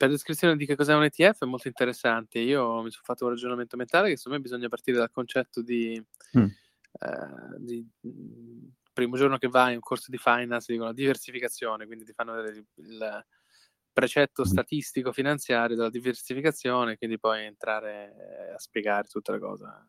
per 0.00 0.08
descrizione 0.08 0.56
di 0.56 0.64
che 0.64 0.76
cos'è 0.76 0.94
un 0.94 1.04
ETF 1.04 1.42
è 1.42 1.46
molto 1.46 1.68
interessante. 1.68 2.38
Io 2.38 2.80
mi 2.80 2.90
sono 2.90 3.02
fatto 3.04 3.24
un 3.24 3.32
ragionamento 3.32 3.76
mentale 3.76 4.08
che 4.08 4.16
secondo 4.16 4.38
me 4.38 4.44
bisogna 4.44 4.66
partire 4.68 4.96
dal 4.96 5.10
concetto 5.10 5.60
di, 5.60 6.02
mm. 6.38 6.42
eh, 6.42 7.58
di 7.58 7.86
mm, 8.06 8.68
primo 8.94 9.18
giorno 9.18 9.36
che 9.36 9.48
vai 9.48 9.72
in 9.72 9.74
un 9.74 9.82
corso 9.82 10.10
di 10.10 10.16
finance 10.16 10.72
dicono 10.72 10.94
diversificazione, 10.94 11.84
quindi 11.84 12.06
ti 12.06 12.14
fanno 12.14 12.32
vedere 12.32 12.64
il 12.76 13.26
precetto 13.92 14.40
mm. 14.40 14.46
statistico 14.46 15.12
finanziario 15.12 15.76
della 15.76 15.90
diversificazione, 15.90 16.96
quindi 16.96 17.18
poi 17.18 17.44
entrare 17.44 18.14
eh, 18.16 18.52
a 18.54 18.58
spiegare 18.58 19.06
tutta 19.06 19.32
la 19.32 19.38
cosa 19.38 19.86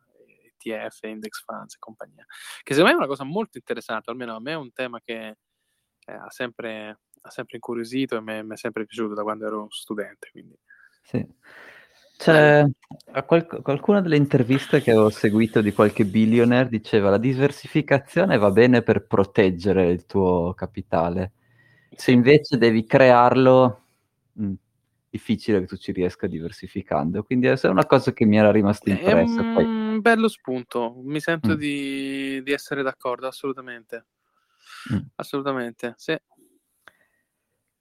ETF, 0.58 1.04
index 1.04 1.42
funds 1.42 1.76
e 1.76 1.78
compagnia. 1.78 2.26
Che 2.62 2.74
secondo 2.74 2.90
me 2.90 2.92
è 2.92 2.98
una 2.98 3.06
cosa 3.06 3.24
molto 3.24 3.56
interessante, 3.56 4.10
almeno 4.10 4.36
a 4.36 4.40
me 4.40 4.52
è 4.52 4.56
un 4.56 4.74
tema 4.74 5.00
che 5.00 5.38
eh, 6.04 6.12
ha, 6.12 6.28
sempre, 6.28 7.00
ha, 7.22 7.30
sempre, 7.30 7.56
incuriosito 7.56 8.16
e 8.16 8.20
mi 8.20 8.48
è 8.48 8.56
sempre 8.56 8.84
piaciuto 8.84 9.14
da 9.14 9.22
quando 9.22 9.46
ero 9.46 9.66
studente. 9.70 10.28
Quindi. 10.30 10.56
Sì. 11.02 11.26
C'è 12.16 12.64
qual- 13.26 13.62
qualcuna 13.62 14.00
delle 14.00 14.16
interviste 14.16 14.80
che 14.80 14.94
ho 14.94 15.10
seguito 15.10 15.60
di 15.60 15.72
qualche 15.72 16.04
billionaire 16.04 16.68
diceva 16.68 17.10
la 17.10 17.18
diversificazione 17.18 18.38
va 18.38 18.52
bene 18.52 18.82
per 18.82 19.06
proteggere 19.06 19.90
il 19.90 20.06
tuo 20.06 20.54
capitale. 20.54 21.32
Se 21.94 22.12
invece 22.12 22.58
devi 22.58 22.86
crearlo, 22.86 23.84
mh, 24.34 24.44
mm, 24.44 24.52
difficile 25.12 25.60
che 25.60 25.66
tu 25.66 25.76
ci 25.76 25.92
riesca 25.92 26.26
diversificando. 26.26 27.22
Quindi 27.22 27.48
è 27.48 27.58
una 27.64 27.84
cosa 27.86 28.12
che 28.12 28.24
mi 28.24 28.38
era 28.38 28.50
rimasta 28.50 28.88
impressa. 28.88 29.42
È 29.42 29.62
un 29.62 30.00
bello 30.00 30.28
spunto, 30.28 30.94
mi 31.02 31.20
sento 31.20 31.54
mm. 31.54 31.58
di, 31.58 32.42
di, 32.42 32.52
essere 32.52 32.82
d'accordo, 32.82 33.26
assolutamente. 33.26 34.06
Mm. 34.94 35.00
Assolutamente, 35.16 35.94
sì. 35.96 36.16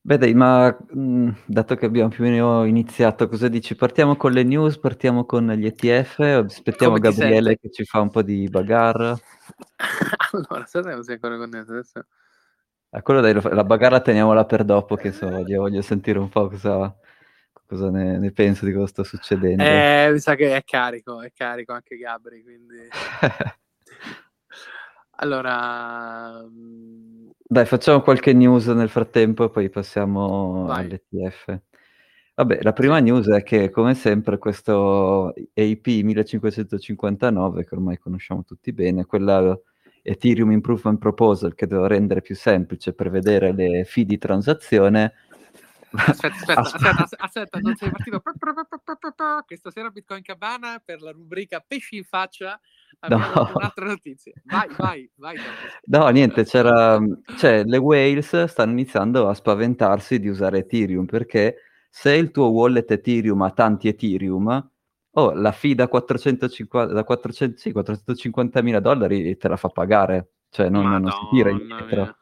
Beh 0.04 0.18
dai, 0.18 0.34
ma 0.34 0.68
mh, 0.68 1.00
mm, 1.00 1.30
dato 1.46 1.76
che 1.76 1.86
abbiamo 1.86 2.10
più 2.10 2.24
o 2.24 2.28
meno 2.28 2.66
iniziato, 2.66 3.28
cosa 3.28 3.48
dici? 3.48 3.76
Partiamo 3.76 4.16
con 4.16 4.32
le 4.32 4.42
news, 4.42 4.80
partiamo 4.80 5.26
con 5.26 5.48
gli 5.52 5.68
ETF, 5.68 6.20
aspettiamo 6.20 6.96
Come 6.96 7.08
Gabriele 7.08 7.56
che 7.60 7.70
ci 7.70 7.86
fa 7.86 8.00
un 8.02 8.10
po' 8.10 8.24
di 8.24 8.50
bagarre. 8.50 9.14
allora, 10.34 10.66
se 10.66 10.82
non 10.82 11.04
sei 11.04 11.14
ancora 11.14 11.38
connesso 11.38 11.72
adesso... 11.72 12.06
Ah, 12.90 13.02
quello 13.04 13.22
dai, 13.22 13.40
la 13.40 13.64
bagarra 13.64 14.02
teniamola 14.02 14.44
per 14.46 14.64
dopo, 14.64 14.96
che 14.96 15.12
so, 15.12 15.30
voglio, 15.30 15.62
voglio 15.62 15.84
sentire 15.84 16.18
un 16.18 16.30
po' 16.30 16.50
cosa, 16.50 16.94
cosa 17.68 17.92
ne, 17.92 18.18
ne 18.18 18.32
penso 18.32 18.66
di 18.66 18.74
cosa 18.74 18.88
sta 18.88 19.04
succedendo. 19.04 19.64
Eh, 19.64 20.10
mi 20.12 20.20
sa 20.20 20.34
che 20.34 20.56
è 20.56 20.64
carico, 20.64 21.22
è 21.22 21.32
carico 21.32 21.74
anche 21.74 21.96
Gabri, 21.96 22.42
quindi... 22.42 22.88
allora... 25.22 26.46
Dai, 27.38 27.66
facciamo 27.66 28.02
qualche 28.02 28.34
news 28.34 28.68
nel 28.68 28.90
frattempo 28.90 29.46
e 29.46 29.50
poi 29.50 29.70
passiamo 29.70 30.66
Vai. 30.66 30.86
all'ETF. 30.86 31.60
Vabbè, 32.34 32.60
la 32.62 32.74
prima 32.74 33.00
news 33.00 33.28
è 33.28 33.44
che, 33.44 33.70
come 33.70 33.94
sempre, 33.94 34.38
questo 34.38 35.28
AP 35.28 35.86
1559, 35.86 37.66
che 37.66 37.76
ormai 37.76 37.98
conosciamo 37.98 38.44
tutti 38.44 38.72
bene, 38.72 39.06
quella 39.06 39.58
Ethereum 40.02 40.52
Improvement 40.52 40.98
Proposal 40.98 41.54
che 41.54 41.68
deve 41.68 41.88
rendere 41.88 42.22
più 42.22 42.36
semplice 42.36 42.94
prevedere 42.94 43.52
le 43.52 43.84
fee 43.84 44.06
di 44.06 44.18
transazione, 44.18 45.14
Aspetta, 45.94 46.36
aspetta, 46.56 46.62
aspetta, 46.62 47.08
aspetta, 47.18 47.60
non 47.60 47.76
sei 47.76 47.92
partito. 47.92 48.22
Che 49.46 49.58
stasera 49.58 49.90
Bitcoin 49.90 50.22
Cabana 50.22 50.82
per 50.84 51.02
la 51.02 51.12
rubrica 51.12 51.64
Pesci 51.66 51.98
in 51.98 52.06
faccia 52.06 52.60
abbiamo 53.00 53.26
no. 53.34 53.52
un'altra 53.56 53.86
notizia. 53.86 54.34
Vai, 54.44 54.68
vai, 54.78 55.10
vai. 55.16 55.36
No, 55.86 56.08
niente, 56.10 56.44
c'era... 56.44 57.00
Cioè, 57.38 57.64
le 57.64 57.78
whales 57.78 58.44
stanno 58.46 58.72
iniziando 58.72 59.28
a 59.28 59.34
spaventarsi 59.34 60.20
di 60.20 60.28
usare 60.28 60.60
Ethereum 60.60 61.06
perché 61.06 61.58
se 61.90 62.14
il 62.14 62.32
tuo 62.32 62.48
wallet 62.50 62.90
Ethereum 62.90 63.42
ha 63.42 63.52
tanti 63.52 63.88
Ethereum, 63.88 64.70
oh, 65.12 65.34
la 65.34 65.52
fee 65.52 65.76
da 65.76 65.88
450, 65.88 66.94
da 66.94 67.04
400, 67.04 67.58
sì, 67.58 67.72
450 67.72 68.62
mila 68.62 68.80
dollari 68.80 69.36
te 69.38 69.48
la 69.48 69.58
fa 69.58 69.70
pagare. 69.70 70.32
Cioè, 70.50 70.70
non, 70.70 70.90
non 70.90 71.10
si 71.10 71.28
tira 71.32 71.50
indietro. 71.50 72.02
Mia. 72.02 72.16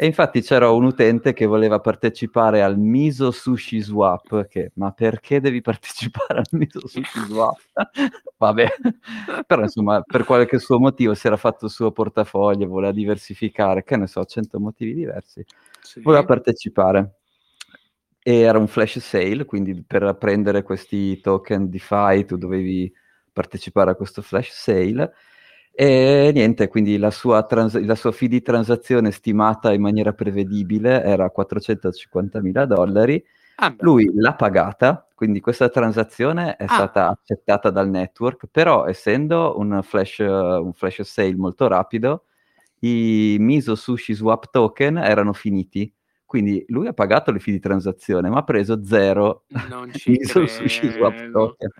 E 0.00 0.06
infatti 0.06 0.42
c'era 0.42 0.70
un 0.70 0.84
utente 0.84 1.32
che 1.32 1.44
voleva 1.44 1.80
partecipare 1.80 2.62
al 2.62 2.78
Miso 2.78 3.32
Sushi 3.32 3.80
Swap, 3.80 4.46
che 4.46 4.70
ma 4.74 4.92
perché 4.92 5.40
devi 5.40 5.60
partecipare 5.60 6.38
al 6.38 6.46
Miso 6.52 6.86
Sushi 6.86 7.18
Swap? 7.26 7.58
Vabbè, 8.38 8.68
però 9.44 9.62
insomma 9.62 10.00
per 10.02 10.22
qualche 10.22 10.60
suo 10.60 10.78
motivo 10.78 11.14
si 11.14 11.26
era 11.26 11.36
fatto 11.36 11.64
il 11.64 11.72
suo 11.72 11.90
portafoglio, 11.90 12.68
voleva 12.68 12.92
diversificare, 12.92 13.82
che 13.82 13.96
ne 13.96 14.06
so, 14.06 14.24
100 14.24 14.60
motivi 14.60 14.94
diversi, 14.94 15.44
sì. 15.80 16.00
voleva 16.00 16.24
partecipare. 16.24 17.16
E 18.22 18.38
era 18.38 18.58
un 18.58 18.68
flash 18.68 19.00
sale, 19.00 19.46
quindi 19.46 19.82
per 19.82 20.16
prendere 20.16 20.62
questi 20.62 21.20
token 21.20 21.68
DeFi 21.68 22.24
tu 22.24 22.36
dovevi 22.36 22.92
partecipare 23.32 23.90
a 23.90 23.94
questo 23.96 24.22
flash 24.22 24.52
sale 24.52 25.12
e 25.80 26.32
niente, 26.34 26.66
quindi 26.66 26.98
la 26.98 27.12
sua, 27.12 27.44
trans- 27.44 27.80
la 27.80 27.94
sua 27.94 28.10
fee 28.10 28.26
di 28.26 28.42
transazione 28.42 29.12
stimata 29.12 29.72
in 29.72 29.80
maniera 29.80 30.12
prevedibile 30.12 31.04
era 31.04 31.30
450 31.30 32.40
mila 32.40 32.66
dollari. 32.66 33.24
Ah, 33.54 33.72
Lui 33.78 34.10
l'ha 34.12 34.34
pagata, 34.34 35.06
quindi 35.14 35.38
questa 35.38 35.68
transazione 35.68 36.56
è 36.56 36.64
ah. 36.64 36.74
stata 36.74 37.08
accettata 37.10 37.70
dal 37.70 37.88
network, 37.88 38.48
però 38.50 38.86
essendo 38.86 39.56
un 39.56 39.80
flash, 39.84 40.18
un 40.18 40.72
flash 40.74 41.02
sale 41.02 41.36
molto 41.36 41.68
rapido, 41.68 42.24
i 42.80 43.36
Miso 43.38 43.76
Sushi 43.76 44.14
Swap 44.14 44.50
token 44.50 44.96
erano 44.96 45.32
finiti 45.32 45.94
quindi 46.28 46.62
lui 46.68 46.86
ha 46.86 46.92
pagato 46.92 47.32
le 47.32 47.38
fee 47.38 47.54
di 47.54 47.58
transazione, 47.58 48.28
ma 48.28 48.40
ha 48.40 48.44
preso 48.44 48.84
zero 48.84 49.44
sul 50.22 50.46
sushi 50.46 50.90
swap 50.90 51.30
token. 51.30 51.70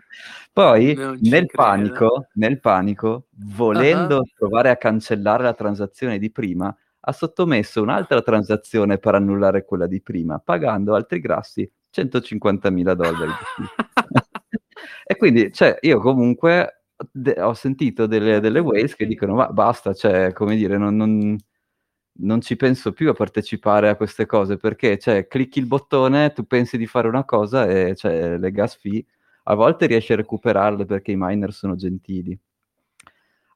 Poi 0.51 0.97
nel 1.21 1.45
panico, 1.53 2.29
nel 2.33 2.59
panico, 2.59 3.27
volendo 3.57 4.17
uh-huh. 4.17 4.31
provare 4.35 4.71
a 4.71 4.79
cancellare 4.79 5.43
la 5.43 5.53
transazione 5.53 6.19
di 6.19 6.31
prima, 6.31 6.75
ha 6.99 7.13
sottomesso 7.13 7.83
un'altra 7.83 8.23
transazione 8.23 8.97
per 8.97 9.17
annullare 9.17 9.67
quella 9.67 9.87
di 9.87 10.01
prima, 10.01 10.39
pagando 10.39 10.95
altri 10.95 11.21
grassi 11.21 11.71
150 11.91 12.71
mila 12.71 12.95
dollari. 12.95 13.33
e 15.05 15.17
quindi, 15.19 15.53
cioè, 15.53 15.77
io 15.83 16.01
comunque 16.01 16.85
de- 17.13 17.39
ho 17.39 17.53
sentito 17.53 18.07
delle, 18.07 18.41
delle 18.41 18.61
ways 18.61 18.97
che 18.97 19.05
dicono, 19.05 19.35
ma 19.35 19.49
basta, 19.49 19.93
cioè, 19.93 20.33
come 20.33 20.57
dire, 20.57 20.79
non, 20.79 20.97
non 20.97 21.37
non 22.21 22.41
ci 22.41 22.57
penso 22.57 22.93
più 22.93 23.11
a 23.11 23.15
partecipare 23.15 23.89
a 23.89 23.97
queste 23.97 24.27
cose 24.27 24.57
perché 24.57 24.99
cioè, 24.99 25.27
clicchi 25.27 25.59
il 25.59 25.67
bottone, 25.67 26.33
tu 26.33 26.47
pensi 26.47 26.77
di 26.77 26.87
fare 26.87 27.09
una 27.09 27.25
cosa 27.25 27.67
e 27.67 27.95
cioè, 27.95 28.39
le 28.39 28.51
gas 28.51 28.77
fee 28.77 29.05
a 29.45 29.55
volte 29.55 29.87
riesci 29.87 30.13
a 30.13 30.17
recuperarle 30.17 30.85
perché 30.85 31.13
i 31.13 31.17
miner 31.17 31.53
sono 31.53 31.75
gentili, 31.75 32.39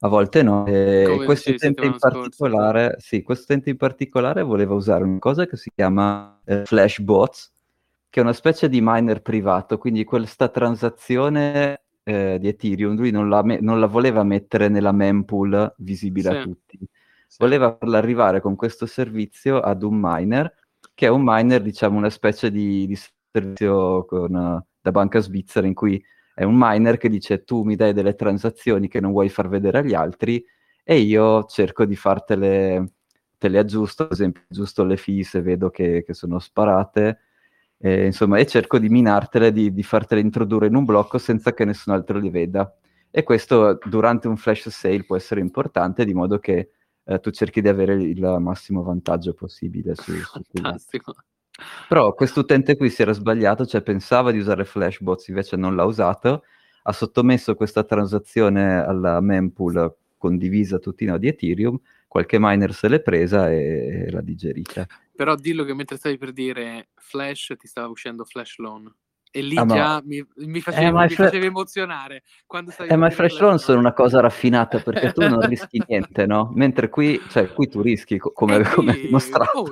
a 0.00 0.08
volte 0.08 0.42
no. 0.42 0.64
E 0.66 1.22
questo 1.24 1.50
utente 1.50 1.84
in 1.84 1.96
particolare, 1.98 2.96
sì, 2.98 3.22
questo 3.22 3.44
utente 3.44 3.68
in 3.68 3.76
particolare 3.76 4.42
voleva 4.42 4.74
usare 4.74 5.04
una 5.04 5.18
cosa 5.18 5.46
che 5.46 5.58
si 5.58 5.70
chiama 5.74 6.40
eh, 6.46 6.64
Flashbots, 6.64 7.52
che 8.08 8.20
è 8.20 8.22
una 8.22 8.32
specie 8.32 8.70
di 8.70 8.80
miner 8.82 9.20
privato, 9.20 9.76
quindi 9.76 10.04
questa 10.04 10.48
transazione 10.48 11.82
eh, 12.04 12.38
di 12.40 12.48
Ethereum 12.48 12.96
lui 12.96 13.10
non 13.10 13.28
la, 13.28 13.42
me- 13.42 13.60
non 13.60 13.78
la, 13.78 13.86
voleva 13.86 14.24
mettere 14.24 14.68
nella 14.68 14.92
mempool 14.92 15.74
visibile 15.76 16.30
sì. 16.30 16.36
a 16.36 16.42
tutti 16.42 16.78
voleva 17.38 17.78
arrivare 17.80 18.40
con 18.40 18.56
questo 18.56 18.86
servizio 18.86 19.60
ad 19.60 19.82
un 19.82 19.98
miner, 20.00 20.54
che 20.94 21.06
è 21.06 21.08
un 21.08 21.22
miner, 21.24 21.62
diciamo, 21.62 21.96
una 21.96 22.10
specie 22.10 22.50
di, 22.50 22.86
di 22.86 22.98
servizio 23.30 24.04
con, 24.04 24.62
da 24.80 24.90
banca 24.90 25.20
svizzera 25.20 25.66
in 25.66 25.74
cui 25.74 26.02
è 26.34 26.44
un 26.44 26.54
miner 26.56 26.96
che 26.96 27.08
dice 27.08 27.44
tu 27.44 27.62
mi 27.62 27.76
dai 27.76 27.92
delle 27.92 28.14
transazioni 28.14 28.88
che 28.88 29.00
non 29.00 29.12
vuoi 29.12 29.28
far 29.28 29.48
vedere 29.48 29.78
agli 29.78 29.94
altri 29.94 30.42
e 30.82 30.98
io 30.98 31.44
cerco 31.44 31.84
di 31.84 31.94
fartele, 31.94 32.92
te 33.38 33.48
le 33.48 33.58
aggiusto, 33.58 34.04
ad 34.04 34.12
esempio 34.12 34.42
aggiusto 34.48 34.84
le 34.84 34.96
fee 34.96 35.22
se 35.22 35.42
vedo 35.42 35.70
che, 35.70 36.02
che 36.04 36.14
sono 36.14 36.38
sparate, 36.38 37.20
e, 37.78 38.06
insomma, 38.06 38.38
e 38.38 38.46
cerco 38.46 38.78
di 38.78 38.88
minartele, 38.88 39.52
di, 39.52 39.72
di 39.72 39.82
fartele 39.82 40.20
introdurre 40.20 40.66
in 40.68 40.76
un 40.76 40.84
blocco 40.84 41.18
senza 41.18 41.52
che 41.52 41.64
nessun 41.64 41.92
altro 41.92 42.18
li 42.18 42.30
veda. 42.30 42.74
E 43.10 43.22
questo 43.24 43.78
durante 43.84 44.26
un 44.28 44.36
flash 44.36 44.68
sale 44.70 45.04
può 45.04 45.16
essere 45.16 45.40
importante, 45.40 46.04
di 46.04 46.14
modo 46.14 46.38
che 46.38 46.70
eh, 47.04 47.20
tu 47.20 47.30
cerchi 47.30 47.60
di 47.60 47.68
avere 47.68 47.94
il 47.94 48.36
massimo 48.40 48.82
vantaggio 48.82 49.34
possibile 49.34 49.94
su, 49.94 50.12
su 50.12 50.40
Fantastico. 50.52 51.14
Però 51.88 52.14
questo 52.14 52.40
utente 52.40 52.76
qui 52.76 52.90
si 52.90 53.02
era 53.02 53.12
sbagliato, 53.12 53.66
cioè 53.66 53.82
pensava 53.82 54.30
di 54.30 54.38
usare 54.38 54.64
Flashbots, 54.64 55.28
invece 55.28 55.56
non 55.56 55.76
l'ha 55.76 55.84
usato, 55.84 56.44
ha 56.82 56.92
sottomesso 56.92 57.54
questa 57.54 57.84
transazione 57.84 58.82
alla 58.82 59.20
mempool 59.20 59.94
condivisa 60.16 60.78
tutti 60.78 61.04
i 61.04 61.06
nodi 61.06 61.28
Ethereum, 61.28 61.78
qualche 62.08 62.38
miner 62.38 62.72
se 62.72 62.88
l'è 62.88 63.00
presa 63.00 63.50
e, 63.50 64.04
e 64.06 64.10
l'ha 64.10 64.22
digerita. 64.22 64.86
Però 65.14 65.34
dillo 65.34 65.64
che 65.64 65.74
mentre 65.74 65.96
stavi 65.96 66.16
per 66.16 66.32
dire 66.32 66.88
Flash 66.94 67.54
ti 67.58 67.66
stava 67.66 67.88
uscendo 67.88 68.24
Flash 68.24 68.58
Loan. 68.58 68.92
E 69.34 69.40
lì 69.40 69.56
ah, 69.56 69.64
già 69.64 69.94
ma... 69.94 70.02
mi, 70.04 70.22
mi, 70.44 70.60
facevi, 70.60 70.84
eh, 70.84 70.92
mi 70.92 71.08
fre... 71.08 71.24
facevi 71.24 71.46
emozionare. 71.46 72.22
Eh, 72.86 72.96
ma 72.96 73.08
i 73.08 73.10
fresh 73.10 73.40
loan 73.40 73.58
sono 73.58 73.78
una 73.78 73.94
cosa 73.94 74.20
raffinata 74.20 74.78
perché 74.80 75.10
tu 75.12 75.26
non 75.26 75.40
rischi 75.48 75.82
niente, 75.86 76.26
no? 76.26 76.52
Mentre 76.54 76.90
qui, 76.90 77.18
cioè, 77.30 77.50
qui 77.50 77.66
tu 77.66 77.80
rischi, 77.80 78.18
come, 78.18 78.58
eh, 78.58 78.64
come 78.64 78.92
dimostrato. 78.92 79.60
Oh, 79.60 79.70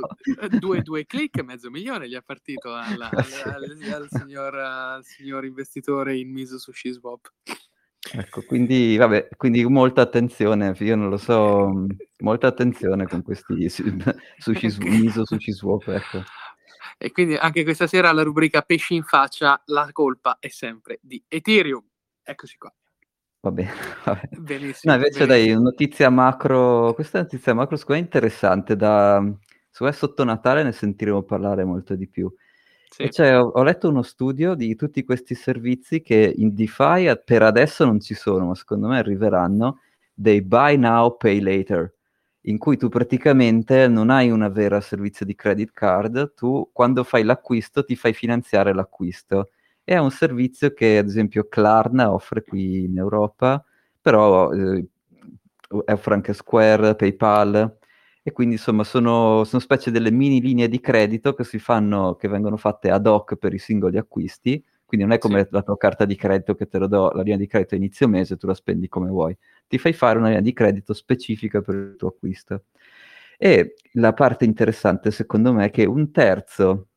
due, 0.59 0.81
due 0.81 1.05
click, 1.05 1.43
mezzo 1.43 1.69
milione 1.69 2.09
gli 2.09 2.15
è 2.15 2.23
partito 2.23 2.75
alla, 2.75 3.11
al, 3.11 3.27
al, 3.45 3.93
al, 3.93 4.09
signor, 4.09 4.55
al, 4.55 5.05
signor, 5.05 5.45
investitore 5.45 6.17
in 6.17 6.33
Miso 6.33 6.59
Sushi 6.59 6.93
Swap. 6.93 7.31
Ecco, 8.13 8.43
quindi, 8.47 8.97
vabbè, 8.97 9.29
quindi 9.37 9.63
molta 9.67 10.01
attenzione, 10.01 10.75
io 10.79 10.97
non 10.97 11.11
lo 11.11 11.19
so, 11.19 11.85
molta 12.21 12.47
attenzione 12.47 13.07
con 13.07 13.23
questi 13.23 13.69
sushi, 13.69 14.79
Miso 14.79 15.27
Sushi 15.27 15.53
Swap, 15.53 15.87
ecco. 15.89 16.23
E 17.03 17.13
quindi 17.13 17.35
anche 17.35 17.65
questa 17.65 17.87
sera 17.87 18.13
la 18.13 18.23
rubrica 18.23 18.61
pesci 18.61 18.95
in 18.95 19.05
faccia, 19.05 19.63
la 19.67 19.89
colpa 19.91 20.37
è 20.39 20.49
sempre 20.49 20.99
di 21.01 21.25
Ethereum. 21.29 21.83
Eccoci 22.23 22.59
qua. 22.59 22.71
Va 23.41 23.51
bene, 23.51 23.71
va 24.05 24.21
bene. 24.21 24.43
Benissimo. 24.43 24.93
No, 24.93 24.99
invece 24.99 25.25
benissimo. 25.25 25.55
dai, 25.55 25.63
notizia 25.63 26.11
macro, 26.11 26.93
questa 26.93 27.21
notizia 27.21 27.55
macro 27.55 27.77
secondo 27.77 28.03
me 28.03 28.07
è 28.07 28.11
interessante, 28.13 28.77
da, 28.77 29.15
secondo 29.71 29.93
me 29.93 29.99
sotto 29.99 30.25
Natale 30.25 30.63
ne 30.63 30.73
sentiremo 30.73 31.23
parlare 31.23 31.65
molto 31.65 31.95
di 31.95 32.07
più. 32.07 32.31
Sì. 32.91 33.11
Cioè, 33.11 33.35
ho, 33.39 33.47
ho, 33.47 33.63
letto 33.63 33.89
uno 33.89 34.03
studio 34.03 34.55
di 34.55 34.75
tutti 34.75 35.03
questi 35.03 35.35
servizi 35.35 36.03
che 36.03 36.35
in 36.37 36.53
DeFi 36.53 37.19
per 37.25 37.43
adesso 37.43 37.87
non 37.87 37.99
ci 38.01 38.13
sono, 38.13 38.45
ma 38.45 38.55
secondo 38.55 38.89
me 38.89 38.99
arriveranno, 38.99 39.81
dei 40.13 40.43
buy 40.43 40.77
now, 40.77 41.17
pay 41.17 41.41
later 41.41 41.95
in 42.43 42.59
cui 42.59 42.77
tu 42.77 42.89
praticamente 42.89 43.87
non 43.89 44.11
hai 44.11 44.31
una 44.31 44.49
vera 44.49 44.81
servizio 44.81 45.27
di 45.27 45.35
credit 45.35 45.73
card, 45.73 46.35
tu 46.35 46.71
quando 46.73 47.05
fai 47.05 47.23
l'acquisto 47.23 47.85
ti 47.85 47.97
fai 47.97 48.13
finanziare 48.15 48.73
l'acquisto. 48.73 49.51
È 49.85 49.97
un 49.99 50.11
servizio 50.11 50.73
che 50.73 50.99
ad 50.99 51.07
esempio 51.07 51.49
Klarna 51.49 52.13
offre 52.13 52.43
qui 52.43 52.85
in 52.85 52.97
Europa, 52.99 53.63
però 54.01 54.53
eh, 54.53 54.87
offre 55.69 56.15
anche 56.15 56.33
Square, 56.33 56.95
PayPal, 56.95 57.79
e 58.23 58.33
quindi 58.33 58.55
insomma 58.55 58.85
sono, 58.85 59.45
sono 59.45 59.61
specie 59.61 59.91
delle 59.91 60.11
mini 60.11 60.41
linee 60.41 60.69
di 60.69 60.81
credito 60.81 61.35
che 61.35 61.45
si 61.45 61.59
fanno, 61.59 62.17
che 62.17 62.29
vengono 62.29 62.57
fatte 62.57 62.91
ad 62.91 63.07
hoc 63.07 63.37
per 63.37 63.55
i 63.55 63.59
singoli 63.59 63.99
acquisti, 63.99 64.63
quindi 64.91 65.07
non 65.07 65.15
è 65.15 65.19
come 65.21 65.45
sì. 65.45 65.49
la 65.53 65.63
tua 65.63 65.77
carta 65.77 66.05
di 66.05 66.17
credito 66.17 66.57
che 66.57 66.67
te 66.67 66.79
lo 66.79 66.89
do 66.89 67.13
la 67.13 67.23
linea 67.23 67.39
di 67.39 67.47
credito 67.47 67.75
a 67.77 67.79
inizio 67.79 68.09
mese, 68.09 68.37
tu 68.37 68.49
la 68.49 68.55
spendi 68.55 68.89
come 68.89 69.09
vuoi. 69.09 69.37
Ti 69.69 69.79
fai 69.79 69.93
fare 69.93 70.19
una 70.19 70.27
linea 70.27 70.43
di 70.43 70.53
credito 70.53 70.93
specifica 70.95 71.61
per 71.61 71.77
il 71.77 71.95
tuo 71.97 72.09
acquisto. 72.09 72.65
E 73.39 73.77
la 73.93 74.13
parte 74.13 74.45
interessante, 74.45 75.13
secondo 75.13 75.53
me, 75.53 75.67
è 75.67 75.71
che 75.71 75.85
un 75.85 76.11
terzo 76.11 76.89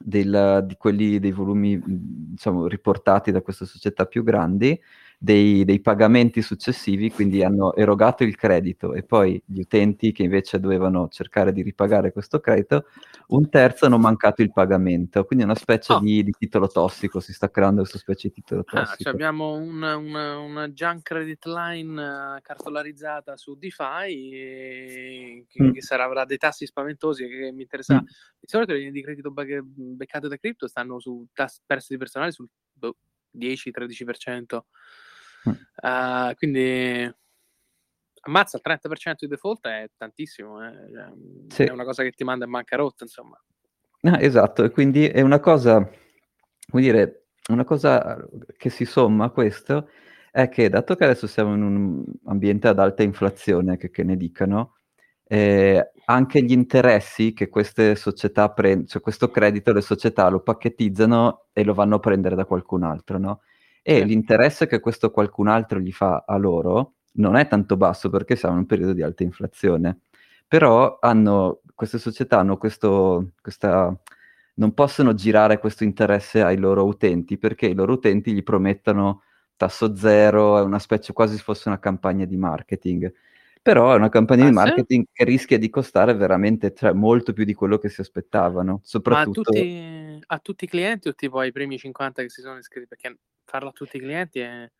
del, 0.00 0.64
di 0.66 0.74
quelli 0.76 1.20
dei 1.20 1.30
volumi 1.30 1.80
diciamo, 1.84 2.66
riportati 2.66 3.30
da 3.30 3.40
queste 3.40 3.66
società 3.66 4.04
più 4.06 4.24
grandi 4.24 4.76
dei, 5.20 5.64
dei, 5.64 5.80
pagamenti 5.80 6.42
successivi, 6.42 7.10
quindi 7.10 7.42
hanno 7.42 7.74
erogato 7.74 8.22
il 8.22 8.36
credito 8.36 8.94
e 8.94 9.02
poi 9.02 9.42
gli 9.44 9.58
utenti 9.58 10.12
che 10.12 10.22
invece 10.22 10.60
dovevano 10.60 11.08
cercare 11.08 11.52
di 11.52 11.62
ripagare 11.62 12.12
questo 12.12 12.38
credito, 12.38 12.86
un 13.28 13.48
terzo 13.48 13.86
hanno 13.86 13.98
mancato 13.98 14.42
il 14.42 14.52
pagamento, 14.52 15.24
quindi 15.24 15.44
una 15.44 15.56
specie 15.56 15.94
oh. 15.94 15.98
di, 15.98 16.22
di, 16.22 16.30
titolo 16.38 16.68
tossico, 16.68 17.18
si 17.18 17.32
sta 17.32 17.50
creando 17.50 17.80
questa 17.80 17.98
specie 17.98 18.28
di 18.28 18.34
titolo 18.34 18.62
tossico. 18.62 18.92
Ah, 18.92 18.96
cioè 18.96 19.12
abbiamo 19.12 19.54
una, 19.54 19.96
una, 19.96 20.38
una 20.38 20.68
junk 20.68 21.02
credit 21.02 21.44
line 21.46 22.00
uh, 22.00 22.40
cartolarizzata 22.40 23.36
su 23.36 23.56
DeFi 23.58 24.30
e, 24.32 25.44
che, 25.48 25.62
mm. 25.64 25.72
che 25.72 25.82
sarà, 25.82 26.04
avrà 26.04 26.24
dei 26.26 26.38
tassi 26.38 26.64
spaventosi 26.64 27.26
che 27.26 27.50
mi 27.50 27.62
interessa. 27.62 27.94
Mm. 27.94 28.06
Di 28.38 28.46
solito 28.46 28.70
le 28.70 28.78
linee 28.78 28.92
di 28.92 29.02
credito 29.02 29.32
beccate 29.32 30.28
da 30.28 30.36
cripto 30.36 30.68
stanno 30.68 31.00
su 31.00 31.26
tassi 31.32 31.60
persi 31.66 31.94
di 31.94 31.98
personale 31.98 32.30
sul 32.30 32.48
10-13%. 33.36 34.60
Uh, 35.50 36.34
quindi 36.36 37.14
ammazza 38.22 38.56
il 38.56 38.62
30% 38.62 39.14
di 39.20 39.26
default 39.28 39.66
è 39.66 39.88
tantissimo, 39.96 40.64
eh? 40.64 40.72
Cioè, 40.92 41.12
sì. 41.48 41.62
è 41.64 41.70
una 41.70 41.84
cosa 41.84 42.02
che 42.02 42.10
ti 42.10 42.24
manda 42.24 42.44
in 42.44 42.50
bancarotta, 42.50 43.04
insomma. 43.04 43.40
Ah, 44.02 44.20
esatto, 44.20 44.64
e 44.64 44.70
quindi 44.70 45.06
è 45.06 45.20
una 45.22 45.40
cosa, 45.40 45.78
vuol 46.68 46.82
dire, 46.82 47.28
una 47.48 47.64
cosa 47.64 48.16
che 48.56 48.70
si 48.70 48.84
somma 48.84 49.26
a 49.26 49.30
questo 49.30 49.88
è 50.30 50.48
che 50.48 50.68
dato 50.68 50.94
che 50.94 51.04
adesso 51.04 51.26
siamo 51.26 51.54
in 51.54 51.62
un 51.62 52.04
ambiente 52.26 52.68
ad 52.68 52.78
alta 52.78 53.02
inflazione, 53.02 53.76
che, 53.76 53.90
che 53.90 54.04
ne 54.04 54.16
dicano, 54.16 54.76
eh, 55.24 55.90
anche 56.06 56.42
gli 56.42 56.52
interessi 56.52 57.32
che 57.32 57.48
queste 57.48 57.96
società 57.96 58.50
prendono, 58.50 58.86
cioè 58.86 59.02
questo 59.02 59.30
credito 59.30 59.72
le 59.72 59.80
società 59.80 60.28
lo 60.28 60.40
pacchettizzano 60.40 61.46
e 61.52 61.64
lo 61.64 61.74
vanno 61.74 61.96
a 61.96 62.00
prendere 62.00 62.34
da 62.34 62.44
qualcun 62.44 62.82
altro, 62.82 63.18
no? 63.18 63.40
E 63.82 64.04
l'interesse 64.04 64.66
che 64.66 64.80
questo 64.80 65.10
qualcun 65.10 65.48
altro 65.48 65.78
gli 65.78 65.92
fa 65.92 66.24
a 66.26 66.36
loro 66.36 66.94
non 67.18 67.36
è 67.36 67.46
tanto 67.48 67.76
basso 67.76 68.10
perché 68.10 68.36
siamo 68.36 68.54
in 68.54 68.60
un 68.60 68.66
periodo 68.66 68.92
di 68.92 69.02
alta 69.02 69.22
inflazione. 69.22 70.00
Però 70.46 70.98
hanno, 71.00 71.60
queste 71.74 71.98
società 71.98 72.38
hanno 72.38 72.56
questo, 72.56 73.32
questa, 73.40 73.94
non 74.54 74.72
possono 74.72 75.14
girare 75.14 75.58
questo 75.58 75.84
interesse 75.84 76.42
ai 76.42 76.56
loro 76.56 76.84
utenti 76.86 77.38
perché 77.38 77.66
i 77.66 77.74
loro 77.74 77.94
utenti 77.94 78.32
gli 78.32 78.42
promettono 78.42 79.22
tasso 79.56 79.94
zero, 79.96 80.58
è 80.58 80.62
una 80.62 80.78
specie 80.78 81.12
quasi 81.12 81.36
se 81.36 81.42
fosse 81.42 81.68
una 81.68 81.78
campagna 81.78 82.24
di 82.24 82.36
marketing. 82.36 83.12
Però 83.60 83.92
è 83.92 83.96
una 83.96 84.08
campagna 84.08 84.44
ah, 84.44 84.48
di 84.48 84.54
marketing 84.54 85.04
sì? 85.04 85.10
che 85.12 85.24
rischia 85.24 85.58
di 85.58 85.68
costare 85.68 86.14
veramente 86.14 86.72
cioè, 86.72 86.92
molto 86.92 87.32
più 87.32 87.44
di 87.44 87.52
quello 87.52 87.76
che 87.76 87.90
si 87.90 88.00
aspettavano. 88.00 88.80
Soprattutto... 88.82 89.40
A 89.40 89.44
tutti, 89.44 90.22
a 90.24 90.38
tutti 90.38 90.64
i 90.64 90.68
clienti 90.68 91.08
o 91.08 91.14
tipo 91.14 91.40
ai 91.40 91.52
primi 91.52 91.76
50 91.76 92.22
che 92.22 92.30
si 92.30 92.40
sono 92.40 92.56
iscritti? 92.56 92.86
Perché 92.86 93.18
farlo 93.48 93.70
a 93.70 93.72
tutti 93.72 93.96
i 93.96 94.00
clienti 94.00 94.40
è... 94.40 94.70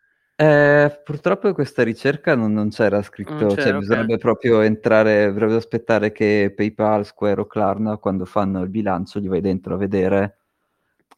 Eh, 0.40 1.00
purtroppo 1.02 1.52
questa 1.52 1.82
ricerca 1.82 2.36
non, 2.36 2.52
non 2.52 2.68
c'era 2.68 3.02
scritto, 3.02 3.32
non 3.32 3.48
c'era, 3.48 3.54
cioè 3.54 3.68
okay. 3.68 3.78
bisognerebbe 3.80 4.18
proprio 4.18 4.60
entrare, 4.60 5.26
dovrebbe 5.26 5.56
aspettare 5.56 6.12
che 6.12 6.52
PayPal, 6.54 7.04
Square 7.04 7.40
o 7.40 7.46
Klarna 7.46 7.96
quando 7.96 8.24
fanno 8.24 8.62
il 8.62 8.68
bilancio 8.68 9.18
gli 9.18 9.26
vai 9.26 9.40
dentro 9.40 9.74
a 9.74 9.78
vedere 9.78 10.38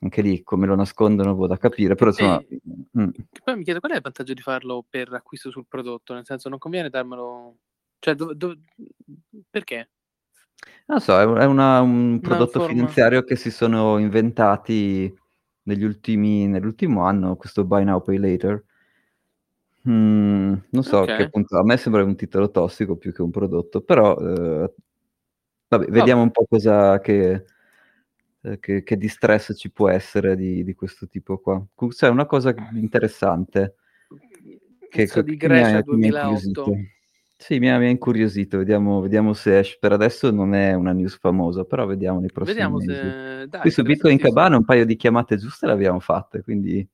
anche 0.03 0.23
lì 0.23 0.43
come 0.43 0.67
lo 0.67 0.75
nascondono 0.75 1.35
può 1.35 1.47
da 1.47 1.59
capire, 1.59 1.95
però 1.95 2.11
insomma... 2.11 2.41
E, 2.41 2.61
mm. 2.99 3.09
Poi 3.45 3.57
mi 3.57 3.65
chiedo 3.65 3.81
qual 3.81 3.93
è 3.93 3.97
il 3.97 4.01
vantaggio 4.01 4.33
di 4.33 4.41
farlo 4.41 4.85
per 4.89 5.13
acquisto 5.13 5.51
sul 5.51 5.67
prodotto, 5.69 6.15
nel 6.15 6.25
senso 6.25 6.49
non 6.49 6.59
conviene 6.59 6.89
darmelo... 6.89 7.57
Cioè, 7.99 8.15
do, 8.15 8.33
do... 8.33 8.57
perché? 9.51 9.91
Non 10.87 11.01
so, 11.01 11.19
è, 11.19 11.45
una, 11.45 11.81
un 11.81 12.19
prodotto 12.21 12.61
forma... 12.61 12.69
finanziario 12.69 13.23
che 13.25 13.37
si 13.37 13.51
sono 13.51 13.99
inventati 13.99 15.15
negli 15.63 15.85
ultimi, 15.85 16.47
nell'ultimo 16.47 17.05
anno 17.05 17.37
questo 17.37 17.65
Buy 17.65 17.85
Now 17.85 18.03
Pay 18.03 18.19
Later. 18.19 18.65
Mm, 19.89 20.55
non 20.71 20.83
so, 20.83 21.01
okay. 21.01 21.17
che 21.17 21.23
appunto, 21.25 21.57
a 21.57 21.65
me 21.65 21.77
sembra 21.77 22.05
un 22.05 22.17
titolo 22.17 22.51
tossico 22.51 22.97
più 22.97 23.13
che 23.13 23.23
un 23.23 23.31
prodotto, 23.31 23.81
però 23.81 24.17
eh, 24.19 24.73
vabbè, 25.69 25.87
vediamo 25.87 26.23
un 26.23 26.31
po' 26.31 26.47
cosa 26.49 27.01
che, 27.01 27.45
eh, 28.43 28.59
che, 28.59 28.83
che 28.83 28.97
distress 28.97 29.57
ci 29.57 29.71
può 29.71 29.89
essere 29.89 30.37
di, 30.37 30.65
di 30.65 30.75
questo 30.75 31.07
tipo 31.09 31.39
qua. 31.39 31.65
Cioè, 31.91 32.11
una 32.11 32.27
cosa 32.27 32.55
interessante 32.75 33.77
che, 34.91 35.07
che 35.07 35.23
di 35.23 35.37
Grecia 35.37 35.81
2008. 35.81 36.77
Sì, 37.41 37.59
mi 37.59 37.71
ha, 37.71 37.79
mi 37.79 37.87
ha 37.87 37.89
incuriosito, 37.89 38.59
vediamo, 38.59 39.01
vediamo, 39.01 39.33
se 39.33 39.61
esce. 39.61 39.79
Per 39.81 39.93
adesso 39.93 40.31
non 40.31 40.55
è 40.55 40.75
una 40.75 40.93
news 40.93 41.17
famosa, 41.17 41.65
però 41.65 41.87
vediamo 41.87 42.21
nei 42.21 42.31
prossimi 42.31 42.55
vediamo 42.55 42.77
mesi. 42.77 42.93
Se... 42.93 43.49
Dai, 43.49 43.61
Qui 43.63 43.71
su 43.71 43.83
Bitcoin 43.83 44.19
Cabana 44.19 44.59
un 44.59 44.65
paio 44.67 44.85
di 44.85 44.95
chiamate 44.95 45.39
giuste 45.39 45.65
le 45.65 45.73
abbiamo 45.73 46.01
fatte, 46.01 46.43
quindi, 46.43 46.87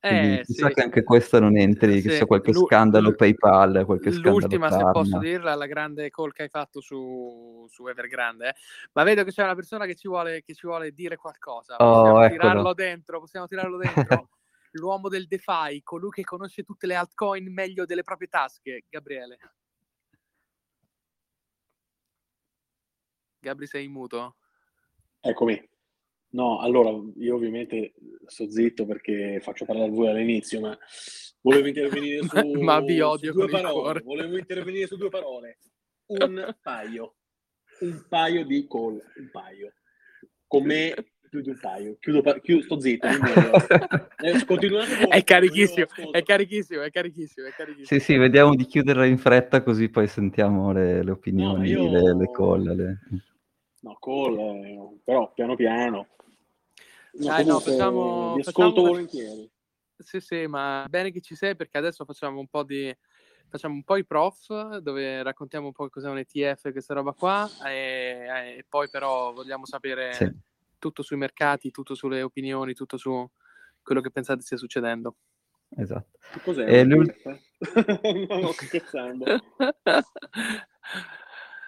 eh, 0.00 0.42
chissà 0.44 0.68
sì. 0.68 0.74
che 0.74 0.82
anche 0.82 1.02
questa 1.02 1.40
non 1.40 1.56
entri, 1.56 2.02
che 2.02 2.10
sia 2.10 2.26
qualche 2.26 2.50
L- 2.50 2.66
scandalo 2.66 3.14
PayPal, 3.14 3.86
qualche 3.86 4.10
scandalo 4.10 4.38
L'ultima, 4.38 4.70
se 4.70 4.84
posso 4.92 5.18
dirla, 5.18 5.54
la 5.54 5.66
grande 5.66 6.10
call 6.10 6.32
che 6.32 6.42
hai 6.42 6.48
fatto 6.50 6.82
su, 6.82 7.66
su 7.70 7.86
Evergrande, 7.86 8.48
eh? 8.50 8.54
ma 8.92 9.04
vedo 9.04 9.24
che 9.24 9.30
c'è 9.30 9.42
una 9.42 9.54
persona 9.54 9.86
che 9.86 9.94
ci 9.94 10.06
vuole, 10.06 10.42
che 10.44 10.52
ci 10.52 10.66
vuole 10.66 10.92
dire 10.92 11.16
qualcosa. 11.16 11.76
Possiamo 11.76 12.18
oh, 12.18 12.28
tirarlo 12.28 12.74
dentro, 12.74 13.20
possiamo 13.20 13.46
tirarlo 13.46 13.78
dentro. 13.78 14.28
L'uomo 14.72 15.08
del 15.08 15.26
DeFi, 15.26 15.80
colui 15.82 16.10
che 16.10 16.24
conosce 16.24 16.62
tutte 16.62 16.86
le 16.86 16.94
altcoin 16.94 17.50
meglio 17.50 17.86
delle 17.86 18.02
proprie 18.02 18.28
tasche, 18.28 18.84
Gabriele. 18.90 19.38
Gabri, 23.40 23.66
sei 23.66 23.88
muto? 23.88 24.36
Eccomi. 25.20 25.68
No, 26.30 26.58
allora, 26.60 26.90
io 27.16 27.36
ovviamente 27.36 27.94
sto 28.26 28.50
zitto 28.50 28.84
perché 28.84 29.40
faccio 29.40 29.64
parlare 29.64 29.90
voi 29.90 30.08
all'inizio, 30.08 30.60
ma 30.60 30.78
volevo 31.40 31.68
intervenire 31.68 32.22
su, 32.22 32.36
ma 32.60 32.80
vi 32.80 33.00
odio 33.00 33.32
due 33.32 33.48
parole. 33.48 34.00
Volevo 34.02 34.36
intervenire 34.36 34.86
su 34.86 34.96
due 34.96 35.08
parole. 35.08 35.58
Un 36.08 36.56
paio. 36.62 37.16
Un 37.80 38.06
paio 38.08 38.44
di 38.44 38.66
call. 38.66 39.02
Un 39.16 39.30
paio. 39.30 39.72
Con 40.46 40.64
me 40.64 40.94
più 41.28 41.40
di 41.40 41.50
un 41.50 41.58
paio. 41.60 41.96
Chiudo, 42.00 42.22
chiudo 42.40 42.62
sto 42.62 42.80
zitto. 42.80 43.06
eh, 44.18 44.32
è 45.08 45.24
carichissimo, 45.24 45.86
è 46.10 46.22
carichissimo, 46.22 46.82
è 46.82 46.90
carichissimo, 46.90 47.46
è 47.46 47.52
carichissimo. 47.52 47.86
Sì, 47.86 48.00
sì, 48.00 48.16
vediamo 48.16 48.54
di 48.54 48.64
chiuderla 48.64 49.04
in 49.04 49.18
fretta 49.18 49.62
così 49.62 49.88
poi 49.88 50.06
sentiamo 50.06 50.72
le, 50.72 51.02
le 51.02 51.10
opinioni, 51.10 51.72
no, 51.72 51.82
io... 51.82 51.90
le, 51.90 52.16
le 52.16 52.30
call. 52.30 52.74
Le... 52.74 52.98
No, 53.80 53.96
call, 54.00 54.38
eh, 54.38 54.98
però 55.04 55.32
piano 55.32 55.54
piano. 55.54 56.08
Dai, 57.12 57.44
no, 57.44 57.58
facciamo, 57.60 58.34
vi 58.34 58.40
ascolto 58.40 58.70
facciamo... 58.70 58.88
volentieri. 58.88 59.50
Sì, 59.98 60.20
sì, 60.20 60.46
ma 60.46 60.86
bene 60.88 61.10
che 61.10 61.20
ci 61.20 61.34
sei 61.34 61.56
perché 61.56 61.78
adesso 61.78 62.04
facciamo 62.04 62.38
un 62.38 62.46
po' 62.46 62.62
di 62.62 62.94
facciamo 63.48 63.74
un 63.74 63.82
po' 63.82 63.96
i 63.96 64.04
prof 64.04 64.76
dove 64.76 65.22
raccontiamo 65.22 65.66
un 65.66 65.72
po' 65.72 65.88
cos'è 65.88 66.08
un 66.08 66.18
ETF, 66.18 66.70
questa 66.70 66.94
roba 66.94 67.12
qua 67.12 67.48
e, 67.66 68.56
e 68.58 68.64
poi 68.68 68.88
però 68.90 69.32
vogliamo 69.32 69.64
sapere 69.64 70.12
sì. 70.12 70.30
Tutto 70.78 71.02
sui 71.02 71.16
mercati, 71.16 71.70
tutto 71.70 71.94
sulle 71.94 72.22
opinioni, 72.22 72.74
tutto 72.74 72.96
su 72.96 73.28
quello 73.82 74.00
che 74.00 74.10
pensate 74.10 74.42
stia 74.42 74.56
succedendo. 74.56 75.16
Esatto. 75.76 76.18
Cos'è? 76.42 76.64
E 76.66 76.84
lui... 76.84 77.06
no, 78.28 78.52
scherzando. 78.52 79.24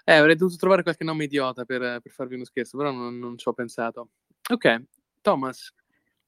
eh, 0.04 0.14
avrei 0.14 0.36
dovuto 0.36 0.56
trovare 0.56 0.82
qualche 0.82 1.04
nome 1.04 1.24
idiota 1.24 1.64
per, 1.64 2.00
per 2.00 2.12
farvi 2.12 2.34
uno 2.34 2.44
scherzo, 2.44 2.76
però 2.76 2.90
non, 2.92 3.18
non 3.18 3.36
ci 3.36 3.48
ho 3.48 3.52
pensato. 3.52 4.10
Ok, 4.50 4.82
Thomas. 5.20 5.72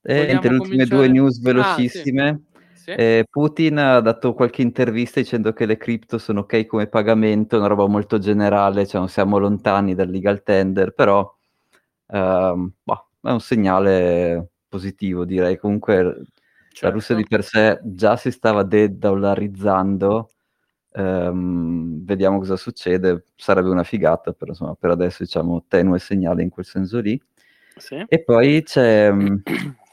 Eh, 0.02 0.26
le 0.26 0.34
ultime 0.34 0.58
cominciare... 0.58 0.88
due 0.88 1.08
news 1.08 1.40
velocissime. 1.40 2.28
Ah, 2.28 2.34
sì. 2.34 2.50
Sì. 2.82 2.90
Eh, 2.90 3.26
Putin 3.30 3.78
ha 3.78 4.00
dato 4.00 4.34
qualche 4.34 4.60
intervista 4.60 5.20
dicendo 5.20 5.52
che 5.52 5.66
le 5.66 5.76
cripto 5.76 6.18
sono 6.18 6.40
ok 6.40 6.66
come 6.66 6.88
pagamento, 6.88 7.56
una 7.56 7.68
roba 7.68 7.86
molto 7.86 8.18
generale, 8.18 8.88
cioè 8.88 8.98
non 8.98 9.08
siamo 9.08 9.38
lontani 9.38 9.94
dal 9.94 10.08
legal 10.08 10.42
tender, 10.42 10.92
però 10.92 11.32
ehm, 12.12 12.72
bah, 12.82 13.06
è 13.22 13.30
un 13.30 13.40
segnale 13.40 14.50
positivo 14.68 15.24
direi. 15.24 15.58
Comunque 15.58 15.94
certo. 16.70 16.86
la 16.86 16.90
Russia 16.90 17.14
di 17.14 17.26
per 17.26 17.42
sé 17.44 17.80
già 17.82 18.16
si 18.16 18.30
stava 18.30 18.62
de-dollarizzando, 18.62 20.30
ehm, 20.92 22.04
vediamo 22.04 22.38
cosa 22.38 22.56
succede, 22.56 23.24
sarebbe 23.36 23.68
una 23.68 23.84
figata, 23.84 24.32
però 24.32 24.50
insomma 24.52 24.74
per 24.74 24.90
adesso 24.90 25.22
diciamo 25.22 25.64
tenue 25.68 25.98
segnale 25.98 26.42
in 26.42 26.50
quel 26.50 26.66
senso 26.66 27.00
lì. 27.00 27.20
Sì. 27.76 28.04
E 28.06 28.22
poi 28.22 28.62
c'è 28.62 29.12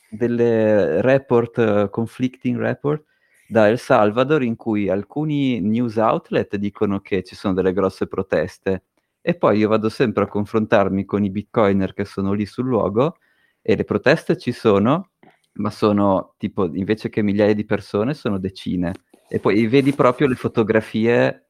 delle 0.09 1.01
report, 1.01 1.89
conflicting 1.89 2.57
report 2.57 3.03
da 3.47 3.67
El 3.67 3.79
Salvador 3.79 4.43
in 4.43 4.55
cui 4.55 4.89
alcuni 4.89 5.59
news 5.59 5.95
outlet 5.95 6.55
dicono 6.57 6.99
che 6.99 7.23
ci 7.23 7.35
sono 7.35 7.53
delle 7.53 7.73
grosse 7.73 8.07
proteste 8.07 8.83
e 9.21 9.35
poi 9.35 9.57
io 9.59 9.69
vado 9.69 9.89
sempre 9.89 10.23
a 10.23 10.27
confrontarmi 10.27 11.05
con 11.05 11.23
i 11.23 11.29
bitcoiner 11.29 11.93
che 11.93 12.05
sono 12.05 12.33
lì 12.33 12.45
sul 12.45 12.65
luogo 12.65 13.17
e 13.61 13.75
le 13.75 13.83
proteste 13.83 14.37
ci 14.37 14.51
sono, 14.51 15.11
ma 15.53 15.69
sono 15.69 16.35
tipo 16.37 16.65
invece 16.73 17.09
che 17.09 17.21
migliaia 17.21 17.53
di 17.53 17.65
persone 17.65 18.13
sono 18.13 18.37
decine 18.39 18.93
e 19.27 19.39
poi 19.39 19.67
vedi 19.67 19.93
proprio 19.93 20.27
le 20.27 20.35
fotografie 20.35 21.49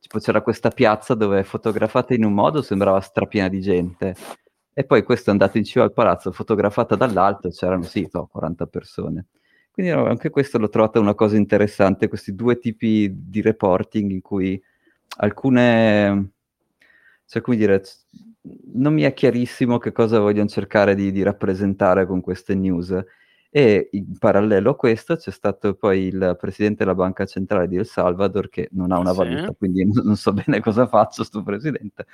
tipo 0.00 0.18
c'era 0.18 0.42
questa 0.42 0.70
piazza 0.70 1.14
dove 1.14 1.44
fotografata 1.44 2.14
in 2.14 2.24
un 2.24 2.32
modo 2.32 2.62
sembrava 2.62 3.00
strapiena 3.00 3.48
di 3.48 3.60
gente 3.60 4.14
e 4.74 4.84
poi 4.84 5.02
questo 5.02 5.28
è 5.28 5.32
andato 5.32 5.58
in 5.58 5.64
cima 5.64 5.84
al 5.84 5.92
palazzo, 5.92 6.32
fotografata 6.32 6.96
dall'alto, 6.96 7.50
c'erano 7.50 7.82
sì, 7.82 8.08
no, 8.10 8.26
40 8.26 8.66
persone. 8.66 9.26
Quindi 9.70 9.92
no, 9.92 10.06
anche 10.06 10.30
questo 10.30 10.58
l'ho 10.58 10.68
trovata 10.70 10.98
una 10.98 11.14
cosa 11.14 11.36
interessante, 11.36 12.08
questi 12.08 12.34
due 12.34 12.58
tipi 12.58 13.10
di 13.12 13.42
reporting 13.42 14.10
in 14.10 14.20
cui 14.22 14.62
alcune, 15.18 16.32
cioè 17.32 17.40
come 17.40 17.56
dire, 17.56 17.82
non 18.74 18.92
mi 18.92 19.02
è 19.04 19.14
chiarissimo 19.14 19.78
che 19.78 19.90
cosa 19.90 20.20
vogliono 20.20 20.48
cercare 20.48 20.94
di, 20.94 21.10
di 21.10 21.22
rappresentare 21.22 22.04
con 22.04 22.20
queste 22.20 22.54
news 22.54 23.02
e 23.48 23.88
in 23.92 24.18
parallelo 24.18 24.72
a 24.72 24.76
questo 24.76 25.16
c'è 25.16 25.30
stato 25.30 25.72
poi 25.72 26.08
il 26.08 26.36
presidente 26.38 26.84
della 26.84 26.94
banca 26.94 27.24
centrale 27.24 27.68
di 27.68 27.76
El 27.76 27.86
Salvador, 27.86 28.50
che 28.50 28.68
non 28.72 28.92
ha 28.92 28.98
una 28.98 29.12
sì. 29.12 29.16
valuta, 29.16 29.54
quindi 29.56 29.82
non 30.04 30.16
so 30.16 30.34
bene 30.34 30.60
cosa 30.60 30.86
faccio 30.86 31.24
sto 31.24 31.42
presidente, 31.42 32.04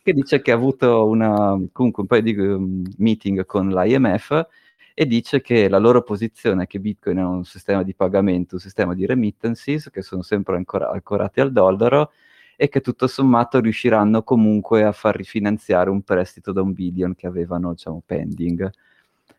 che 0.00 0.12
dice 0.12 0.40
che 0.42 0.52
ha 0.52 0.54
avuto 0.54 1.08
una, 1.08 1.60
comunque 1.72 2.02
un 2.02 2.08
paio 2.08 2.22
di 2.22 2.36
um, 2.38 2.84
meeting 2.98 3.46
con 3.46 3.70
l'IMF 3.70 4.46
e 4.94 5.06
dice 5.06 5.40
che 5.40 5.68
la 5.68 5.78
loro 5.78 6.02
posizione 6.02 6.62
è 6.62 6.66
che 6.68 6.78
Bitcoin 6.78 7.18
è 7.18 7.24
un 7.24 7.44
sistema 7.44 7.82
di 7.82 7.96
pagamento, 7.96 8.54
un 8.54 8.60
sistema 8.60 8.94
di 8.94 9.06
remittances 9.06 9.90
che 9.90 10.02
sono 10.02 10.22
sempre 10.22 10.54
ancora 10.54 10.90
ancorati 10.90 11.40
al 11.40 11.50
dollaro 11.50 12.12
e 12.60 12.68
che 12.68 12.80
tutto 12.80 13.06
sommato 13.06 13.60
riusciranno 13.60 14.24
comunque 14.24 14.82
a 14.82 14.90
far 14.90 15.14
rifinanziare 15.14 15.90
un 15.90 16.02
prestito 16.02 16.50
da 16.50 16.60
un 16.60 16.72
billion 16.72 17.14
che 17.14 17.28
avevano 17.28 17.70
diciamo 17.70 18.02
pending. 18.04 18.68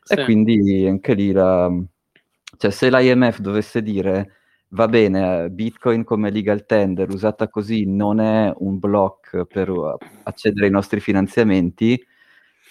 Sì. 0.01 0.13
E 0.13 0.23
quindi 0.23 0.87
anche 0.87 1.13
lì, 1.15 1.33
la... 1.33 1.69
cioè, 2.57 2.71
se 2.71 2.89
l'IMF 2.89 3.39
dovesse 3.39 3.81
dire 3.83 4.35
va 4.69 4.87
bene, 4.87 5.49
Bitcoin 5.49 6.05
come 6.05 6.31
legal 6.31 6.65
tender 6.65 7.09
usata 7.09 7.49
così 7.49 7.83
non 7.85 8.21
è 8.21 8.53
un 8.59 8.79
block 8.79 9.43
per 9.43 9.69
accedere 10.23 10.67
ai 10.67 10.71
nostri 10.71 11.01
finanziamenti, 11.01 12.01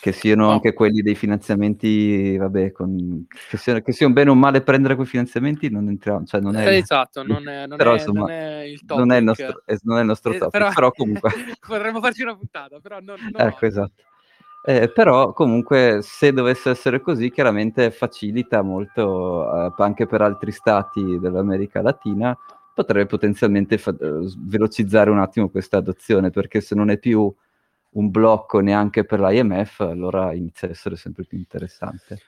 che 0.01 0.13
siano 0.13 0.45
no. 0.45 0.51
anche 0.51 0.73
quelli 0.75 1.03
dei 1.03 1.17
finanziamenti, 1.17 2.37
vabbè, 2.37 2.71
con, 2.71 3.27
che, 3.49 3.57
siano, 3.57 3.81
che 3.81 3.93
siano 3.93 4.13
bene 4.13 4.31
o 4.31 4.35
male 4.35 4.61
prendere 4.61 4.95
quei 4.95 5.07
finanziamenti, 5.07 5.69
non 5.71 5.89
entriamo, 5.89 6.25
cioè 6.25 6.41
non 6.41 6.55
è... 6.55 6.69
Esatto, 6.69 7.25
non 7.25 7.49
è, 7.49 7.67
non 7.67 7.77
però, 7.77 7.93
è, 7.93 7.95
insomma, 7.95 8.21
non 8.21 8.31
è 8.31 8.61
il 8.63 8.85
topic. 8.85 8.97
Non 8.97 9.13
è 9.13 9.19
il 9.19 9.25
nostro, 9.25 9.63
non 9.83 9.97
è 9.97 10.01
il 10.01 10.07
nostro 10.07 10.33
eh, 10.33 10.39
topic, 10.39 10.53
però, 10.53 10.73
però 10.73 10.91
comunque... 10.97 11.31
Vorremmo 11.67 12.01
farci 12.01 12.23
una 12.23 12.37
puntata, 12.37 12.79
però 12.81 12.99
non... 13.01 13.17
non 13.21 13.47
ecco, 13.47 13.67
esatto. 13.67 14.03
Eh, 14.65 14.91
però 14.91 15.33
comunque 15.33 16.01
se 16.03 16.33
dovesse 16.33 16.71
essere 16.71 17.01
così 17.01 17.31
chiaramente 17.31 17.91
facilita 17.91 18.61
molto 18.63 19.51
eh, 19.67 19.73
anche 19.79 20.07
per 20.07 20.21
altri 20.21 20.51
stati 20.51 21.19
dell'America 21.19 21.81
Latina 21.81 22.37
potrebbe 22.75 23.07
potenzialmente 23.07 23.79
fa- 23.79 23.97
eh, 23.99 24.31
velocizzare 24.37 25.11
un 25.11 25.21
attimo 25.21 25.49
questa 25.49 25.79
adozione 25.79 26.31
perché 26.31 26.61
se 26.61 26.75
non 26.75 26.91
è 26.91 26.99
più 26.99 27.33
un 27.99 28.11
blocco 28.11 28.61
neanche 28.61 29.05
per 29.05 29.21
l'IMF 29.21 29.81
allora 29.81 30.33
inizia 30.33 30.69
a 30.69 30.71
essere 30.71 30.97
sempre 30.97 31.25
più 31.25 31.39
interessante. 31.39 32.19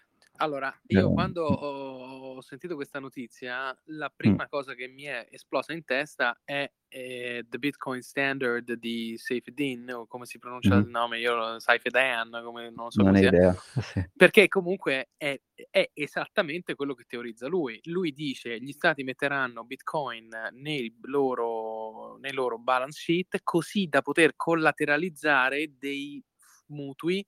Allora, 0.42 0.74
io 0.86 1.10
eh, 1.10 1.12
quando 1.12 1.44
ho, 1.44 2.40
sentito 2.40 2.74
questa 2.74 2.98
notizia, 2.98 3.78
la 3.86 4.10
prima 4.14 4.44
mm. 4.44 4.48
cosa 4.48 4.72
che 4.74 4.88
mi 4.88 5.02
è 5.02 5.28
esplosa 5.30 5.74
in 5.74 5.84
testa 5.84 6.40
è 6.44 6.70
eh, 6.88 7.44
The 7.46 7.58
Bitcoin 7.58 8.00
Standard 8.00 8.72
di 8.72 9.16
Saifedean, 9.18 9.90
o 9.90 10.06
come 10.06 10.24
si 10.24 10.38
pronuncia 10.38 10.76
mm. 10.76 10.80
il 10.80 10.88
nome, 10.88 11.18
io 11.18 11.58
Saifedean, 11.58 12.40
come 12.42 12.70
non 12.70 12.90
so 12.90 13.02
non 13.02 13.12
come 13.12 13.26
idea. 13.26 13.54
Sì. 13.80 14.02
Perché 14.16 14.48
comunque 14.48 15.10
è, 15.18 15.38
è, 15.70 15.90
esattamente 15.92 16.74
quello 16.74 16.94
che 16.94 17.04
teorizza 17.06 17.46
lui. 17.46 17.78
Lui 17.84 18.14
dice 18.14 18.58
gli 18.58 18.72
stati 18.72 19.02
metteranno 19.02 19.64
Bitcoin 19.64 20.30
nei 20.52 20.96
loro, 21.02 22.16
nei 22.16 22.32
loro 22.32 22.58
balance 22.58 22.98
sheet 22.98 23.40
così 23.42 23.88
da 23.88 24.00
poter 24.00 24.32
collateralizzare 24.36 25.74
dei 25.78 26.22
mutui 26.68 27.26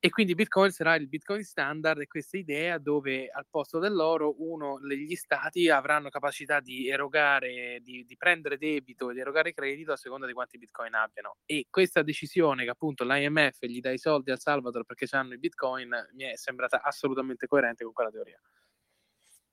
e 0.00 0.10
quindi 0.10 0.34
Bitcoin 0.34 0.70
sarà 0.70 0.94
il 0.94 1.08
Bitcoin 1.08 1.42
standard 1.42 2.00
e 2.00 2.06
questa 2.06 2.36
idea 2.36 2.78
dove 2.78 3.28
al 3.28 3.46
posto 3.50 3.80
dell'oro 3.80 4.36
uno, 4.38 4.78
gli 4.80 5.14
stati 5.16 5.68
avranno 5.68 6.08
capacità 6.08 6.60
di 6.60 6.88
erogare, 6.88 7.80
di, 7.82 8.04
di 8.04 8.16
prendere 8.16 8.58
debito 8.58 9.10
e 9.10 9.14
di 9.14 9.20
erogare 9.20 9.52
credito 9.52 9.90
a 9.90 9.96
seconda 9.96 10.26
di 10.26 10.32
quanti 10.32 10.56
Bitcoin 10.56 10.94
abbiano. 10.94 11.38
E 11.44 11.66
questa 11.68 12.02
decisione 12.02 12.62
che 12.62 12.70
appunto 12.70 13.04
l'IMF 13.04 13.64
gli 13.64 13.80
dà 13.80 13.90
i 13.90 13.98
soldi 13.98 14.30
al 14.30 14.38
Salvador 14.38 14.84
perché 14.84 15.06
hanno 15.16 15.34
i 15.34 15.38
Bitcoin 15.38 15.90
mi 16.12 16.24
è 16.24 16.36
sembrata 16.36 16.80
assolutamente 16.80 17.48
coerente 17.48 17.82
con 17.82 17.92
quella 17.92 18.10
teoria. 18.10 18.40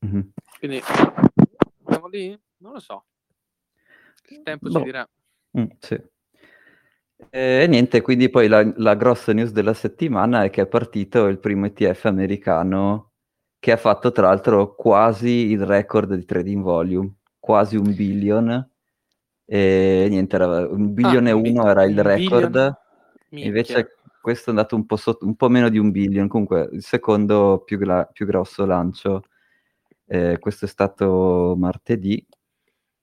Mm-hmm. 0.05 0.21
Quindi 0.59 0.81
siamo 1.87 2.07
lì? 2.07 2.39
Non 2.57 2.73
lo 2.73 2.79
so. 2.79 3.05
Il 4.27 4.43
tempo 4.43 4.69
no. 4.69 4.77
ci 4.77 4.83
dirà. 4.83 5.09
Mm, 5.57 5.65
sì. 5.79 6.13
E 7.29 7.65
niente, 7.67 8.01
quindi 8.01 8.29
poi 8.29 8.47
la, 8.47 8.69
la, 8.77 8.95
grossa 8.95 9.33
news 9.33 9.51
della 9.51 9.73
settimana 9.73 10.43
è 10.43 10.49
che 10.49 10.61
è 10.61 10.67
partito 10.67 11.27
il 11.27 11.39
primo 11.39 11.65
ETF 11.65 12.05
americano 12.05 13.11
che 13.59 13.71
ha 13.71 13.77
fatto 13.77 14.11
tra 14.11 14.27
l'altro 14.27 14.75
quasi 14.75 15.49
il 15.49 15.65
record 15.65 16.13
di 16.13 16.25
trading 16.25 16.61
volume, 16.61 17.15
quasi 17.39 17.77
un 17.77 17.93
billion. 17.95 18.69
E 19.45 20.07
niente, 20.09 20.35
era, 20.35 20.67
un 20.67 20.93
billion 20.93 21.25
ah, 21.25 21.29
e 21.29 21.31
uno 21.31 21.67
era 21.67 21.83
il 21.83 22.01
record, 22.01 22.77
invece 23.29 23.95
questo 24.21 24.47
è 24.47 24.49
andato 24.49 24.75
un 24.75 24.85
po, 24.85 24.95
sotto, 24.95 25.25
un 25.25 25.35
po' 25.35 25.49
meno 25.49 25.69
di 25.69 25.77
un 25.77 25.91
billion, 25.91 26.27
comunque 26.27 26.69
il 26.71 26.83
secondo 26.83 27.63
più, 27.65 27.77
gra- 27.77 28.05
più 28.05 28.25
grosso 28.25 28.65
lancio. 28.65 29.23
Eh, 30.07 30.37
questo 30.39 30.65
è 30.65 30.67
stato 30.67 31.55
martedì 31.57 32.25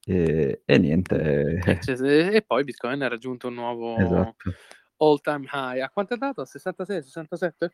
e, 0.05 0.63
e 0.65 0.79
niente. 0.79 1.61
E, 1.65 1.81
cioè, 1.81 2.35
e, 2.35 2.43
poi 2.43 2.65
Bitcoin 2.65 3.03
ha 3.03 3.09
raggiunto 3.09 3.49
un 3.49 3.55
nuovo 3.55 3.97
esatto. 3.97 4.53
all 4.97 5.21
time 5.21 5.47
high. 5.53 5.81
A 5.81 5.91
quanto 5.91 6.15
è 6.15 6.17
dato? 6.17 6.45
66, 6.45 7.03
67? 7.03 7.73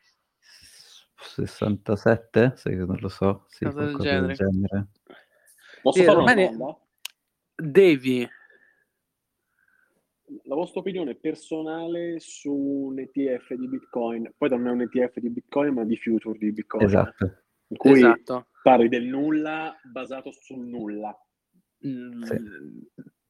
67? 1.15 2.53
Sì, 2.55 2.75
non 2.75 2.97
lo 2.99 3.09
so. 3.09 3.45
Sì, 3.47 3.65
Cosa 3.65 3.85
del 3.85 3.95
genere. 3.97 4.27
del 4.27 4.35
genere. 4.35 4.87
Posso 5.81 6.03
fare 6.03 6.17
una 6.17 6.33
domanda? 6.33 6.79
Devi. 7.55 8.27
La 10.43 10.55
vostra 10.55 10.81
opinione 10.81 11.15
personale 11.15 12.19
su 12.19 12.53
un 12.53 12.99
ETF 12.99 13.53
di 13.55 13.67
Bitcoin, 13.67 14.31
poi 14.37 14.49
non 14.49 14.67
è 14.67 14.69
un 14.69 14.81
ETF 14.81 15.17
di 15.17 15.29
Bitcoin, 15.29 15.73
ma 15.73 15.83
di 15.83 15.97
future 15.97 16.37
di 16.37 16.51
Bitcoin. 16.51 16.85
Esatto. 16.85 17.43
In 17.67 17.77
cui 17.77 17.93
esatto. 17.93 18.47
parli 18.61 18.89
del 18.89 19.05
nulla 19.05 19.75
basato 19.83 20.31
sul 20.31 20.65
nulla. 20.67 21.15
Mm. 21.87 22.21
Sì. 22.23 22.35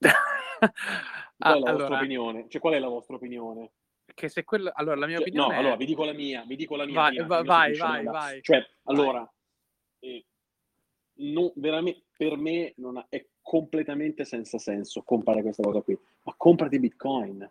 qual 0.00 0.12
è 0.60 0.60
la 0.60 0.70
ah, 1.38 1.52
allora... 1.52 1.72
vostra 1.72 1.96
opinione? 1.96 2.46
Cioè, 2.48 2.60
qual 2.60 2.74
è 2.74 2.78
la 2.78 2.88
vostra 2.88 3.16
opinione? 3.16 3.70
che 4.14 4.28
se 4.28 4.44
quello... 4.44 4.70
Allora, 4.74 4.96
la 4.96 5.06
mia 5.06 5.16
cioè, 5.16 5.26
opinione 5.26 5.48
No, 5.48 5.54
è... 5.54 5.58
allora, 5.58 5.76
vi 5.76 5.86
dico 5.86 6.04
la 6.04 6.12
mia, 6.12 6.44
vi 6.46 6.56
dico 6.56 6.76
la 6.76 6.84
mia. 6.84 6.94
Vai, 6.94 7.12
mia, 7.12 7.26
vai, 7.26 7.44
vai, 7.44 7.76
vai, 7.76 8.04
vai, 8.04 8.42
Cioè, 8.42 8.64
allora, 8.84 9.32
eh, 10.00 10.26
non, 11.14 11.50
veramente, 11.56 12.04
per 12.16 12.36
me 12.36 12.72
non 12.76 12.96
ha, 12.98 13.06
è 13.08 13.26
completamente 13.40 14.24
senza 14.24 14.58
senso 14.58 15.02
comprare 15.02 15.42
questa 15.42 15.62
cosa 15.62 15.80
qui. 15.80 15.98
Ma 16.22 16.34
comprati 16.36 16.78
Bitcoin. 16.78 17.50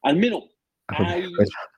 Almeno 0.00 0.50
hai... 0.86 1.28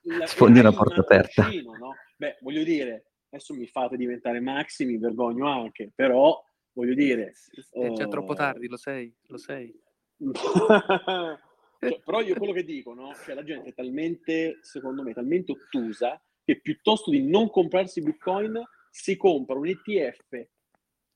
La, 0.03 0.25
Sfondi 0.25 0.59
una 0.59 0.73
porta 0.73 1.01
aperta. 1.01 1.43
No? 1.43 1.95
Beh, 2.17 2.37
voglio 2.41 2.63
dire, 2.63 3.11
adesso 3.29 3.53
mi 3.53 3.67
fate 3.67 3.97
diventare 3.97 4.39
Maxi, 4.39 4.85
mi 4.85 4.97
vergogno 4.97 5.47
anche, 5.47 5.91
però, 5.93 6.41
voglio 6.73 6.93
dire... 6.93 7.33
È 7.71 7.91
già 7.91 8.03
eh... 8.03 8.07
troppo 8.09 8.33
tardi, 8.33 8.67
lo 8.67 8.77
sei, 8.77 9.13
lo 9.27 9.37
sei. 9.37 9.73
Cioè, 11.83 11.99
però 12.01 12.21
io 12.21 12.35
quello 12.35 12.53
che 12.53 12.63
dico, 12.63 12.93
no? 12.93 13.13
Cioè, 13.25 13.35
la 13.35 13.43
gente 13.43 13.69
è 13.69 13.73
talmente, 13.73 14.59
secondo 14.61 15.03
me, 15.03 15.13
talmente 15.13 15.51
ottusa 15.51 16.21
che 16.43 16.61
piuttosto 16.61 17.11
di 17.11 17.21
non 17.21 17.49
comprarsi 17.49 18.01
Bitcoin 18.01 18.61
si 18.89 19.17
compra 19.17 19.57
un 19.57 19.67
ETF, 19.67 20.47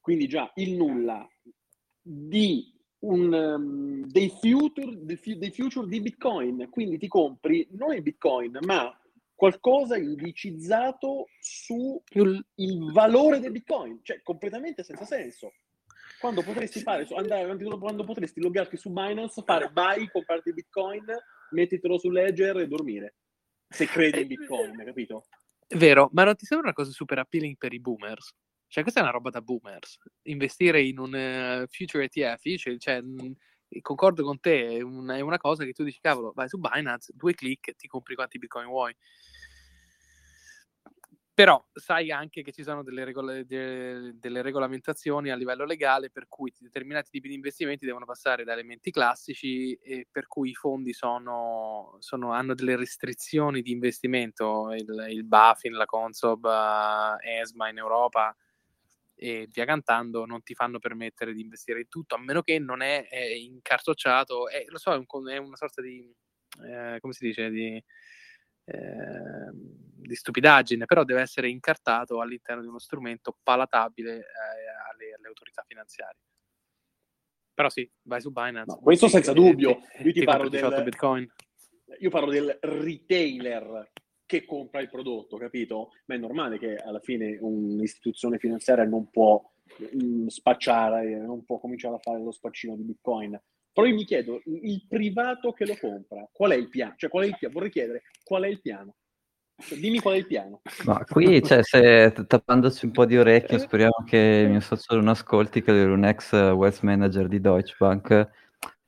quindi 0.02 0.28
già 0.28 0.52
il 0.56 0.76
nulla, 0.76 1.26
di 2.02 2.74
un, 3.00 3.32
um, 3.32 4.06
dei, 4.08 4.30
future, 4.30 4.98
dei 5.04 5.52
future 5.52 5.88
di 5.88 6.02
Bitcoin. 6.02 6.68
Quindi 6.70 6.98
ti 6.98 7.08
compri 7.08 7.68
non 7.72 7.94
il 7.94 8.02
Bitcoin, 8.02 8.58
ma 8.62 8.94
qualcosa 9.38 9.98
indicizzato 9.98 11.28
sul 11.40 12.02
valore 12.92 13.40
del 13.40 13.52
Bitcoin, 13.52 14.00
cioè 14.02 14.20
completamente 14.24 14.84
senza 14.84 15.06
senso 15.06 15.54
quando 16.20 16.42
potresti 16.42 16.80
fare, 16.80 17.08
andare 17.16 17.46
quando 17.78 18.04
potresti 18.04 18.42
loggarti 18.42 18.76
su 18.78 18.90
Binance, 18.90 19.44
fare 19.46 19.70
buy, 19.70 20.10
comprarti 20.10 20.54
Bitcoin, 20.54 21.06
mettitelo 21.52 22.00
su 22.00 22.10
Ledger 22.10 22.58
e 22.58 22.68
dormire. 22.68 23.16
Se 23.70 23.86
credi 23.86 24.22
in 24.22 24.28
Bitcoin, 24.28 24.76
capito? 24.84 25.28
Vero, 25.76 26.10
ma 26.14 26.24
non 26.24 26.36
ti 26.36 26.46
sembra 26.46 26.70
una 26.70 26.76
cosa 26.76 26.92
super 26.92 27.20
appealing 27.20 27.58
per 27.58 27.74
i 27.74 27.80
boomers? 27.80 28.34
Cioè, 28.68 28.82
questa 28.82 29.02
è 29.02 29.04
una 29.04 29.12
roba 29.12 29.30
da 29.30 29.42
boomers. 29.42 30.00
Investire 30.24 30.82
in 30.82 30.98
un 30.98 31.14
uh, 31.14 31.68
future 31.68 32.06
ETF, 32.06 32.56
cioè, 32.58 32.78
cioè 32.78 33.02
concordo 33.82 34.24
con 34.24 34.40
te, 34.40 34.78
è 34.78 34.82
una, 34.82 35.18
è 35.18 35.20
una, 35.20 35.38
cosa 35.38 35.66
che 35.66 35.74
tu 35.74 35.84
dici, 35.84 36.00
cavolo, 36.00 36.32
vai 36.34 36.48
su 36.48 36.58
Binance, 36.58 37.14
due 37.16 37.34
clic, 37.34 37.76
ti 37.76 37.88
compri 37.88 38.16
quanti 38.16 38.38
bitcoin 38.38 38.68
vuoi. 38.68 38.96
Però 41.38 41.64
sai 41.72 42.10
anche 42.10 42.42
che 42.42 42.52
ci 42.52 42.64
sono 42.64 42.82
delle, 42.82 43.04
regola- 43.04 43.44
de- 43.44 44.18
delle, 44.18 44.42
regolamentazioni 44.42 45.30
a 45.30 45.36
livello 45.36 45.66
legale 45.66 46.10
per 46.10 46.26
cui 46.28 46.52
determinati 46.58 47.12
tipi 47.12 47.28
di 47.28 47.36
investimenti 47.36 47.86
devono 47.86 48.06
passare 48.06 48.44
da 48.44 48.54
elementi 48.54 48.90
classici 48.90 49.76
e 49.76 50.08
per 50.12 50.26
cui 50.26 50.50
i 50.50 50.56
fondi 50.56 50.94
sono, 50.94 51.96
sono, 52.00 52.34
hanno 52.34 52.56
delle 52.56 52.76
restrizioni 52.76 53.62
di 53.62 53.70
investimento, 53.70 54.74
il, 54.74 55.06
il 55.10 55.26
BaFin, 55.26 55.74
la 55.74 55.86
Consob, 55.86 56.44
uh, 56.44 57.24
ESMA 57.24 57.70
in 57.70 57.78
Europa 57.78 58.36
e 59.14 59.48
via 59.52 59.66
cantando 59.66 60.26
non 60.26 60.42
ti 60.42 60.56
fanno 60.56 60.80
permettere 60.80 61.34
di 61.34 61.42
investire 61.42 61.82
in 61.82 61.88
tutto 61.88 62.16
a 62.16 62.20
meno 62.20 62.42
che 62.42 62.58
non 62.58 62.82
è, 62.82 63.08
è 63.08 63.24
incartocciato, 63.24 64.50
è, 64.50 64.66
lo 64.70 64.80
so, 64.80 64.92
è, 64.92 64.96
un, 64.96 65.06
è 65.30 65.38
una 65.38 65.56
sorta 65.56 65.84
di, 65.84 66.12
eh, 66.64 66.98
come 67.00 67.14
si 67.14 67.28
dice, 67.28 67.52
di 67.52 67.80
Ehm, 68.70 69.86
di 70.08 70.16
stupidaggine, 70.16 70.86
però 70.86 71.04
deve 71.04 71.22
essere 71.22 71.50
incartato 71.50 72.22
all'interno 72.22 72.62
di 72.62 72.68
uno 72.68 72.80
strumento 72.80 73.38
palatabile 73.44 74.16
eh, 74.16 74.22
alle, 74.92 75.14
alle, 75.18 75.28
autorità 75.28 75.64
finanziarie. 75.68 76.22
Però 77.54 77.70
sì, 77.70 77.90
vai 78.04 78.22
su 78.22 78.32
Binance. 78.32 78.74
No, 78.74 78.82
questo 78.82 79.08
senza 79.08 79.34
dubbio. 79.34 79.80
Io 80.04 80.12
ti, 80.12 80.24
parlo 80.24 80.50
del, 80.50 80.84
Bitcoin. 80.84 81.30
Io 82.00 82.10
parlo 82.10 82.30
del 82.30 82.58
retailer 82.62 83.92
che 84.26 84.46
compra 84.46 84.82
il 84.82 84.90
prodotto, 84.90 85.38
capito? 85.38 85.92
Ma 86.06 86.16
è 86.16 86.18
normale 86.18 86.58
che 86.60 86.76
alla 86.76 87.00
fine 87.00 87.38
un'istituzione 87.40 88.38
finanziaria 88.38 88.86
non 88.86 89.10
può 89.10 89.42
mh, 89.78 90.04
mm, 90.04 90.28
spacciare, 90.28 91.18
non 91.18 91.44
può 91.46 91.58
cominciare 91.58 91.96
a 91.96 92.00
fare 92.00 92.22
lo 92.22 92.32
spaccino 92.32 92.76
di 92.76 92.84
Bitcoin 92.84 93.40
però 93.78 93.90
io 93.90 93.94
mi 93.94 94.06
chiedo, 94.06 94.42
il 94.46 94.84
privato 94.90 95.52
che 95.52 95.68
lo 95.68 95.78
compra, 95.80 96.28
qual 96.32 96.50
è 96.50 96.56
il 96.56 96.68
piano? 96.68 96.96
Cioè, 96.98 97.12
qual 97.12 97.26
è 97.26 97.28
il 97.28 97.36
piano? 97.38 97.54
Vorrei 97.54 97.70
chiedere, 97.70 98.02
qual 98.24 98.42
è 98.42 98.48
il 98.48 98.60
piano? 98.60 98.96
Cioè, 99.56 99.78
dimmi 99.78 100.00
qual 100.00 100.16
è 100.16 100.18
il 100.18 100.26
piano. 100.26 100.62
Ma 100.86 101.06
qui, 101.06 101.44
cioè, 101.44 101.62
se 101.62 102.12
tappandoci 102.26 102.86
un 102.86 102.92
po' 102.92 103.06
di 103.06 103.20
orecchio, 103.20 103.60
speriamo 103.60 104.04
che 104.04 104.42
il 104.46 104.50
mio 104.50 104.62
socio 104.62 104.96
non 104.96 105.10
ascolti, 105.10 105.62
che 105.62 105.80
è 105.80 105.86
un 105.86 106.06
ex 106.06 106.32
wealth 106.32 106.80
manager 106.82 107.28
di 107.28 107.40
Deutsche 107.40 107.76
Bank. 107.78 108.30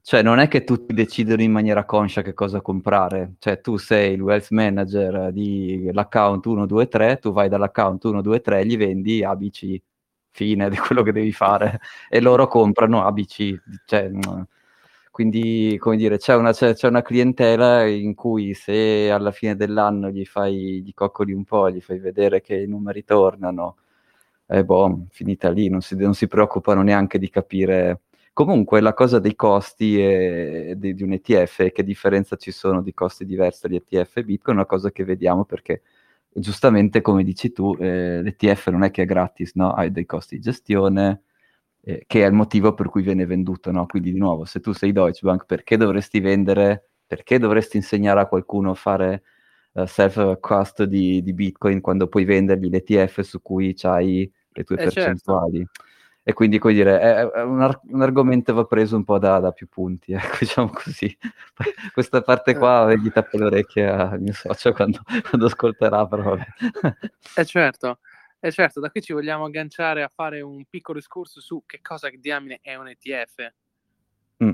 Cioè, 0.02 0.24
non 0.24 0.40
è 0.40 0.48
che 0.48 0.64
tutti 0.64 0.92
decidono 0.92 1.44
in 1.44 1.52
maniera 1.52 1.86
conscia 1.86 2.24
che 2.24 2.34
cosa 2.34 2.60
comprare. 2.60 3.36
Cioè, 3.38 3.62
tu 3.62 3.78
sei 3.78 4.14
il 4.14 4.22
wealth 4.22 4.50
manager 4.50 5.32
dell'account 5.32 6.42
123, 6.42 7.20
tu 7.20 7.32
vai 7.32 7.48
dall'account 7.48 8.02
123 8.02 8.60
e 8.60 8.66
gli 8.66 8.76
vendi 8.76 9.24
ABC, 9.24 9.80
fine 10.32 10.68
di 10.68 10.78
quello 10.78 11.04
che 11.04 11.12
devi 11.12 11.32
fare, 11.32 11.80
e 12.10 12.20
loro 12.20 12.48
comprano 12.48 13.06
ABC. 13.06 13.56
Cioè, 13.86 14.10
quindi, 15.20 15.76
come 15.80 15.98
dire, 15.98 16.18
c'è 16.18 16.34
una, 16.34 16.54
c'è, 16.54 16.74
c'è 16.74 16.88
una, 16.88 17.02
clientela 17.02 17.86
in 17.86 18.16
cui 18.16 18.54
se 18.54 19.12
alla 19.12 19.32
fine 19.32 19.58
dell'anno 19.58 20.10
gli 20.10 20.24
fai, 20.24 20.82
gli 20.82 20.94
coccoli 20.94 21.34
un 21.34 21.44
po', 21.44 21.70
gli 21.70 21.82
fai 21.82 22.00
vedere 22.00 22.40
che 22.40 22.56
i 22.56 22.68
numeri 22.68 23.04
tornano, 23.04 23.80
e 24.48 24.64
boh, 24.64 25.08
finita 25.10 25.50
lì, 25.50 25.68
non 25.68 25.82
si, 25.82 25.98
non 25.98 26.14
si 26.14 26.28
preoccupano 26.30 26.84
neanche 26.84 27.20
di 27.20 27.30
capire. 27.30 28.04
Comunque 28.32 28.80
la 28.80 28.94
cosa 28.94 29.20
dei 29.20 29.36
costi 29.36 30.02
e, 30.02 30.76
di, 30.78 30.94
di, 30.94 31.04
un 31.04 31.12
ETF 31.12 31.60
e 31.60 31.72
che 31.74 31.84
differenza 31.84 32.38
ci 32.38 32.52
sono 32.52 32.82
di 32.82 32.94
costi 32.94 33.26
diversi 33.26 33.68
gli 33.70 33.76
ETF 33.76 34.18
e 34.18 34.24
Bitcoin 34.24 34.56
è 34.56 34.60
una 34.60 34.68
cosa 34.68 34.90
che 34.90 35.04
vediamo 35.04 35.44
perché 35.44 35.82
giustamente 36.32 37.02
come 37.02 37.26
dici 37.26 37.52
tu 37.52 37.76
eh, 37.78 38.22
l'ETF 38.22 38.70
non 38.70 38.84
è 38.84 38.92
che 38.92 39.02
è 39.02 39.06
gratis, 39.06 39.52
no? 39.56 39.74
hai 39.74 39.92
dei 39.92 40.06
costi 40.06 40.36
di 40.36 40.42
gestione, 40.42 41.24
eh, 41.90 42.04
che 42.06 42.24
è 42.24 42.28
il 42.28 42.34
motivo 42.34 42.76
per 42.76 42.88
cui 42.88 43.02
viene 43.02 43.26
venduto. 43.26 43.72
No? 43.72 43.88
Quindi, 43.88 44.12
di 44.14 44.20
nuovo, 44.20 44.46
se 44.46 44.60
tu 44.60 44.74
sei 44.74 44.92
Deutsche 44.92 45.26
Bank, 45.26 45.46
perché 45.46 45.76
dovresti 45.76 46.20
vendere, 46.20 46.90
perché 47.08 47.40
dovresti 47.40 47.78
insegnare 47.78 48.20
a 48.22 48.28
qualcuno 48.28 48.72
a 48.72 48.76
fare 48.76 49.24
uh, 49.72 49.86
self-cost 49.86 50.84
di, 50.84 51.24
di, 51.24 51.34
Bitcoin 51.34 51.82
quando 51.82 52.08
puoi 52.08 52.26
vendergli 52.26 52.70
l'ETF 52.70 53.22
su 53.22 53.42
cui 53.42 53.76
hai 53.82 54.32
le 54.52 54.64
tue 54.64 54.76
eh 54.76 54.80
certo. 54.84 54.94
percentuali? 54.94 55.58
Certo. 55.58 55.84
E 56.22 56.34
quindi, 56.34 56.60
come 56.60 56.74
dire, 56.74 57.00
è, 57.00 57.28
è 57.28 57.42
un, 57.42 57.60
ar- 57.60 57.80
un, 57.88 58.04
argomento 58.04 58.54
va 58.54 58.66
preso 58.66 58.96
un 58.96 59.04
po' 59.04 59.18
da, 59.18 59.40
da 59.40 59.52
più 59.52 59.68
punti, 59.68 60.14
ecco, 60.14 60.38
diciamo 60.40 60.70
così. 60.70 61.18
Questa 61.92 62.22
parte 62.22 62.56
qua 62.56 62.94
gli 62.94 63.10
tappo 63.10 63.38
le 63.38 63.46
orecchie 63.46 63.90
al 63.90 64.22
mio 64.22 64.34
socio 64.34 64.72
quando, 64.74 65.00
quando 65.28 65.48
ascolterà, 65.48 66.06
però 66.06 66.36
vabbè. 66.36 66.46
Eh 67.36 67.46
certo, 67.46 67.98
e 68.40 68.52
certo, 68.52 68.80
da 68.80 68.90
qui 68.90 69.02
ci 69.02 69.14
vogliamo 69.14 69.46
agganciare 69.46 70.04
a 70.04 70.08
fare 70.08 70.42
un 70.42 70.64
piccolo 70.70 70.98
discorso 70.98 71.42
su 71.42 71.64
che 71.66 71.80
cosa 71.82 72.10
diamine 72.10 72.60
è 72.62 72.76
un 72.76 72.88
ETF. 72.88 73.54
Mm. 74.44 74.54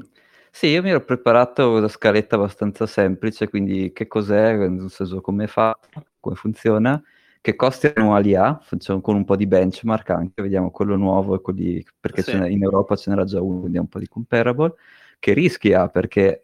Sì, 0.52 0.68
io 0.68 0.82
mi 0.82 0.90
ero 0.90 1.04
preparato 1.04 1.72
una 1.72 1.90
scaletta 1.90 2.38
abbastanza 2.38 2.88
semplice, 2.88 3.50
quindi 3.50 3.92
che 3.92 4.08
cos'è, 4.08 4.56
nel 4.56 4.90
senso 4.90 5.20
come 5.20 5.48
fa, 5.48 5.78
come 6.20 6.36
funziona, 6.36 7.02
che 7.42 7.56
costi 7.56 7.92
annuali 7.94 8.36
ha, 8.36 8.58
facciamo 8.60 9.02
con 9.02 9.16
un 9.16 9.26
po' 9.26 9.36
di 9.36 9.46
benchmark 9.48 10.10
anche, 10.12 10.42
vediamo 10.42 10.72
quello 10.72 10.96
nuovo 10.96 11.36
e 11.36 11.42
quelli, 11.42 11.86
perché 12.00 12.24
sì. 12.24 12.32
in 12.38 12.64
Europa 12.64 12.96
ce 12.96 13.10
n'era 13.10 13.26
già 13.26 13.42
uno, 13.42 13.60
quindi 13.60 13.78
è 13.78 13.82
un 13.82 13.90
po' 13.90 14.00
di 14.00 14.08
comparable, 14.08 14.74
che 15.20 15.34
rischi 15.34 15.74
ha, 15.74 15.90
perché, 15.90 16.44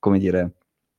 come 0.00 0.18
dire, 0.18 0.54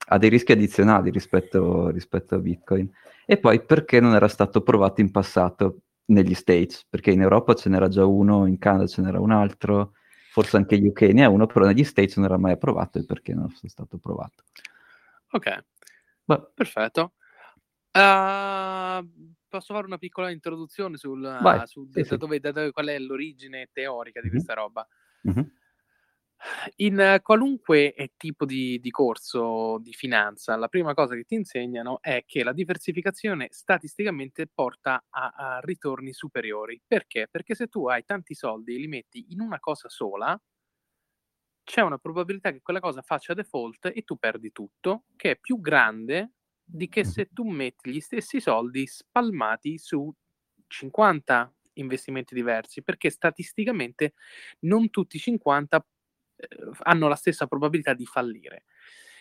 ha 0.07 0.17
dei 0.17 0.29
rischi 0.29 0.53
addizionali 0.53 1.11
rispetto, 1.11 1.89
rispetto 1.89 2.35
a 2.35 2.39
Bitcoin. 2.39 2.89
E 3.29 3.37
poi 3.37 3.61
perché 3.61 3.99
non 3.99 4.15
era 4.15 4.29
stato 4.29 4.61
provato 4.61 5.01
in 5.01 5.11
passato 5.11 5.81
negli 6.05 6.33
States? 6.33 6.85
Perché 6.89 7.11
in 7.11 7.19
Europa 7.19 7.55
ce 7.55 7.67
n'era 7.67 7.89
già 7.89 8.05
uno, 8.05 8.45
in 8.45 8.57
Canada 8.57 8.87
ce 8.87 9.01
n'era 9.01 9.19
un 9.19 9.31
altro, 9.31 9.95
forse 10.31 10.55
anche 10.55 10.79
gli 10.79 10.87
UK 10.87 11.01
ne 11.11 11.25
ha 11.25 11.29
uno, 11.29 11.45
però 11.45 11.65
negli 11.65 11.83
States 11.83 12.15
non 12.15 12.27
era 12.27 12.37
mai 12.37 12.53
approvato 12.53 12.99
e 12.99 13.05
perché 13.05 13.33
non 13.33 13.53
è 13.61 13.67
stato 13.67 13.97
provato. 13.97 14.45
Ok, 15.31 15.65
Beh. 16.23 16.51
perfetto. 16.53 17.15
Uh, 17.91 19.35
posso 19.49 19.73
fare 19.73 19.87
una 19.87 19.97
piccola 19.97 20.29
introduzione 20.29 20.95
sul, 20.95 21.21
uh, 21.21 21.65
su, 21.65 21.83
sì, 21.91 21.99
da, 21.99 22.05
sì. 22.05 22.15
Dove, 22.15 22.39
da 22.39 22.53
dove, 22.53 22.71
qual 22.71 22.87
è 22.87 22.97
l'origine 22.97 23.67
teorica 23.73 24.21
di 24.21 24.27
mm-hmm. 24.27 24.35
questa 24.35 24.53
roba? 24.53 24.87
Mm-hmm. 25.27 25.45
In 26.77 27.19
qualunque 27.23 27.93
eh, 27.93 28.13
tipo 28.15 28.45
di, 28.45 28.79
di, 28.79 28.91
corso 28.91 29.79
di 29.79 29.93
finanza, 29.93 30.55
la 30.55 30.67
prima 30.67 30.93
cosa 30.93 31.15
che 31.15 31.23
ti 31.23 31.35
insegnano 31.35 31.99
è 32.01 32.23
che 32.25 32.43
la 32.43 32.53
diversificazione 32.53 33.47
statisticamente 33.51 34.47
porta 34.47 35.03
a, 35.09 35.33
a 35.35 35.59
ritorni 35.61 36.13
superiori. 36.13 36.81
Perché? 36.85 37.27
Perché 37.29 37.55
se 37.55 37.67
tu 37.67 37.87
hai 37.87 38.03
tanti 38.05 38.35
soldi 38.35 38.75
e 38.75 38.79
li 38.79 38.87
metti 38.87 39.25
in 39.29 39.41
una 39.41 39.59
cosa 39.59 39.89
sola, 39.89 40.39
c'è 41.63 41.81
una 41.81 41.97
probabilità 41.97 42.51
che 42.51 42.61
quella 42.61 42.79
cosa 42.79 43.01
faccia 43.01 43.33
default 43.33 43.91
e 43.93 44.03
tu 44.03 44.15
perdi 44.17 44.51
tutto, 44.51 45.03
che 45.15 45.31
è 45.31 45.37
più 45.37 45.59
grande 45.59 46.31
di 46.63 46.87
che 46.87 47.03
se 47.03 47.29
tu 47.33 47.43
metti 47.43 47.91
gli 47.91 47.99
stessi 47.99 48.39
soldi 48.39 48.85
spalmati 48.87 49.77
su 49.77 50.13
50 50.67 51.53
investimenti 51.73 52.33
diversi, 52.33 52.83
perché 52.83 53.09
statisticamente 53.09 54.13
non 54.59 54.89
tutti 54.89 55.17
i 55.17 55.19
50 55.19 55.77
eh, 55.77 55.85
hanno 56.83 57.07
la 57.07 57.15
stessa 57.15 57.47
probabilità 57.47 57.93
di 57.93 58.05
fallire. 58.05 58.63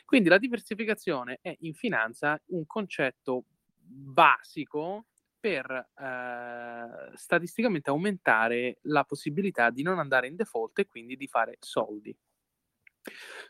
Quindi 0.04 0.28
la 0.28 0.38
diversificazione 0.38 1.38
è 1.42 1.54
in 1.60 1.74
finanza 1.74 2.40
un 2.46 2.64
concetto 2.66 3.44
basico 3.76 5.06
per 5.38 5.70
eh, 5.70 7.16
statisticamente 7.16 7.90
aumentare 7.90 8.78
la 8.82 9.04
possibilità 9.04 9.70
di 9.70 9.82
non 9.82 9.98
andare 9.98 10.26
in 10.26 10.36
default 10.36 10.78
e 10.80 10.86
quindi 10.86 11.16
di 11.16 11.28
fare 11.28 11.56
soldi. 11.60 12.16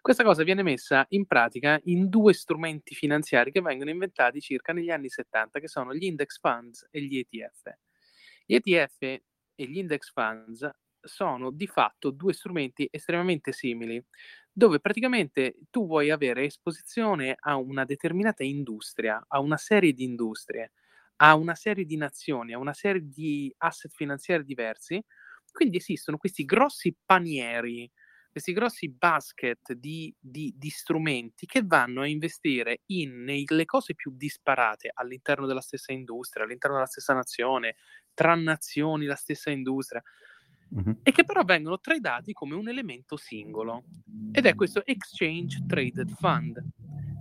Questa 0.00 0.22
cosa 0.22 0.42
viene 0.42 0.62
messa 0.62 1.06
in 1.10 1.26
pratica 1.26 1.80
in 1.84 2.08
due 2.08 2.34
strumenti 2.34 2.94
finanziari 2.94 3.50
che 3.50 3.62
vengono 3.62 3.90
inventati 3.90 4.40
circa 4.40 4.72
negli 4.72 4.90
anni 4.90 5.08
70, 5.08 5.58
che 5.60 5.68
sono 5.68 5.94
gli 5.94 6.04
index 6.04 6.38
funds 6.38 6.86
e 6.90 7.00
gli 7.02 7.18
ETF. 7.18 7.74
Gli 8.44 8.54
ETF 8.54 9.00
e 9.00 9.22
gli 9.56 9.78
index 9.78 10.12
funds 10.12 10.70
sono 11.06 11.50
di 11.50 11.66
fatto 11.66 12.10
due 12.10 12.32
strumenti 12.32 12.88
estremamente 12.90 13.52
simili, 13.52 14.02
dove 14.52 14.80
praticamente 14.80 15.56
tu 15.70 15.86
vuoi 15.86 16.10
avere 16.10 16.44
esposizione 16.44 17.36
a 17.38 17.56
una 17.56 17.84
determinata 17.84 18.42
industria, 18.42 19.22
a 19.28 19.40
una 19.40 19.56
serie 19.56 19.92
di 19.92 20.04
industrie, 20.04 20.72
a 21.16 21.34
una 21.34 21.54
serie 21.54 21.84
di 21.84 21.96
nazioni, 21.96 22.52
a 22.52 22.58
una 22.58 22.72
serie 22.74 23.02
di 23.04 23.52
asset 23.58 23.92
finanziari 23.92 24.44
diversi. 24.44 25.02
Quindi 25.50 25.78
esistono 25.78 26.18
questi 26.18 26.44
grossi 26.44 26.94
panieri 27.04 27.90
questi 28.36 28.52
grossi 28.52 28.90
basket 28.90 29.72
di, 29.72 30.14
di, 30.20 30.52
di, 30.54 30.68
strumenti 30.68 31.46
che 31.46 31.62
vanno 31.64 32.02
a 32.02 32.06
investire 32.06 32.82
in, 32.88 33.22
nelle 33.24 33.64
cose 33.64 33.94
più 33.94 34.12
disparate 34.14 34.90
all'interno 34.92 35.46
della 35.46 35.62
stessa 35.62 35.92
industria, 35.94 36.44
all'interno 36.44 36.76
della 36.76 36.86
stessa 36.86 37.14
nazione, 37.14 37.76
tra 38.12 38.34
nazioni, 38.34 39.06
la 39.06 39.14
stessa 39.14 39.48
industria, 39.48 40.02
mm-hmm. 40.74 40.98
e 41.02 41.12
che 41.12 41.24
però 41.24 41.42
vengono 41.44 41.78
tradati 41.78 42.32
come 42.32 42.54
un 42.54 42.68
elemento 42.68 43.16
singolo. 43.16 43.84
Ed 44.32 44.46
è 44.46 44.54
questo 44.54 44.84
Exchange 44.84 45.64
Traded 45.66 46.10
Fund. 46.16 46.62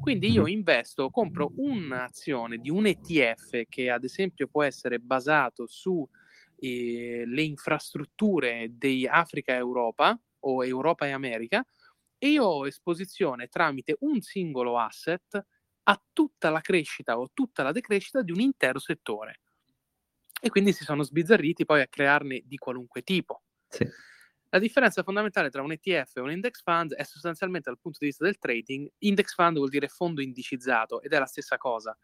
Quindi 0.01 0.29
io 0.29 0.45
investo, 0.45 1.09
compro 1.09 1.51
un'azione 1.55 2.57
di 2.57 2.69
un 2.69 2.85
ETF 2.85 3.63
che 3.67 3.89
ad 3.89 4.03
esempio 4.03 4.47
può 4.47 4.61
essere 4.61 4.99
basato 4.99 5.65
sulle 5.65 6.07
eh, 6.59 7.43
infrastrutture 7.43 8.67
di 8.77 9.07
Africa 9.07 9.53
e 9.53 9.57
Europa, 9.57 10.19
o 10.41 10.63
Europa 10.63 11.07
e 11.07 11.11
America, 11.11 11.65
e 12.17 12.29
io 12.29 12.43
ho 12.43 12.67
esposizione 12.67 13.47
tramite 13.47 13.97
un 14.01 14.21
singolo 14.21 14.77
asset 14.77 15.43
a 15.87 16.03
tutta 16.13 16.49
la 16.49 16.61
crescita 16.61 17.17
o 17.17 17.29
tutta 17.33 17.63
la 17.63 17.71
decrescita 17.71 18.21
di 18.21 18.31
un 18.31 18.39
intero 18.39 18.79
settore. 18.79 19.39
E 20.45 20.49
quindi 20.49 20.73
si 20.73 20.83
sono 20.83 21.01
sbizzarriti 21.01 21.65
poi 21.65 21.81
a 21.81 21.87
crearne 21.87 22.43
di 22.45 22.57
qualunque 22.57 23.01
tipo. 23.01 23.41
Sì. 23.67 23.83
La 24.49 24.59
differenza 24.59 25.01
fondamentale 25.01 25.49
tra 25.49 25.63
un 25.63 25.71
ETF 25.71 26.17
e 26.17 26.21
un 26.21 26.29
index 26.29 26.61
fund 26.61 26.93
è 26.93 27.01
sostanzialmente 27.01 27.71
dal 27.71 27.79
punto 27.79 27.97
di 27.99 28.05
vista 28.05 28.25
del 28.25 28.37
trading. 28.37 28.87
Index 28.99 29.33
fund 29.33 29.57
vuol 29.57 29.69
dire 29.69 29.87
fondo 29.87 30.21
indicizzato 30.21 31.01
ed 31.01 31.13
è 31.13 31.17
la 31.17 31.25
stessa 31.25 31.57
cosa. 31.57 31.97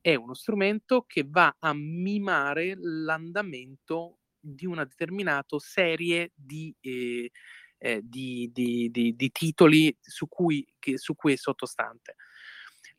È 0.00 0.14
uno 0.14 0.34
strumento 0.34 1.06
che 1.08 1.26
va 1.26 1.56
a 1.58 1.74
mimare 1.74 2.76
l'andamento 2.78 4.18
di 4.38 4.64
una 4.64 4.84
determinata 4.84 5.58
serie 5.58 6.30
di, 6.36 6.72
eh, 6.78 7.32
eh, 7.78 8.00
di, 8.04 8.48
di, 8.52 8.90
di, 8.92 9.16
di, 9.16 9.30
titoli 9.32 9.92
su 10.00 10.28
cui, 10.28 10.64
che, 10.78 10.98
su 10.98 11.16
cui, 11.16 11.32
è 11.32 11.36
sottostante. 11.36 12.14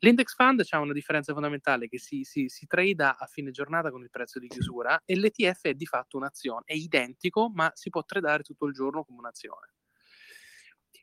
L'index 0.02 0.34
fund 0.34 0.62
ha 0.70 0.78
una 0.78 0.94
differenza 0.94 1.34
fondamentale 1.34 1.86
che 1.86 1.98
si, 1.98 2.24
si, 2.24 2.48
si 2.48 2.66
trada 2.66 3.18
a 3.18 3.26
fine 3.26 3.50
giornata 3.50 3.90
con 3.90 4.02
il 4.02 4.08
prezzo 4.10 4.38
di 4.38 4.48
chiusura 4.48 5.02
e 5.04 5.14
l'ETF 5.14 5.62
è 5.62 5.74
di 5.74 5.84
fatto 5.84 6.16
un'azione, 6.16 6.62
è 6.64 6.72
identico 6.72 7.50
ma 7.50 7.70
si 7.74 7.90
può 7.90 8.02
tradare 8.04 8.42
tutto 8.42 8.64
il 8.64 8.72
giorno 8.72 9.04
come 9.04 9.18
un'azione. 9.18 9.74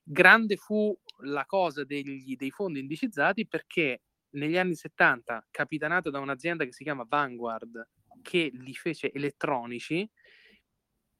Grande 0.03 0.55
fu 0.55 0.97
la 1.25 1.45
cosa 1.45 1.83
degli, 1.83 2.35
dei 2.35 2.49
fondi 2.49 2.79
indicizzati 2.79 3.45
perché 3.45 4.01
negli 4.31 4.57
anni 4.57 4.73
70, 4.73 5.47
capitanato 5.51 6.09
da 6.09 6.19
un'azienda 6.19 6.65
che 6.65 6.73
si 6.73 6.83
chiama 6.83 7.05
Vanguard, 7.07 7.87
che 8.23 8.49
li 8.51 8.73
fece 8.73 9.11
elettronici, 9.11 10.09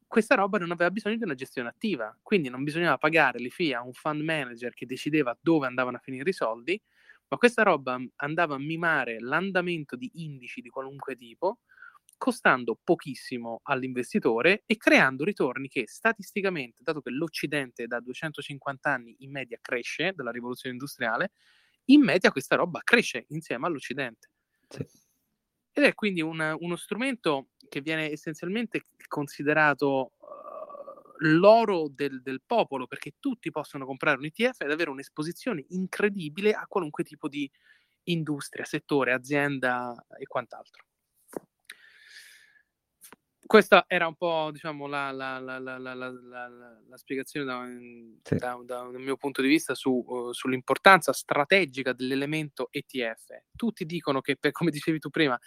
questa 0.07 0.35
roba 0.35 0.57
non 0.57 0.71
aveva 0.71 0.89
bisogno 0.89 1.17
di 1.17 1.23
una 1.23 1.35
gestione 1.35 1.69
attiva, 1.69 2.17
quindi 2.23 2.49
non 2.49 2.63
bisognava 2.63 2.97
pagare 2.97 3.39
le 3.39 3.49
fee 3.49 3.75
a 3.75 3.83
un 3.83 3.93
fund 3.93 4.21
manager 4.21 4.73
che 4.73 4.85
decideva 4.85 5.37
dove 5.39 5.67
andavano 5.67 5.97
a 5.97 5.99
finire 5.99 6.29
i 6.29 6.33
soldi, 6.33 6.81
ma 7.29 7.37
questa 7.37 7.63
roba 7.63 7.99
andava 8.17 8.55
a 8.55 8.59
mimare 8.59 9.19
l'andamento 9.19 9.95
di 9.95 10.09
indici 10.15 10.61
di 10.61 10.69
qualunque 10.69 11.15
tipo, 11.15 11.59
costando 12.17 12.79
pochissimo 12.83 13.59
all'investitore 13.63 14.63
e 14.65 14.77
creando 14.77 15.23
ritorni 15.23 15.67
che 15.67 15.83
statisticamente, 15.87 16.81
dato 16.83 17.01
che 17.01 17.11
l'Occidente 17.11 17.85
da 17.87 17.99
250 17.99 18.91
anni 18.91 19.15
in 19.19 19.31
media 19.31 19.59
cresce 19.61 20.13
dalla 20.15 20.31
rivoluzione 20.31 20.73
industriale, 20.75 21.31
in 21.85 22.01
media 22.03 22.31
questa 22.31 22.55
roba 22.55 22.81
cresce 22.83 23.25
insieme 23.29 23.67
all'Occidente. 23.67 24.29
Sì. 24.69 24.85
Ed 25.71 25.83
è 25.83 25.93
quindi 25.93 26.21
un, 26.21 26.55
uno 26.59 26.75
strumento 26.75 27.49
che 27.69 27.81
viene 27.81 28.11
essenzialmente 28.11 28.81
considerato 29.07 30.13
l'oro 31.19 31.89
del, 31.89 32.21
del, 32.21 32.41
popolo, 32.45 32.88
perché 32.88 33.13
tutti 33.19 33.49
possono 33.51 33.86
comprare 33.86 34.17
un 34.17 34.25
ETF 34.25 34.62
ed 34.62 34.71
avere 34.71 34.89
un'esposizione 34.89 35.65
incredibile 35.69 36.51
a 36.51 36.65
qualunque 36.67 37.03
tipo 37.03 37.27
di 37.27 37.49
industria, 38.03 38.65
settore, 38.65 39.13
azienda 39.13 39.95
e 40.17 40.25
quant'altro. 40.25 40.86
Questa 43.47 43.86
era 43.88 44.08
un 44.08 44.15
po' 44.15 44.49
diciamo, 44.51 44.88
la, 44.88 45.10
la, 45.12 45.39
la, 45.39 45.60
la 45.60 46.97
spiegazione 46.97 47.45
da, 47.45 47.65
sì. 48.21 48.36
da, 48.36 48.60
da, 48.62 48.89
dal 48.91 48.99
mio 48.99 49.15
punto 49.15 49.41
di 49.41 49.47
vista 49.47 49.73
su, 49.73 50.03
uh, 50.06 50.34
sull'importanza 50.34 51.13
strategica 51.13 51.93
dell'elemento 51.93 52.67
ETF. 52.69 53.43
Tutti 53.56 53.86
dicono 53.86 54.19
che, 54.19 54.36
per, 54.36 54.51
come 54.51 54.69
dicevi 54.69 54.99
tu 54.99 55.10
prima, 55.10 55.39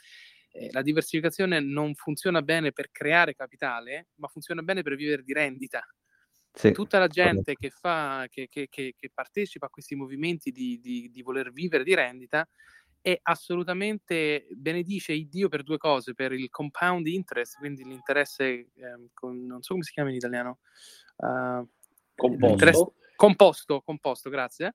eh, 0.52 0.68
la 0.72 0.82
diversificazione 0.82 1.60
non 1.60 1.94
funziona 1.94 2.42
bene 2.42 2.72
per 2.72 2.90
creare 2.90 3.34
capitale, 3.34 4.08
ma 4.16 4.28
funziona 4.28 4.62
bene 4.62 4.82
per 4.82 4.96
vivere 4.96 5.22
di 5.22 5.32
rendita. 5.32 5.82
Sì, 6.52 6.72
Tutta 6.72 6.98
la 6.98 7.06
gente 7.06 7.54
che, 7.54 7.70
fa, 7.70 8.26
che, 8.28 8.48
che, 8.48 8.68
che, 8.68 8.94
partecipa 9.14 9.66
a 9.66 9.70
questi 9.70 9.94
movimenti 9.94 10.50
di, 10.50 10.80
di, 10.80 11.08
di 11.08 11.22
voler 11.22 11.52
vivere 11.52 11.84
di 11.84 11.94
rendita 11.94 12.46
è 13.00 13.18
assolutamente 13.22 14.46
benedice 14.50 15.12
il 15.12 15.28
Dio 15.28 15.48
per 15.48 15.62
due 15.62 15.78
cose, 15.78 16.12
per 16.12 16.32
il 16.32 16.50
compound 16.50 17.06
interest, 17.06 17.56
quindi 17.58 17.84
l'interesse, 17.84 18.44
eh, 18.44 18.70
con, 19.14 19.46
non 19.46 19.62
so 19.62 19.72
come 19.72 19.84
si 19.84 19.92
chiama 19.92 20.10
in 20.10 20.16
italiano, 20.16 20.58
uh, 21.16 21.66
composto. 22.14 22.94
composto, 23.14 23.80
composto, 23.80 24.28
grazie, 24.28 24.74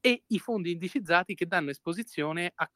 e 0.00 0.24
i 0.26 0.38
fondi 0.38 0.72
indicizzati 0.72 1.34
che 1.34 1.46
danno 1.46 1.70
esposizione 1.70 2.52
a 2.52 2.70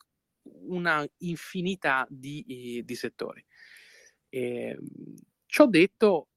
una 0.63 1.07
infinità 1.19 2.07
di, 2.09 2.83
di 2.85 2.95
settori. 2.95 3.45
E, 4.29 4.79
ciò 5.47 5.67
detto, 5.67 6.29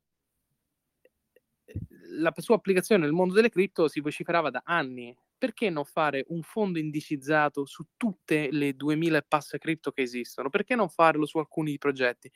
la 2.12 2.34
sua 2.38 2.56
applicazione 2.56 3.04
nel 3.04 3.12
mondo 3.12 3.34
delle 3.34 3.50
cripto 3.50 3.88
si 3.88 4.00
vociferava 4.00 4.50
da 4.50 4.62
anni. 4.66 5.16
Perché 5.40 5.70
non 5.70 5.86
fare 5.86 6.26
un 6.30 6.42
fondo 6.42 6.80
indicizzato 6.80 7.66
su 7.66 7.86
tutte 7.96 8.50
le 8.52 8.76
2000 8.76 9.22
passe 9.22 9.58
cripto 9.58 9.92
che 9.92 10.02
esistono? 10.02 10.50
Perché 10.50 10.76
non 10.76 10.90
farlo 10.90 11.26
su 11.26 11.38
alcuni 11.38 11.78
progetti? 11.78 12.30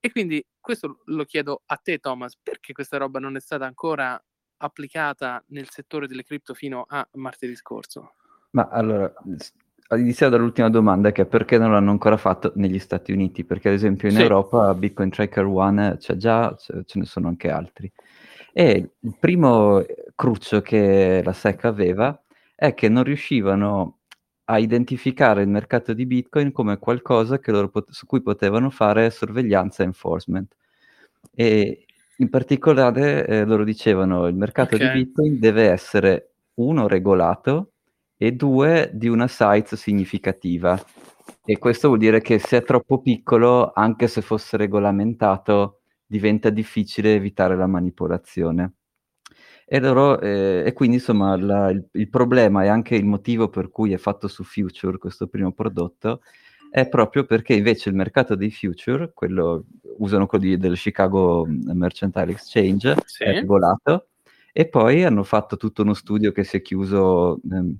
E 0.00 0.10
quindi 0.10 0.44
questo 0.58 1.02
lo 1.04 1.24
chiedo 1.24 1.62
a 1.66 1.76
te, 1.76 1.98
Thomas, 1.98 2.36
perché 2.36 2.72
questa 2.72 2.96
roba 2.96 3.20
non 3.20 3.36
è 3.36 3.40
stata 3.40 3.66
ancora 3.66 4.20
applicata 4.58 5.44
nel 5.48 5.68
settore 5.70 6.08
delle 6.08 6.24
cripto 6.24 6.54
fino 6.54 6.84
a 6.88 7.06
martedì 7.12 7.54
scorso? 7.54 8.14
Ma 8.50 8.68
allora, 8.68 9.12
iniziare 9.96 10.32
dall'ultima 10.32 10.68
domanda 10.68 11.12
che 11.12 11.22
è 11.22 11.26
perché 11.26 11.56
non 11.56 11.72
l'hanno 11.72 11.90
ancora 11.90 12.16
fatto 12.16 12.52
negli 12.56 12.78
Stati 12.78 13.12
Uniti? 13.12 13.44
Perché 13.44 13.68
ad 13.68 13.74
esempio 13.74 14.08
in 14.08 14.16
sì. 14.16 14.22
Europa 14.22 14.74
Bitcoin 14.74 15.10
Tracker 15.10 15.44
One 15.44 15.96
c'è 15.98 16.16
già, 16.16 16.54
ce 16.56 16.98
ne 16.98 17.04
sono 17.04 17.28
anche 17.28 17.50
altri. 17.50 17.90
E 18.52 18.90
il 18.98 19.16
primo 19.18 19.84
cruccio 20.14 20.60
che 20.60 21.22
la 21.24 21.32
SEC 21.32 21.64
aveva 21.64 22.20
è 22.54 22.74
che 22.74 22.88
non 22.88 23.04
riuscivano 23.04 23.98
a 24.50 24.58
identificare 24.58 25.42
il 25.42 25.48
mercato 25.48 25.92
di 25.92 26.06
Bitcoin 26.06 26.52
come 26.52 26.78
qualcosa 26.78 27.38
pot- 27.38 27.90
su 27.90 28.06
cui 28.06 28.20
potevano 28.20 28.70
fare 28.70 29.10
sorveglianza 29.10 29.82
e 29.82 29.86
enforcement. 29.86 30.54
E 31.34 31.86
in 32.16 32.30
particolare 32.30 33.26
eh, 33.26 33.44
loro 33.44 33.64
dicevano 33.64 34.26
il 34.26 34.34
mercato 34.34 34.74
okay. 34.74 34.92
di 34.92 35.04
Bitcoin 35.04 35.38
deve 35.38 35.70
essere 35.70 36.30
uno 36.54 36.88
regolato 36.88 37.72
e 38.18 38.32
due 38.32 38.90
di 38.92 39.08
una 39.08 39.28
size 39.28 39.76
significativa. 39.76 40.78
E 41.44 41.56
questo 41.58 41.88
vuol 41.88 42.00
dire 42.00 42.20
che 42.20 42.38
se 42.38 42.58
è 42.58 42.62
troppo 42.62 43.00
piccolo, 43.00 43.72
anche 43.72 44.08
se 44.08 44.20
fosse 44.20 44.58
regolamentato, 44.58 45.80
diventa 46.04 46.50
difficile 46.50 47.14
evitare 47.14 47.56
la 47.56 47.66
manipolazione. 47.66 48.74
E, 49.64 49.80
loro, 49.80 50.20
eh, 50.20 50.64
e 50.66 50.72
quindi 50.74 50.96
insomma 50.96 51.36
la, 51.36 51.70
il, 51.70 51.86
il, 51.92 52.08
problema 52.08 52.64
e 52.64 52.68
anche 52.68 52.94
il 52.96 53.04
motivo 53.04 53.48
per 53.48 53.70
cui 53.70 53.92
è 53.92 53.98
fatto 53.98 54.26
su 54.26 54.42
Future 54.42 54.96
questo 54.96 55.26
primo 55.26 55.52
prodotto 55.52 56.22
è 56.70 56.88
proprio 56.88 57.24
perché 57.24 57.54
invece 57.54 57.88
il 57.88 57.94
mercato 57.94 58.34
dei 58.34 58.50
future, 58.50 59.12
quello, 59.14 59.64
usano 59.98 60.26
quello 60.26 60.44
di, 60.44 60.56
del 60.58 60.76
Chicago 60.76 61.46
Mercantile 61.46 62.32
Exchange, 62.32 62.96
sì. 63.04 63.24
è 63.24 63.32
regolato 63.32 64.08
E 64.52 64.68
poi 64.68 65.04
hanno 65.04 65.24
fatto 65.24 65.56
tutto 65.56 65.82
uno 65.82 65.94
studio 65.94 66.32
che 66.32 66.44
si 66.44 66.58
è 66.58 66.62
chiuso, 66.62 67.40
ehm, 67.50 67.76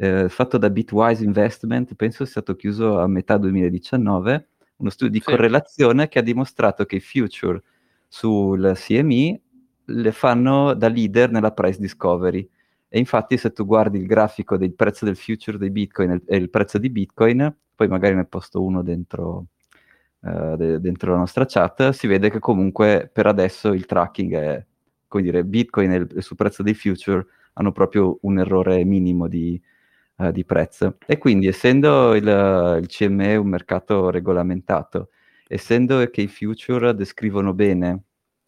eh, 0.00 0.28
fatto 0.28 0.58
da 0.58 0.70
Bitwise 0.70 1.24
Investment, 1.24 1.94
penso 1.94 2.18
sia 2.18 2.26
stato 2.26 2.54
chiuso 2.54 3.00
a 3.00 3.08
metà 3.08 3.36
2019, 3.36 4.48
uno 4.76 4.90
studio 4.90 5.12
di 5.12 5.18
sì. 5.18 5.24
correlazione 5.24 6.06
che 6.06 6.20
ha 6.20 6.22
dimostrato 6.22 6.84
che 6.84 6.96
i 6.96 7.00
future 7.00 7.60
sul 8.06 8.72
CME 8.76 9.40
le 9.86 10.12
fanno 10.12 10.74
da 10.74 10.86
leader 10.88 11.32
nella 11.32 11.50
price 11.50 11.80
discovery. 11.80 12.48
E 12.88 12.98
infatti 12.98 13.36
se 13.36 13.52
tu 13.52 13.66
guardi 13.66 13.98
il 13.98 14.06
grafico 14.06 14.56
del 14.56 14.72
prezzo 14.72 15.04
del 15.04 15.16
future 15.16 15.58
dei 15.58 15.70
Bitcoin 15.70 16.22
e 16.26 16.36
il 16.36 16.48
prezzo 16.48 16.78
di 16.78 16.90
Bitcoin, 16.90 17.54
poi 17.74 17.88
magari 17.88 18.14
ne 18.14 18.24
posto 18.24 18.62
uno 18.62 18.82
dentro, 18.82 19.46
uh, 20.20 20.56
de- 20.56 20.80
dentro 20.80 21.10
la 21.10 21.18
nostra 21.18 21.44
chat, 21.44 21.90
si 21.90 22.06
vede 22.06 22.30
che 22.30 22.38
comunque 22.38 23.10
per 23.12 23.26
adesso 23.26 23.72
il 23.72 23.84
tracking 23.84 24.34
è, 24.34 24.64
come 25.08 25.22
dire, 25.24 25.44
Bitcoin 25.44 25.90
e 25.90 25.96
il, 25.96 26.22
sul 26.22 26.36
prezzo 26.36 26.62
dei 26.62 26.74
future 26.74 27.26
hanno 27.54 27.72
proprio 27.72 28.18
un 28.22 28.38
errore 28.38 28.84
minimo 28.84 29.26
di, 29.26 29.60
uh, 30.18 30.30
di 30.30 30.44
prezzo. 30.44 30.98
E 31.06 31.18
quindi 31.18 31.46
essendo 31.46 32.14
il, 32.14 32.26
il 32.80 32.86
CME 32.86 33.36
un 33.36 33.48
mercato 33.48 34.10
regolamentato, 34.10 35.10
essendo 35.48 36.04
che 36.10 36.22
i 36.22 36.28
future 36.28 36.94
descrivono 36.94 37.54
bene 37.54 38.02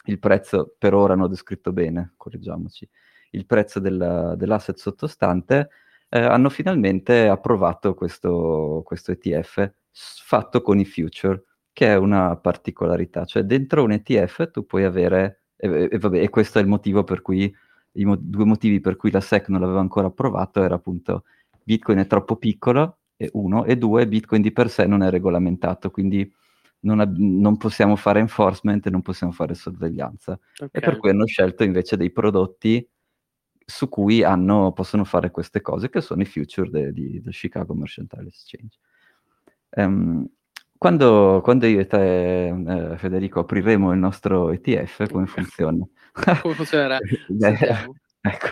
il 0.05 0.19
prezzo, 0.19 0.75
per 0.79 0.95
ora 0.95 1.15
hanno 1.15 1.29
descritto 1.29 1.73
bene, 1.73 2.15
correggiamoci, 2.17 2.89
il 3.33 3.47
prezzo 3.47 3.81
del, 3.81 4.35
dell'asset 4.37 4.77
sottostante, 4.77 5.71
eh, 6.09 6.21
hanno 6.21 6.49
finalmente 6.49 7.29
approvato 7.29 7.95
questo, 7.95 8.83
questo 8.85 9.13
ETF 9.13 9.73
fatto 9.93 10.63
con 10.63 10.79
i 10.79 10.85
future, 10.85 11.45
che 11.73 11.87
è 11.87 11.97
una 11.97 12.37
particolarità, 12.37 13.25
cioè 13.25 13.43
dentro 13.45 13.85
un 13.85 13.93
ETF 13.93 14.51
tu 14.51 14.67
puoi 14.67 14.85
avere, 14.85 15.43
e, 15.57 15.89
e, 15.91 15.99
vabbè, 15.99 16.21
e 16.21 16.29
questo 16.29 16.59
è 16.59 16.63
il 16.63 16.69
motivo 16.69 17.05
per 17.05 17.23
cui, 17.23 17.53
i 17.93 18.05
mo- 18.05 18.17
due 18.17 18.45
motivi 18.45 18.81
per 18.81 18.97
cui 18.97 19.11
la 19.11 19.21
SEC 19.21 19.49
non 19.49 19.61
l'aveva 19.61 19.81
ancora 19.81 20.09
approvato, 20.09 20.63
era 20.63 20.75
appunto 20.75 21.25
Bitcoin 21.71 21.99
è 21.99 22.07
troppo 22.09 22.35
piccolo, 22.35 22.99
e 23.17 23.31
uno, 23.35 23.65
e 23.65 23.77
due, 23.79 24.09
Bitcoin 24.09 24.43
di 24.43 24.51
per 24.51 24.69
sé 24.71 24.87
non 24.87 25.05
è 25.05 25.11
regolamentato, 25.11 25.93
quindi 25.93 26.29
non, 26.81 26.99
ab- 26.99 27.17
non 27.17 27.57
possiamo 27.59 27.95
fare 27.95 28.19
enforcement 28.19 28.89
non 28.89 29.03
possiamo 29.03 29.33
fare 29.33 29.55
sorveglianza. 29.55 30.33
Okay. 30.55 30.69
E 30.73 30.81
per 30.81 30.97
cui 30.97 31.11
hanno 31.11 31.27
scelto 31.27 31.63
invece 31.63 31.97
dei 31.97 32.11
prodotti 32.11 32.85
su 33.65 33.89
cui 33.89 34.25
hanno, 34.25 34.73
possono 34.73 35.05
fare 35.05 35.31
queste 35.31 35.61
cose, 35.61 35.91
che 35.91 36.01
sono 36.01 36.23
i 36.23 36.25
future 36.25 36.71
del 36.71 36.93
de, 36.93 37.31
Chicago 37.31 37.73
Mercantile 37.75 38.27
Exchange. 38.27 38.79
Um, 39.77 40.27
quando, 40.77 41.41
quando, 41.45 41.67
io 41.67 41.79
e 41.79 41.87
te, 41.87 42.49
eh, 42.49 42.97
Federico, 42.97 43.39
apriremo 43.39 43.93
il 43.93 43.99
nostro 44.01 44.51
ETF, 44.51 45.09
come 45.09 45.27
funziona? 45.27 45.87
come 46.41 46.55
funzionerà? 46.55 46.99
ecco. 48.23 48.49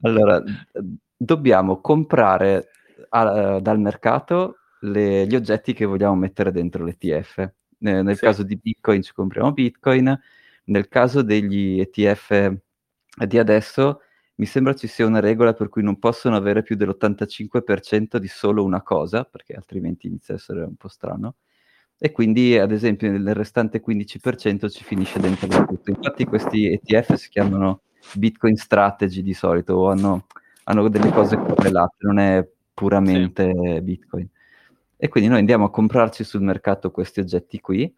Allora, 0.00 0.42
dobbiamo 1.18 1.80
comprare 1.80 2.68
a, 3.10 3.58
dal 3.60 3.80
mercato 3.80 4.58
le, 4.80 5.26
gli 5.26 5.34
oggetti 5.34 5.74
che 5.74 5.84
vogliamo 5.84 6.14
mettere 6.14 6.52
dentro 6.52 6.84
l'ETF. 6.84 7.38
Eh, 7.38 7.52
nel 8.02 8.16
sì. 8.16 8.24
caso 8.24 8.42
di 8.42 8.56
Bitcoin 8.56 9.02
ci 9.02 9.12
compriamo 9.12 9.52
Bitcoin, 9.52 10.18
nel 10.64 10.88
caso 10.88 11.22
degli 11.22 11.80
ETF 11.80 12.56
di 13.26 13.38
adesso 13.38 14.00
mi 14.36 14.46
sembra 14.46 14.74
ci 14.74 14.86
sia 14.86 15.04
una 15.04 15.18
regola 15.18 15.52
per 15.52 15.68
cui 15.68 15.82
non 15.82 15.98
possono 15.98 16.36
avere 16.36 16.62
più 16.62 16.76
dell'85% 16.76 18.18
di 18.18 18.28
solo 18.28 18.62
una 18.62 18.82
cosa, 18.82 19.24
perché 19.24 19.54
altrimenti 19.54 20.06
inizia 20.06 20.34
a 20.34 20.36
essere 20.36 20.62
un 20.62 20.76
po' 20.76 20.88
strano. 20.88 21.36
E 21.98 22.12
quindi, 22.12 22.56
ad 22.56 22.70
esempio, 22.70 23.10
nel 23.10 23.34
restante 23.34 23.82
15% 23.84 24.70
ci 24.70 24.84
finisce 24.84 25.18
dentro 25.18 25.48
tutto. 25.66 25.90
Infatti 25.90 26.24
questi 26.24 26.70
ETF 26.70 27.14
si 27.14 27.28
chiamano 27.28 27.82
Bitcoin 28.14 28.54
Strategy 28.54 29.22
di 29.22 29.34
solito, 29.34 29.74
o 29.74 29.90
hanno, 29.90 30.26
hanno 30.68 30.88
delle 30.88 31.10
cose 31.10 31.36
correlate, 31.36 31.96
non 32.00 32.18
è 32.18 32.46
puramente 32.74 33.52
sì. 33.52 33.80
Bitcoin. 33.82 34.28
E 34.96 35.08
quindi 35.08 35.30
noi 35.30 35.38
andiamo 35.38 35.64
a 35.64 35.70
comprarci 35.70 36.24
sul 36.24 36.42
mercato 36.42 36.90
questi 36.90 37.20
oggetti 37.20 37.60
qui. 37.60 37.92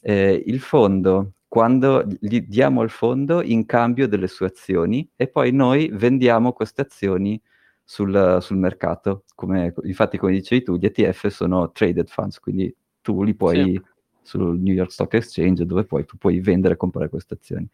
Eh, 0.00 0.42
il 0.46 0.60
fondo 0.60 1.32
quando 1.48 2.04
gli 2.20 2.40
diamo 2.40 2.80
al 2.80 2.90
fondo 2.90 3.40
in 3.40 3.64
cambio 3.64 4.08
delle 4.08 4.26
sue 4.26 4.46
azioni 4.46 5.08
e 5.16 5.28
poi 5.28 5.52
noi 5.52 5.88
vendiamo 5.92 6.52
queste 6.52 6.82
azioni 6.82 7.40
sul, 7.82 8.38
sul 8.40 8.56
mercato. 8.56 9.24
Come, 9.34 9.72
infatti, 9.84 10.18
come 10.18 10.32
dicevi 10.32 10.62
tu, 10.64 10.76
gli 10.76 10.84
ETF 10.84 11.28
sono 11.28 11.70
traded 11.70 12.08
funds, 12.08 12.40
quindi 12.40 12.74
tu 13.00 13.22
li 13.22 13.34
puoi 13.34 13.62
sì. 13.62 13.82
sul 14.22 14.58
New 14.58 14.74
York 14.74 14.90
Stock 14.90 15.14
Exchange 15.14 15.64
dove 15.64 15.84
poi 15.84 16.04
tu 16.04 16.18
puoi 16.18 16.40
vendere 16.40 16.74
e 16.74 16.76
comprare 16.76 17.08
queste 17.08 17.34
azioni. 17.34 17.66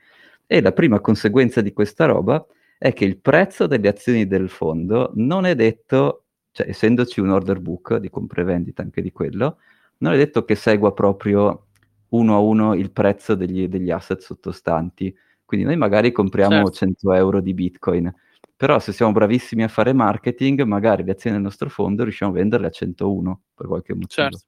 E 0.46 0.60
la 0.60 0.72
prima 0.72 1.00
conseguenza 1.00 1.62
di 1.62 1.72
questa 1.72 2.04
roba 2.04 2.36
è 2.36 2.52
che 2.92 3.04
il 3.04 3.18
prezzo 3.18 3.68
delle 3.68 3.88
azioni 3.88 4.26
del 4.26 4.48
fondo 4.48 5.12
non 5.14 5.46
è 5.46 5.54
detto, 5.54 6.24
cioè 6.50 6.68
essendoci 6.68 7.20
un 7.20 7.30
order 7.30 7.60
book 7.60 7.96
di 7.98 8.10
compra 8.10 8.42
e 8.42 8.44
vendita 8.44 8.82
anche 8.82 9.00
di 9.00 9.12
quello, 9.12 9.58
non 9.98 10.14
è 10.14 10.16
detto 10.16 10.44
che 10.44 10.56
segua 10.56 10.92
proprio 10.92 11.66
uno 12.08 12.34
a 12.34 12.40
uno 12.40 12.74
il 12.74 12.90
prezzo 12.90 13.34
degli, 13.34 13.68
degli 13.68 13.90
asset 13.90 14.20
sottostanti. 14.20 15.14
Quindi 15.44 15.66
noi 15.66 15.76
magari 15.76 16.12
compriamo 16.12 16.54
certo. 16.54 16.72
100 16.72 17.12
euro 17.12 17.40
di 17.40 17.54
Bitcoin, 17.54 18.12
però 18.56 18.78
se 18.78 18.92
siamo 18.92 19.12
bravissimi 19.12 19.62
a 19.62 19.68
fare 19.68 19.92
marketing, 19.92 20.62
magari 20.62 21.04
le 21.04 21.12
azioni 21.12 21.36
del 21.36 21.44
nostro 21.44 21.68
fondo 21.68 22.02
riusciamo 22.02 22.32
a 22.32 22.34
venderle 22.34 22.66
a 22.66 22.70
101 22.70 23.42
per 23.54 23.66
qualche 23.66 23.94
motivo. 23.94 24.28
Certo, 24.28 24.40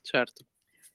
certo. 0.00 0.44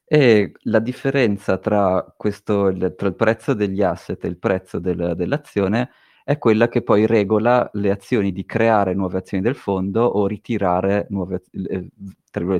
E 0.06 0.54
la 0.62 0.80
differenza 0.80 1.58
tra, 1.58 2.14
questo, 2.18 2.68
il, 2.68 2.96
tra 2.98 3.08
il 3.08 3.16
prezzo 3.16 3.54
degli 3.54 3.84
asset 3.84 4.24
e 4.24 4.28
il 4.28 4.40
prezzo 4.40 4.80
del, 4.80 5.14
dell'azione 5.16 5.92
è 6.30 6.38
quella 6.38 6.68
che 6.68 6.84
poi 6.84 7.08
regola 7.08 7.68
le 7.74 7.90
azioni 7.90 8.32
di 8.32 8.46
creare 8.46 8.94
nuove 8.94 9.18
azioni 9.18 9.42
del 9.42 9.56
fondo 9.56 10.04
o 10.04 10.28
ritirare, 10.28 11.08
nuove, 11.10 11.42
eh, 11.54 11.90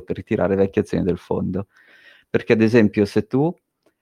ritirare 0.08 0.56
vecchie 0.56 0.82
azioni 0.82 1.04
del 1.04 1.18
fondo. 1.18 1.68
Perché 2.28 2.54
ad 2.54 2.62
esempio 2.62 3.04
se 3.04 3.28
tu 3.28 3.56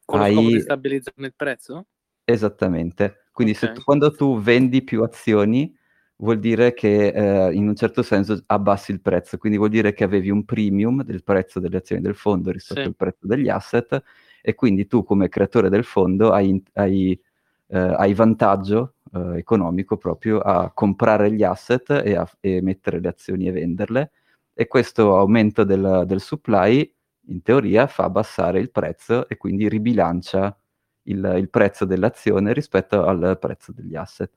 Con 0.07 0.23
hai... 0.23 0.35
Con 0.35 0.59
stabilizzare 0.59 1.27
il 1.27 1.35
prezzo? 1.37 1.85
Esattamente. 2.25 3.27
Quindi 3.31 3.53
okay. 3.55 3.75
tu, 3.75 3.83
quando 3.83 4.11
tu 4.11 4.41
vendi 4.41 4.83
più 4.83 5.03
azioni 5.03 5.77
vuol 6.17 6.39
dire 6.39 6.73
che 6.73 7.09
eh, 7.09 7.53
in 7.53 7.69
un 7.69 7.77
certo 7.77 8.03
senso 8.03 8.43
abbassi 8.47 8.91
il 8.91 9.03
prezzo, 9.03 9.37
quindi 9.37 9.59
vuol 9.59 9.69
dire 9.69 9.93
che 9.93 10.03
avevi 10.03 10.31
un 10.31 10.47
premium 10.47 11.03
del 11.03 11.23
prezzo 11.23 11.61
delle 11.61 11.77
azioni 11.77 12.01
del 12.01 12.15
fondo 12.15 12.51
rispetto 12.51 12.81
sì. 12.81 12.87
al 12.87 12.97
prezzo 12.97 13.27
degli 13.27 13.51
asset 13.51 14.03
e 14.41 14.55
quindi 14.55 14.87
tu 14.87 15.05
come 15.05 15.29
creatore 15.29 15.69
del 15.69 15.85
fondo 15.85 16.33
hai, 16.33 16.63
hai, 16.73 17.21
eh, 17.67 17.79
hai 17.79 18.15
vantaggio 18.15 18.95
eh, 19.13 19.39
economico 19.39 19.97
proprio 19.97 20.41
a 20.41 20.71
comprare 20.73 21.33
gli 21.33 21.43
asset 21.43 21.91
e, 22.05 22.15
a, 22.17 22.29
e 22.41 22.61
mettere 22.63 23.01
le 23.01 23.09
azioni 23.09 23.47
e 23.47 23.53
venderle 23.53 24.11
e 24.53 24.67
questo 24.67 25.17
aumento 25.17 25.65
del, 25.65 26.05
del 26.07 26.21
supply 26.21 26.93
in 27.29 27.43
teoria 27.43 27.87
fa 27.87 28.05
abbassare 28.05 28.59
il 28.59 28.71
prezzo 28.71 29.29
e 29.29 29.37
quindi 29.37 29.69
ribilancia 29.69 30.57
il, 31.03 31.35
il 31.39 31.49
prezzo 31.49 31.85
dell'azione 31.85 32.53
rispetto 32.53 33.05
al 33.05 33.39
prezzo 33.41 33.73
degli 33.73 33.95
asset. 33.95 34.31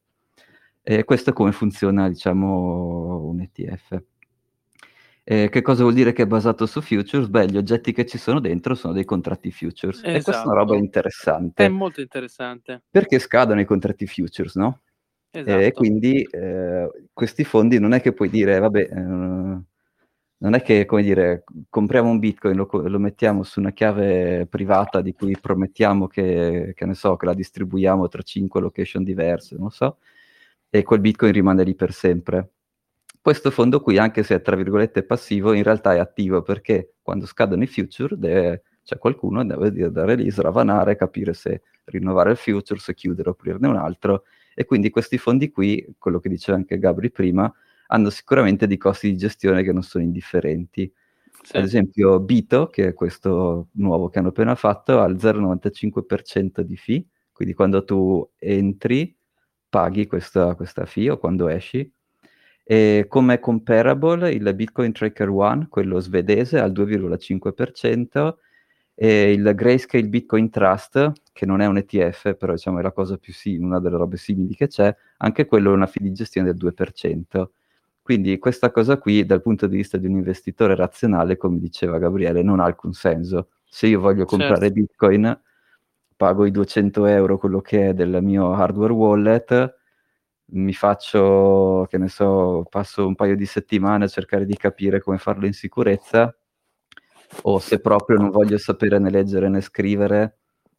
E 0.84 1.04
questo 1.06 1.32
è 1.32 1.34
come 1.34 1.52
funziona, 1.52 2.08
diciamo, 2.08 3.24
un 3.26 3.40
ETF. 3.40 4.04
E 5.32 5.48
che 5.48 5.62
cosa 5.62 5.84
vuol 5.84 5.94
dire 5.94 6.12
che 6.12 6.24
è 6.24 6.28
basato 6.28 6.66
su 6.66 6.82
futures? 6.82 7.28
Beh, 7.28 7.46
gli 7.46 7.56
oggetti 7.56 7.94
che 7.94 8.06
ci 8.06 8.18
sono 8.18 8.42
dentro 8.42 8.76
sono 8.76 8.92
dei 8.92 9.06
contratti 9.06 9.50
futures. 9.50 10.00
Esatto. 10.00 10.18
E 10.18 10.22
questa 10.24 10.42
è 10.42 10.46
una 10.46 10.56
roba 10.56 10.72
esatto. 10.72 10.84
interessante. 10.84 11.64
È 11.64 11.70
molto 11.70 12.02
interessante. 12.02 12.82
Perché 12.90 13.18
scadono 13.18 13.62
i 13.62 13.66
contratti 13.66 14.06
futures, 14.08 14.56
no? 14.56 14.82
Esatto. 15.30 15.58
E 15.58 15.72
quindi 15.72 16.22
eh, 16.24 17.06
questi 17.14 17.46
fondi 17.46 17.80
non 17.80 17.94
è 17.94 18.02
che 18.02 18.12
puoi 18.12 18.30
dire, 18.30 18.60
vabbè, 18.60 18.80
eh, 18.82 18.94
non 18.94 20.54
è 20.54 20.62
che, 20.62 20.84
come 20.84 21.02
dire, 21.02 21.46
compriamo 21.70 22.10
un 22.10 22.20
bitcoin, 22.20 22.58
lo, 22.58 22.68
lo, 22.70 23.00
mettiamo 23.00 23.44
su 23.44 23.62
una 23.62 23.72
chiave 23.72 24.48
privata 24.48 25.00
di 25.00 25.14
cui 25.14 25.38
promettiamo 25.40 26.08
che, 26.08 26.74
che, 26.76 26.86
ne 26.86 26.94
so, 26.94 27.16
che 27.16 27.26
la 27.28 27.34
distribuiamo 27.34 28.10
tra 28.10 28.22
cinque 28.22 28.60
location 28.60 29.06
diverse, 29.06 29.56
non 29.58 29.72
so, 29.72 30.00
e 30.70 30.84
quel 30.84 31.00
bitcoin 31.00 31.32
rimane 31.32 31.64
lì 31.64 31.74
per 31.74 31.94
sempre. 31.94 32.50
Questo 33.20 33.52
fondo 33.52 33.82
qui, 33.82 33.98
anche 33.98 34.24
se 34.24 34.36
è 34.36 34.42
tra 34.42 34.56
virgolette 34.56 35.04
passivo, 35.04 35.54
in 35.54 35.64
realtà 35.64 35.94
è 35.94 36.00
attivo 36.00 36.42
perché 36.42 36.94
quando 37.02 37.26
scadono 37.26 37.64
i 37.64 37.68
future 37.68 38.18
deve, 38.18 38.64
c'è 38.84 38.98
qualcuno 38.98 39.46
che 39.46 39.72
deve 39.72 39.92
dare 39.92 40.16
lì, 40.16 40.30
sravanare, 40.32 40.96
capire 40.96 41.34
se 41.34 41.62
rinnovare 41.86 42.32
il 42.32 42.38
future, 42.38 42.80
se 42.80 42.94
chiudere 42.94 43.30
o 43.30 43.34
aprirne 43.34 43.68
un 43.68 43.76
altro. 43.76 44.24
E 44.56 44.66
quindi 44.66 44.90
questi 44.90 45.18
fondi 45.18 45.52
qui, 45.52 45.86
quello 45.98 46.20
che 46.20 46.30
diceva 46.30 46.58
anche 46.58 46.80
Gabri 46.80 47.12
prima, 47.12 47.52
hanno 47.88 48.10
sicuramente 48.10 48.68
dei 48.68 48.78
costi 48.78 49.10
di 49.12 49.18
gestione 49.18 49.64
che 49.64 49.72
non 49.72 49.84
sono 49.84 50.04
indifferenti. 50.04 50.92
Sì. 51.44 51.58
Ad 51.58 51.64
esempio 51.64 52.20
Bito, 52.20 52.68
che 52.68 52.88
è 52.90 52.94
questo 52.94 53.68
nuovo 53.74 54.10
che 54.10 54.20
hanno 54.20 54.30
appena 54.30 54.56
fatto, 54.56 55.00
ha 55.00 55.06
il 55.06 55.18
0,95% 55.18 56.62
di 56.62 56.78
fee, 56.78 57.06
quindi 57.32 57.54
quando 57.54 57.84
tu 57.84 58.28
entri 58.38 59.16
paghi 59.70 60.08
questa, 60.08 60.56
questa 60.56 60.86
fee 60.86 61.12
o 61.12 61.18
quando 61.18 61.48
esci. 61.48 61.92
E 62.72 63.08
come 63.10 63.42
comparable 63.42 64.32
il 64.32 64.50
Bitcoin 64.56 64.94
Tracker 64.94 65.28
One, 65.28 65.68
quello 65.70 66.00
svedese, 66.00 66.58
ha 66.58 66.64
il 66.64 66.72
2,5% 66.72 68.36
e 68.96 69.34
il 69.34 69.52
Grayscale 69.54 70.08
Bitcoin 70.08 70.50
Trust, 70.50 71.12
che 71.34 71.46
non 71.46 71.60
è 71.60 71.66
un 71.66 71.76
ETF, 71.76 72.36
però 72.36 72.54
diciamo 72.54 72.80
è 72.80 72.82
la 72.82 72.94
cosa 72.94 73.18
più 73.18 73.34
simile, 73.34 73.66
una 73.66 73.82
delle 73.82 73.98
robe 73.98 74.16
simili 74.16 74.56
che 74.56 74.68
c'è, 74.68 74.96
anche 75.18 75.48
quello 75.48 75.72
è 75.72 75.74
una 75.74 75.86
fee 75.86 76.02
di 76.02 76.14
gestione 76.14 76.54
del 76.54 76.74
2%. 76.74 77.50
Quindi 78.02 78.40
questa 78.40 78.72
cosa 78.72 78.98
qui, 78.98 79.26
dal 79.26 79.42
punto 79.42 79.68
di 79.68 79.76
vista 79.76 79.98
di 79.98 80.08
un 80.08 80.16
investitore 80.16 80.74
razionale, 80.74 81.36
come 81.36 81.60
diceva 81.60 81.98
Gabriele, 81.98 82.42
non 82.42 82.62
ha 82.62 82.64
alcun 82.64 82.94
senso. 82.94 83.50
Se 83.66 83.88
io 83.88 84.00
voglio 84.00 84.24
comprare 84.24 84.68
certo. 84.68 84.74
Bitcoin, 84.76 85.42
pago 86.16 86.46
i 86.46 86.52
200 86.52 87.06
euro, 87.06 87.38
quello 87.38 87.60
che 87.60 87.90
è 87.90 87.94
del 87.94 88.20
mio 88.22 88.54
hardware 88.54 88.94
wallet, 88.94 89.76
mi 90.52 90.74
faccio, 90.74 91.86
che 91.90 91.98
ne 91.98 92.08
so, 92.10 92.66
passo 92.70 93.06
un 93.08 93.16
paio 93.16 93.36
di 93.36 93.46
settimane 93.46 94.06
a 94.06 94.08
cercare 94.08 94.46
di 94.46 94.56
capire 94.56 95.02
come 95.02 95.18
farlo 95.18 95.46
in 95.46 95.54
sicurezza, 95.54 96.36
o 97.44 97.60
se 97.60 97.80
proprio 97.80 98.18
non 98.18 98.30
voglio 98.30 98.58
sapere 98.58 99.00
né 99.00 99.10
leggere 99.10 99.50
né 99.50 99.62
scrivere, 99.62 100.38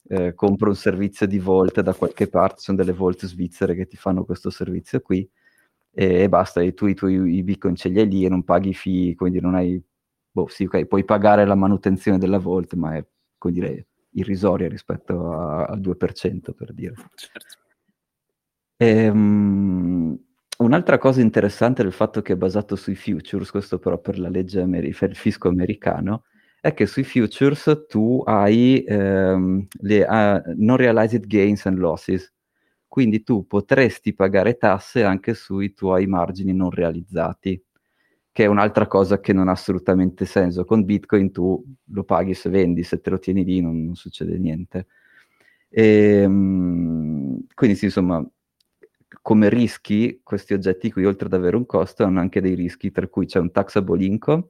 eh, 0.09 0.35
compro 0.35 0.69
un 0.69 0.77
servizio 0.77 1.27
di 1.27 1.39
Volt 1.39 1.81
da 1.81 1.95
qualche 1.95 2.29
parte, 2.29 2.61
sono 2.61 2.77
delle 2.77 2.93
Volt 2.93 3.25
svizzere 3.27 3.75
che 3.75 3.87
ti 3.87 3.97
fanno 3.97 4.25
questo 4.25 4.51
servizio 4.51 5.01
qui, 5.01 5.29
e, 5.93 6.23
e 6.23 6.29
basta, 6.29 6.61
e 6.61 6.75
tu 6.75 6.87
i 6.87 6.95
tuoi 6.95 7.37
i 7.37 7.43
bitcoin 7.43 7.75
ce 7.77 7.89
li 7.89 8.01
hai 8.01 8.09
lì 8.09 8.25
e 8.25 8.29
non 8.29 8.45
paghi 8.45 8.75
fee, 8.75 9.15
quindi 9.15 9.41
non 9.41 9.55
hai, 9.55 9.83
boh 10.31 10.49
sì, 10.49 10.65
ok, 10.65 10.87
puoi 10.87 11.05
pagare 11.05 11.45
la 11.47 11.55
manutenzione 11.55 12.19
della 12.19 12.39
Volt, 12.39 12.75
ma 12.75 12.97
è, 12.97 13.05
come 13.39 13.53
dire, 13.55 13.87
irrisoria 14.13 14.69
rispetto 14.69 15.33
al 15.33 15.81
2%, 15.81 16.53
per 16.53 16.73
dire. 16.73 16.95
Certo. 17.15 17.62
E, 18.83 19.09
um, 19.09 20.19
un'altra 20.59 20.99
cosa 20.99 21.21
interessante 21.21 21.83
del 21.85 21.93
fatto 21.93 22.21
che 22.23 22.33
è 22.33 22.37
basato 22.37 22.75
sui 22.75 22.97
futures, 22.97 23.51
questo 23.51 23.79
però 23.79 23.99
per 23.99 24.19
la 24.19 24.29
legge 24.29 24.61
amer- 24.61 24.97
per 24.99 25.11
il 25.11 25.17
fisco 25.17 25.49
americano, 25.49 26.25
è 26.61 26.75
che 26.75 26.87
sui 26.87 27.05
futures 27.05 27.85
tu 27.89 28.23
hai 28.27 28.83
ehm, 28.87 29.67
le 29.83 30.01
uh, 30.03 30.43
non 30.57 30.77
realized 30.77 31.27
gains 31.27 31.65
and 31.67 31.79
losses, 31.79 32.33
quindi 32.89 33.23
tu 33.23 33.47
potresti 33.47 34.15
pagare 34.15 34.57
tasse 34.57 35.05
anche 35.05 35.35
sui 35.35 35.73
tuoi 35.75 36.07
margini 36.07 36.53
non 36.53 36.71
realizzati, 36.71 37.63
che 38.33 38.45
è 38.45 38.47
un'altra 38.47 38.87
cosa 38.89 39.21
che 39.21 39.33
non 39.33 39.49
ha 39.49 39.53
assolutamente 39.53 40.25
senso. 40.25 40.65
Con 40.65 40.85
Bitcoin 40.85 41.31
tu 41.33 41.63
lo 41.93 42.05
paghi 42.05 42.35
se 42.35 42.49
vendi, 42.51 42.83
se 42.83 43.01
te 43.01 43.11
lo 43.11 43.19
tieni 43.19 43.45
lì 43.45 43.61
non, 43.61 43.85
non 43.85 43.95
succede 43.95 44.39
niente. 44.39 44.87
E, 45.71 46.23
ehm, 46.25 47.47
quindi 47.55 47.77
sì, 47.77 47.87
insomma, 47.87 48.25
come 49.23 49.49
rischi, 49.49 50.21
questi 50.23 50.53
oggetti 50.53 50.91
qui, 50.91 51.07
oltre 51.07 51.27
ad 51.27 51.33
avere 51.33 51.57
un 51.57 51.65
costo, 51.65 52.03
hanno 52.03 52.19
anche 52.19 52.41
dei 52.41 52.55
rischi, 52.55 52.91
tra 52.91 53.07
cui 53.07 53.27
c'è 53.27 53.39
un 53.39 53.53
taxable 53.53 54.05
income, 54.05 54.47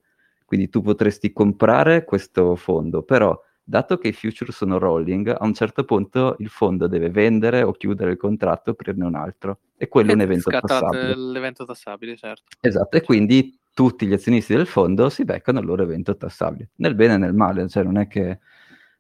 quindi 0.46 0.70
tu 0.70 0.80
potresti 0.80 1.32
comprare 1.32 2.04
questo 2.04 2.56
fondo, 2.56 3.02
però 3.02 3.38
dato 3.62 3.98
che 3.98 4.08
i 4.08 4.12
future 4.12 4.50
sono 4.50 4.78
rolling, 4.78 5.28
a 5.28 5.44
un 5.44 5.52
certo 5.52 5.84
punto 5.84 6.36
il 6.38 6.48
fondo 6.48 6.86
deve 6.86 7.10
vendere 7.10 7.62
o 7.62 7.72
chiudere 7.72 8.12
il 8.12 8.16
contratto 8.16 8.70
e 8.70 8.72
aprirne 8.72 9.04
un 9.04 9.14
altro. 9.14 9.58
E 9.76 9.88
quello 9.88 10.10
è 10.10 10.14
un 10.14 10.20
evento 10.22 10.50
tassabile. 10.50 11.16
l'evento 11.16 11.64
tassabile, 11.64 12.16
certo. 12.16 12.44
Esatto, 12.60 12.96
e 12.96 13.02
quindi 13.02 13.58
tutti 13.74 14.06
gli 14.06 14.12
azionisti 14.12 14.54
del 14.54 14.66
fondo 14.66 15.08
si 15.10 15.24
beccano 15.24 15.60
il 15.60 15.66
loro 15.66 15.82
evento 15.82 16.16
tassabile, 16.16 16.70
nel 16.76 16.94
bene 16.94 17.14
e 17.14 17.18
nel 17.18 17.34
male, 17.34 17.68
cioè 17.68 17.82
non 17.82 17.98
è 17.98 18.06
che 18.08 18.38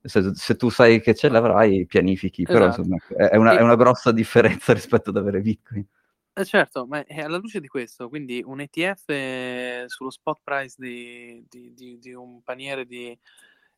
se, 0.02 0.34
se 0.34 0.56
tu 0.56 0.68
sai 0.68 1.00
che 1.00 1.14
ce 1.14 1.28
l'avrai 1.28 1.86
pianifichi, 1.86 2.42
esatto. 2.42 2.58
però 2.58 2.66
insomma 2.66 2.96
è 3.30 3.36
una, 3.36 3.58
è 3.58 3.62
una 3.62 3.76
grossa 3.76 4.12
differenza 4.12 4.72
rispetto 4.74 5.10
ad 5.10 5.16
avere 5.16 5.40
Bitcoin. 5.40 5.86
Eh 6.34 6.44
certo, 6.46 6.86
ma 6.86 7.04
è 7.04 7.20
alla 7.20 7.36
luce 7.36 7.60
di 7.60 7.68
questo, 7.68 8.08
quindi 8.08 8.42
un 8.44 8.60
ETF 8.60 9.84
sullo 9.86 10.10
spot 10.10 10.40
price 10.42 10.76
di, 10.78 11.44
di, 11.48 11.74
di, 11.74 11.98
di 11.98 12.12
un 12.14 12.42
paniere 12.42 12.86
di, 12.86 13.16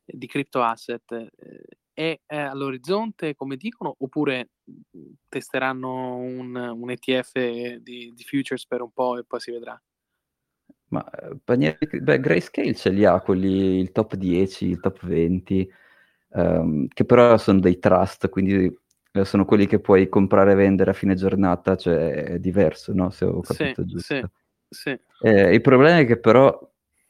di 0.05 0.25
crypto 0.25 0.61
asset 0.61 1.11
eh, 1.11 1.29
è, 1.91 2.19
è, 2.25 2.37
all'orizzonte, 2.37 3.35
come 3.35 3.55
dicono, 3.55 3.95
oppure 3.99 4.49
mhmm, 4.63 5.13
testeranno 5.29 6.17
un, 6.17 6.55
un 6.55 6.89
ETF 6.89 7.77
di, 7.77 8.13
futures 8.25 8.67
per 8.67 8.81
un 8.81 8.91
po' 8.91 9.17
e 9.17 9.23
poi 9.23 9.39
si 9.39 9.51
vedrà? 9.51 9.81
Ma 10.89 11.09
eh, 11.09 11.37
panieri, 11.43 11.77
beh, 12.01 12.19
Grayscale 12.19 12.75
ce 12.75 12.89
li 12.89 13.05
ha, 13.05 13.19
quelli, 13.21 13.79
il 13.79 13.91
top 13.91 14.15
10, 14.15 14.65
il 14.67 14.79
top 14.79 15.05
20, 15.05 15.69
um, 16.35 16.87
che 16.87 17.05
però 17.05 17.37
sono 17.37 17.59
dei 17.59 17.79
trust, 17.79 18.29
quindi 18.29 18.73
eh, 19.11 19.25
sono 19.25 19.45
quelli 19.45 19.65
che 19.65 19.79
puoi 19.79 20.09
comprare 20.09 20.51
e 20.51 20.55
vendere 20.55 20.91
a 20.91 20.93
fine 20.93 21.15
giornata, 21.15 21.75
cioè 21.75 22.11
è 22.23 22.39
diverso, 22.39 22.93
no? 22.93 23.09
Se 23.09 23.25
ho 23.25 23.41
capito 23.41 23.81
sì, 23.81 23.87
giusto. 23.87 24.31
Sì, 24.67 24.89
sì. 24.89 24.99
Eh, 25.21 25.53
il 25.53 25.61
problema 25.61 25.99
è 25.99 26.05
che 26.05 26.17
però, 26.19 26.57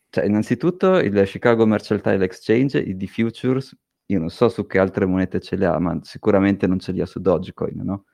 cioè, 0.09 0.25
innanzitutto 0.25 0.99
il 0.99 1.23
Chicago 1.25 1.65
Mercantile 1.65 2.23
Exchange, 2.25 2.79
i 2.79 2.95
di 2.95 3.07
futures, 3.07 3.75
io 4.07 4.19
non 4.19 4.29
so 4.29 4.49
su 4.49 4.67
che 4.67 4.77
altre 4.77 5.05
monete 5.05 5.39
ce 5.39 5.55
li 5.55 5.65
ha, 5.65 5.77
ma 5.79 5.99
sicuramente 6.03 6.67
non 6.67 6.79
ce 6.79 6.91
li 6.91 7.01
ha 7.01 7.05
su 7.07 7.19
Dogecoin, 7.19 7.81
no? 7.83 8.05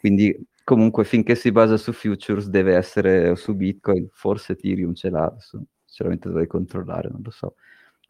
Quindi 0.00 0.36
comunque 0.64 1.04
finché 1.04 1.34
si 1.34 1.52
basa 1.52 1.76
su 1.76 1.92
futures 1.92 2.48
deve 2.48 2.74
essere 2.74 3.36
su 3.36 3.54
Bitcoin, 3.54 4.08
forse 4.10 4.52
Ethereum 4.52 4.94
ce 4.94 5.10
l'ha, 5.10 5.24
adesso 5.24 5.62
sinceramente 5.84 6.28
dovrei 6.28 6.46
controllare, 6.46 7.08
non 7.10 7.20
lo 7.22 7.30
so. 7.30 7.54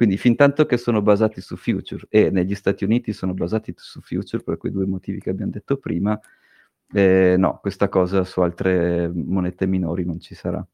Quindi 0.01 0.17
fin 0.17 0.35
tanto 0.35 0.65
che 0.65 0.79
sono 0.79 1.03
basati 1.03 1.43
su 1.43 1.59
future 1.59 2.07
e 2.09 2.31
negli 2.31 2.55
Stati 2.55 2.85
Uniti 2.85 3.13
sono 3.13 3.35
basati 3.35 3.75
su 3.77 4.01
future 4.01 4.43
per 4.43 4.57
quei 4.57 4.73
due 4.73 4.87
motivi 4.87 5.21
che 5.21 5.29
abbiamo 5.29 5.51
detto 5.51 5.77
prima, 5.77 6.19
eh, 6.91 7.35
no, 7.37 7.59
questa 7.61 7.91
cosa 7.91 8.25
su 8.25 8.41
altre 8.41 9.11
monete 9.13 9.67
minori 9.67 10.07
non 10.07 10.19
ci 10.19 10.35
sarà. 10.35 10.67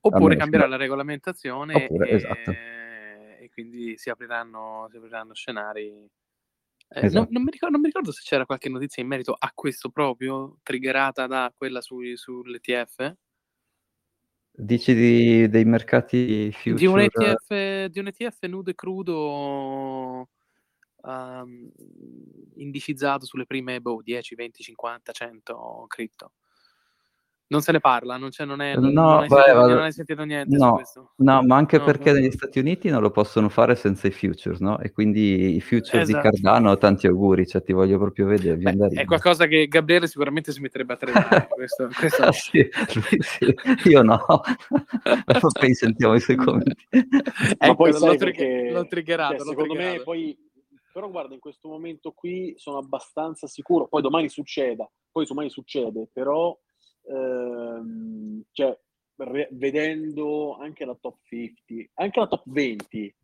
Oppure 0.00 0.34
cambierà 0.34 0.66
la 0.66 0.74
regolamentazione 0.74 1.84
Oppure, 1.84 2.08
e, 2.08 2.14
esatto. 2.16 2.50
e, 2.50 3.50
quindi 3.52 3.96
si 3.96 4.10
apriranno, 4.10 4.88
si 4.90 4.96
apriranno 4.96 5.32
scenari. 5.32 5.86
Eh, 5.86 6.10
esatto. 6.88 7.18
non, 7.18 7.28
non, 7.30 7.42
mi 7.44 7.52
ricordo, 7.52 7.76
non, 7.76 7.80
mi 7.82 7.86
ricordo, 7.86 8.10
se 8.10 8.22
c'era 8.24 8.46
qualche 8.46 8.68
notizia 8.68 9.00
in 9.00 9.08
merito 9.08 9.36
a 9.38 9.52
questo 9.54 9.90
proprio, 9.90 10.58
triggerata 10.64 11.28
da 11.28 11.54
quella 11.56 11.80
sui, 11.80 12.16
sull'ETF. 12.16 13.14
Dici 14.60 14.92
di, 14.92 15.48
dei 15.48 15.64
mercati 15.64 16.50
future? 16.50 16.74
Di 16.74 16.86
un 16.86 16.98
ETF, 16.98 17.84
di 17.84 18.00
un 18.00 18.08
ETF 18.08 18.42
nudo 18.46 18.70
e 18.70 18.74
crudo 18.74 20.28
um, 21.02 21.70
indicizzato 22.56 23.24
sulle 23.24 23.46
prime 23.46 23.80
boh, 23.80 24.02
10, 24.02 24.34
20, 24.34 24.62
50, 24.64 25.12
100 25.12 25.84
cripto. 25.86 26.32
Non 27.50 27.62
se 27.62 27.72
ne 27.72 27.80
parla, 27.80 28.18
non, 28.18 28.28
non, 28.44 28.60
è, 28.60 28.74
non, 28.74 28.92
no, 28.92 29.02
non, 29.02 29.22
hai, 29.22 29.28
beh, 29.28 29.36
sentito, 29.36 29.66
non 29.68 29.78
hai, 29.78 29.92
sentito, 29.92 30.24
niente 30.24 30.56
no, 30.56 30.66
su 30.66 30.74
questo. 30.74 31.12
No, 31.16 31.42
ma 31.42 31.56
anche 31.56 31.78
no, 31.78 31.84
perché 31.84 32.12
negli 32.12 32.30
Stati 32.30 32.58
Uniti 32.58 32.90
non 32.90 33.00
lo 33.00 33.10
possono 33.10 33.48
fare 33.48 33.74
senza 33.74 34.06
i 34.06 34.10
futures, 34.10 34.60
no? 34.60 34.78
E 34.80 34.92
quindi 34.92 35.56
i 35.56 35.60
futures 35.62 36.06
esatto. 36.06 36.28
di 36.28 36.36
Cardano, 36.42 36.76
tanti 36.76 37.06
auguri, 37.06 37.46
cioè 37.46 37.62
ti 37.62 37.72
voglio 37.72 37.96
proprio 37.96 38.26
vedere. 38.26 38.56
Beh, 38.58 38.88
è 38.88 39.06
qualcosa 39.06 39.46
che 39.46 39.66
Gabriele 39.66 40.06
sicuramente 40.06 40.52
si 40.52 40.60
metterebbe 40.60 40.92
a 40.92 40.96
tremare. 40.96 41.48
questo, 41.48 41.88
questo 41.98 42.22
ah, 42.22 42.32
sì, 42.36 42.68
sì, 43.20 43.54
io 43.84 44.02
no. 44.02 44.20
poi 45.58 45.74
sentiamo 45.74 46.14
i 46.16 46.20
suoi 46.20 46.36
commenti. 46.36 46.86
ecco, 46.90 47.66
ma 47.66 47.74
poi 47.74 47.92
l'ho, 47.92 48.14
trigger- 48.14 48.72
l'ho 48.72 48.86
triggerato. 48.86 49.36
Cioè, 49.36 49.44
l'ho 49.44 49.50
secondo 49.50 49.72
triggerato. 49.72 49.98
me 49.98 50.04
poi... 50.04 50.38
Però 50.92 51.08
guarda, 51.08 51.32
in 51.32 51.40
questo 51.40 51.68
momento 51.68 52.12
qui 52.12 52.52
sono 52.56 52.76
abbastanza 52.78 53.46
sicuro, 53.46 53.86
poi 53.86 54.02
domani 54.02 54.28
succeda, 54.28 54.90
poi 55.10 55.24
domani 55.26 55.48
succede, 55.48 56.08
però 56.12 56.54
ehm, 57.08 58.42
cioè, 58.52 58.78
re- 59.16 59.48
vedendo 59.52 60.56
anche 60.56 60.84
la 60.84 60.96
top 61.00 61.18
50, 61.24 61.90
anche 61.94 62.20
la 62.20 62.26
top 62.26 62.42
20 62.46 63.16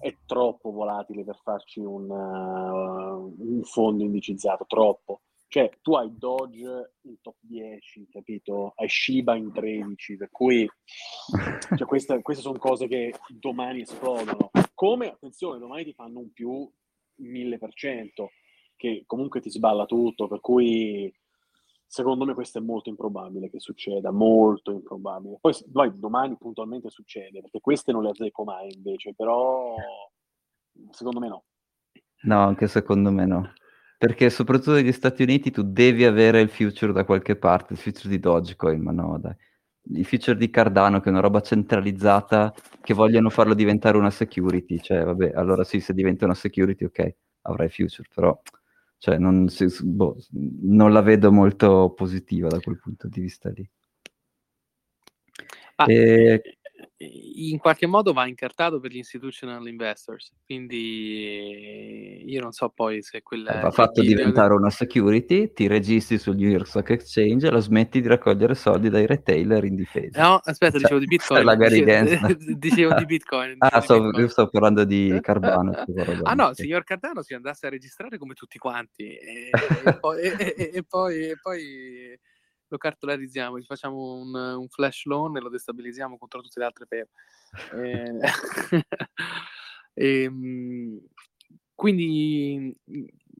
è 0.00 0.16
troppo 0.26 0.72
volatile 0.72 1.24
per 1.24 1.38
farci 1.42 1.80
un, 1.80 2.10
uh, 2.10 3.34
un 3.38 3.62
fondo 3.62 4.02
indicizzato, 4.02 4.64
troppo. 4.66 5.22
Cioè, 5.46 5.70
tu 5.80 5.94
hai 5.94 6.10
Dodge 6.16 6.94
in 7.02 7.20
top 7.20 7.36
10, 7.40 8.08
capito? 8.10 8.72
Hai 8.74 8.88
Shiba 8.88 9.36
in 9.36 9.52
13, 9.52 10.16
per 10.16 10.30
cui 10.30 10.68
cioè, 11.76 11.86
queste, 11.86 12.22
queste 12.22 12.42
sono 12.42 12.58
cose 12.58 12.88
che 12.88 13.12
domani 13.28 13.82
esplodono. 13.82 14.50
Come, 14.74 15.08
attenzione, 15.08 15.58
domani 15.58 15.84
ti 15.84 15.92
fanno 15.92 16.20
un 16.20 16.32
più 16.32 16.68
1000%, 17.20 18.26
che 18.76 19.04
comunque 19.06 19.40
ti 19.40 19.50
sballa 19.50 19.84
tutto, 19.84 20.26
per 20.26 20.40
cui 20.40 21.12
Secondo 21.94 22.24
me 22.24 22.32
questo 22.32 22.56
è 22.56 22.62
molto 22.62 22.88
improbabile 22.88 23.50
che 23.50 23.60
succeda, 23.60 24.10
molto 24.10 24.72
improbabile. 24.72 25.36
Poi, 25.38 25.52
poi 25.70 25.92
domani 25.94 26.38
puntualmente 26.38 26.88
succede, 26.88 27.42
perché 27.42 27.60
queste 27.60 27.92
non 27.92 28.02
le 28.02 28.08
azzecco 28.08 28.44
mai 28.44 28.72
invece, 28.72 29.12
però 29.14 29.74
secondo 30.88 31.20
me 31.20 31.28
no. 31.28 31.44
No, 32.22 32.40
anche 32.44 32.66
secondo 32.66 33.10
me 33.10 33.26
no. 33.26 33.52
Perché 33.98 34.30
soprattutto 34.30 34.72
negli 34.72 34.90
Stati 34.90 35.22
Uniti 35.22 35.50
tu 35.50 35.60
devi 35.64 36.06
avere 36.06 36.40
il 36.40 36.48
future 36.48 36.94
da 36.94 37.04
qualche 37.04 37.36
parte, 37.36 37.74
il 37.74 37.78
future 37.78 38.08
di 38.08 38.18
Dogecoin, 38.18 38.80
ma 38.80 38.92
no, 38.92 39.18
dai. 39.18 39.36
Il 39.90 40.06
future 40.06 40.38
di 40.38 40.48
Cardano, 40.48 40.98
che 41.00 41.10
è 41.10 41.12
una 41.12 41.20
roba 41.20 41.42
centralizzata, 41.42 42.54
che 42.80 42.94
vogliono 42.94 43.28
farlo 43.28 43.52
diventare 43.52 43.98
una 43.98 44.08
security. 44.08 44.80
Cioè, 44.80 45.04
vabbè, 45.04 45.32
allora 45.34 45.62
sì, 45.62 45.78
se 45.78 45.92
diventa 45.92 46.24
una 46.24 46.32
security, 46.32 46.86
ok, 46.86 47.16
avrai 47.42 47.68
future, 47.68 48.08
però 48.14 48.40
cioè, 49.02 49.18
non, 49.18 49.48
si, 49.48 49.66
boh, 49.82 50.16
non, 50.60 50.92
la 50.92 51.00
vedo 51.00 51.32
molto 51.32 51.90
positiva 51.90 52.46
da 52.46 52.60
quel 52.60 52.78
punto 52.78 53.08
di 53.08 53.20
vista 53.20 53.50
lì. 53.50 53.68
Ah, 55.74 55.90
e... 55.90 56.58
in 56.96 57.58
qualche 57.58 57.86
modo 57.86 58.12
va 58.12 58.26
incartato 58.26 58.80
per 58.80 58.90
gli 58.90 58.96
institutional 58.96 59.66
investors, 59.66 60.32
quindi 60.44 62.22
io 62.24 62.40
non 62.40 62.52
so 62.52 62.68
poi 62.70 63.02
se 63.02 63.22
quella... 63.22 63.60
Va 63.60 63.70
fatto 63.70 64.00
diventare 64.02 64.54
una 64.54 64.70
security, 64.70 65.52
ti 65.52 65.66
registri 65.66 66.18
sul 66.18 66.36
New 66.36 66.48
York 66.48 66.66
Stock 66.66 66.90
Exchange 66.90 67.46
e 67.46 67.50
la 67.50 67.58
smetti 67.58 68.00
di 68.00 68.08
raccogliere 68.08 68.54
soldi 68.54 68.88
dai 68.88 69.06
retailer 69.06 69.64
in 69.64 69.74
difesa. 69.74 70.22
No, 70.22 70.40
aspetta, 70.42 70.78
cioè, 70.78 70.80
dicevo 70.80 70.98
di 71.00 71.06
Bitcoin. 71.06 71.44
La 71.44 71.56
dicevo, 71.56 72.34
dicevo 72.56 72.94
di 72.94 73.04
Bitcoin. 73.06 73.56
ah, 73.58 73.78
di 73.80 73.86
so, 73.86 74.00
Bitcoin. 74.00 74.22
io 74.22 74.28
sto 74.28 74.48
parlando 74.48 74.84
di 74.84 75.18
Cardano. 75.20 75.72
ah 76.22 76.34
no, 76.34 76.48
il 76.50 76.56
signor 76.56 76.84
Cardano 76.84 77.22
si 77.22 77.34
andasse 77.34 77.66
a 77.66 77.70
registrare 77.70 78.18
come 78.18 78.34
tutti 78.34 78.58
quanti 78.58 79.16
e, 79.16 79.50
e, 79.84 79.98
poi, 79.98 80.20
e, 80.20 80.70
e 80.74 80.84
poi, 80.86 81.28
e 81.28 81.38
poi 81.40 82.18
lo 82.72 82.78
cartolarizziamo, 82.78 83.58
gli 83.58 83.64
facciamo 83.64 84.14
un, 84.14 84.34
un, 84.34 84.68
flash 84.68 85.04
loan 85.04 85.36
e 85.36 85.40
lo 85.40 85.50
destabilizziamo 85.50 86.16
contro 86.16 86.40
tutte 86.40 86.58
le 86.58 86.64
altre 86.64 86.86
pair. 86.86 87.08
Eh, 87.74 88.18
e, 89.94 90.22
ehm, 90.22 91.00
quindi 91.74 92.74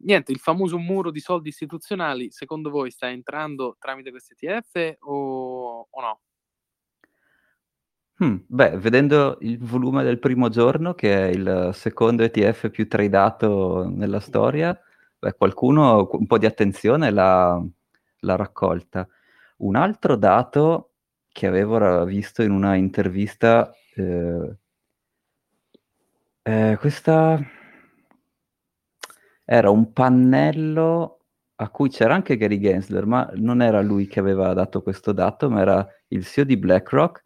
niente, 0.03 0.33
il 0.33 0.39
famoso 0.39 0.79
muro 0.79 1.11
di 1.11 1.21
soldi 1.21 1.49
istituzionali, 1.49 2.31
secondo 2.31 2.71
voi 2.71 2.91
sta 2.91 3.09
entrando 3.09 3.77
tramite 3.79 4.11
questi 4.11 4.35
ETF 4.39 4.97
o, 5.01 5.87
o 5.89 6.01
no? 6.01 6.21
Hmm, 8.23 8.37
beh, 8.47 8.79
vedendo 8.79 9.39
il 9.41 9.59
volume 9.59 10.05
del 10.05 10.19
primo 10.19 10.49
giorno, 10.49 10.95
che 10.95 11.29
è 11.29 11.31
il 11.31 11.71
secondo 11.73 12.23
ETF 12.23 12.71
più 12.71 12.87
tradato 12.87 13.89
nella 13.89 14.21
storia, 14.21 14.79
beh, 15.19 15.33
qualcuno 15.35 16.09
un 16.13 16.27
po' 16.27 16.39
di 16.39 16.47
attenzione 16.47 17.11
l'ha, 17.11 17.61
l'ha 18.21 18.37
raccolta. 18.37 19.09
Un 19.63 19.77
altro 19.77 20.17
dato 20.17 20.95
che 21.29 21.47
avevo 21.47 22.05
visto 22.05 22.43
in 22.43 22.51
una 22.51 22.75
intervista, 22.75 23.73
eh, 23.95 24.57
eh, 26.43 26.77
questa 26.81 27.41
era 29.45 29.71
un 29.71 29.93
pannello 29.93 31.19
a 31.55 31.69
cui 31.69 31.91
c'era 31.91 32.15
anche 32.15 32.37
Gary 32.37 32.59
Gensler, 32.59 33.07
ma 33.07 33.31
non 33.35 33.63
era 33.63 33.81
lui 33.83 34.09
che 34.09 34.19
aveva 34.19 34.53
dato 34.53 34.83
questo 34.83 35.13
dato, 35.13 35.49
ma 35.49 35.61
era 35.61 35.89
il 36.09 36.25
CEO 36.27 36.43
di 36.43 36.57
BlackRock 36.57 37.25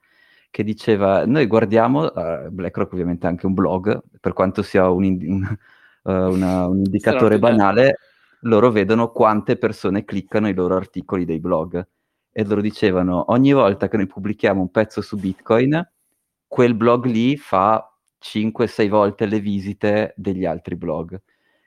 che 0.50 0.62
diceva, 0.62 1.24
noi 1.24 1.46
guardiamo, 1.46 2.04
uh, 2.04 2.50
BlackRock 2.50 2.92
ovviamente 2.92 3.26
è 3.26 3.30
anche 3.30 3.46
un 3.46 3.54
blog, 3.54 4.02
per 4.20 4.34
quanto 4.34 4.62
sia 4.62 4.90
un, 4.90 5.04
un, 5.04 5.56
uh, 6.02 6.10
una, 6.10 6.66
un 6.66 6.78
indicatore 6.78 7.38
banale, 7.38 7.96
loro 8.40 8.70
vedono 8.70 9.10
quante 9.10 9.56
persone 9.56 10.04
cliccano 10.04 10.48
i 10.48 10.54
loro 10.54 10.76
articoli 10.76 11.24
dei 11.24 11.40
blog 11.40 11.86
e 12.38 12.44
loro 12.44 12.60
dicevano 12.60 13.24
ogni 13.28 13.54
volta 13.54 13.88
che 13.88 13.96
noi 13.96 14.06
pubblichiamo 14.06 14.60
un 14.60 14.70
pezzo 14.70 15.00
su 15.00 15.16
Bitcoin, 15.16 15.82
quel 16.46 16.74
blog 16.74 17.06
lì 17.06 17.38
fa 17.38 17.90
5-6 18.22 18.88
volte 18.90 19.24
le 19.24 19.40
visite 19.40 20.12
degli 20.18 20.44
altri 20.44 20.76
blog. 20.76 21.18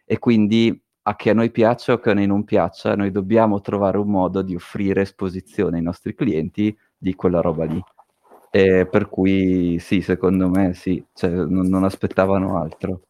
E 0.06 0.20
quindi 0.20 0.80
a 1.02 1.16
che 1.16 1.32
a 1.32 1.34
noi 1.34 1.50
piaccia 1.50 1.94
o 1.94 1.98
che 1.98 2.12
a 2.12 2.14
noi 2.14 2.28
non 2.28 2.44
piaccia, 2.44 2.96
noi 2.96 3.10
dobbiamo 3.10 3.62
trovare 3.62 3.98
un 3.98 4.10
modo 4.12 4.44
di 4.44 4.54
offrire 4.54 5.02
esposizione 5.02 5.78
ai 5.78 5.84
nostri 5.84 6.14
clienti 6.14 6.78
di 6.96 7.16
quella 7.16 7.42
roba 7.42 7.66
lì. 7.66 7.82
E 8.52 8.86
per 8.86 9.10
cui 9.10 9.80
sì, 9.80 10.02
secondo 10.02 10.50
me 10.50 10.76
sì, 10.76 11.04
cioè, 11.14 11.32
non, 11.32 11.66
non 11.66 11.84
aspettavano 11.84 12.62
altro. 12.62 13.02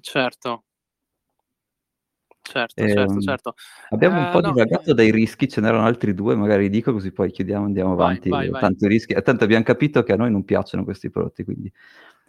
Certo, 0.00 0.62
Certo, 2.42 2.86
certo, 2.88 3.12
Ehm, 3.12 3.20
certo. 3.20 3.54
abbiamo 3.90 4.18
un 4.18 4.26
Eh, 4.26 4.30
po' 4.30 4.40
no, 4.40 4.52
divagato 4.52 4.90
eh, 4.90 4.94
dai 4.94 5.10
rischi, 5.10 5.48
ce 5.48 5.60
n'erano 5.60 5.84
altri 5.84 6.12
due, 6.14 6.34
magari 6.34 6.68
dico 6.68 6.92
così 6.92 7.12
poi 7.12 7.30
chiudiamo, 7.30 7.64
andiamo 7.66 7.94
vai, 7.94 8.06
avanti. 8.06 8.28
vai, 8.30 8.48
vai. 8.50 8.60
Tanto 8.60 8.84
i 8.84 8.88
rischi, 8.88 9.12
eh, 9.12 9.22
tanto 9.22 9.44
abbiamo 9.44 9.64
capito 9.64 10.02
che 10.02 10.12
a 10.12 10.16
noi 10.16 10.30
non 10.30 10.44
piacciono 10.44 10.84
questi 10.84 11.08
prodotti, 11.10 11.44
quindi 11.44 11.72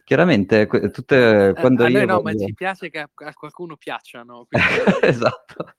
chiaramente 0.05 0.67
tutte, 0.91 1.49
Eh, 1.49 1.53
quando 1.59 1.83
noi 1.83 1.91
io 1.93 2.05
no, 2.05 2.13
ma 2.21 2.31
voglio... 2.31 2.45
ci 2.45 2.53
piace 2.53 2.89
che 2.89 2.99
a, 2.99 3.09
qualcuno 3.33 3.75
piacciono. 3.77 4.45
quindi- 4.49 4.67
Esatto. 5.01 5.73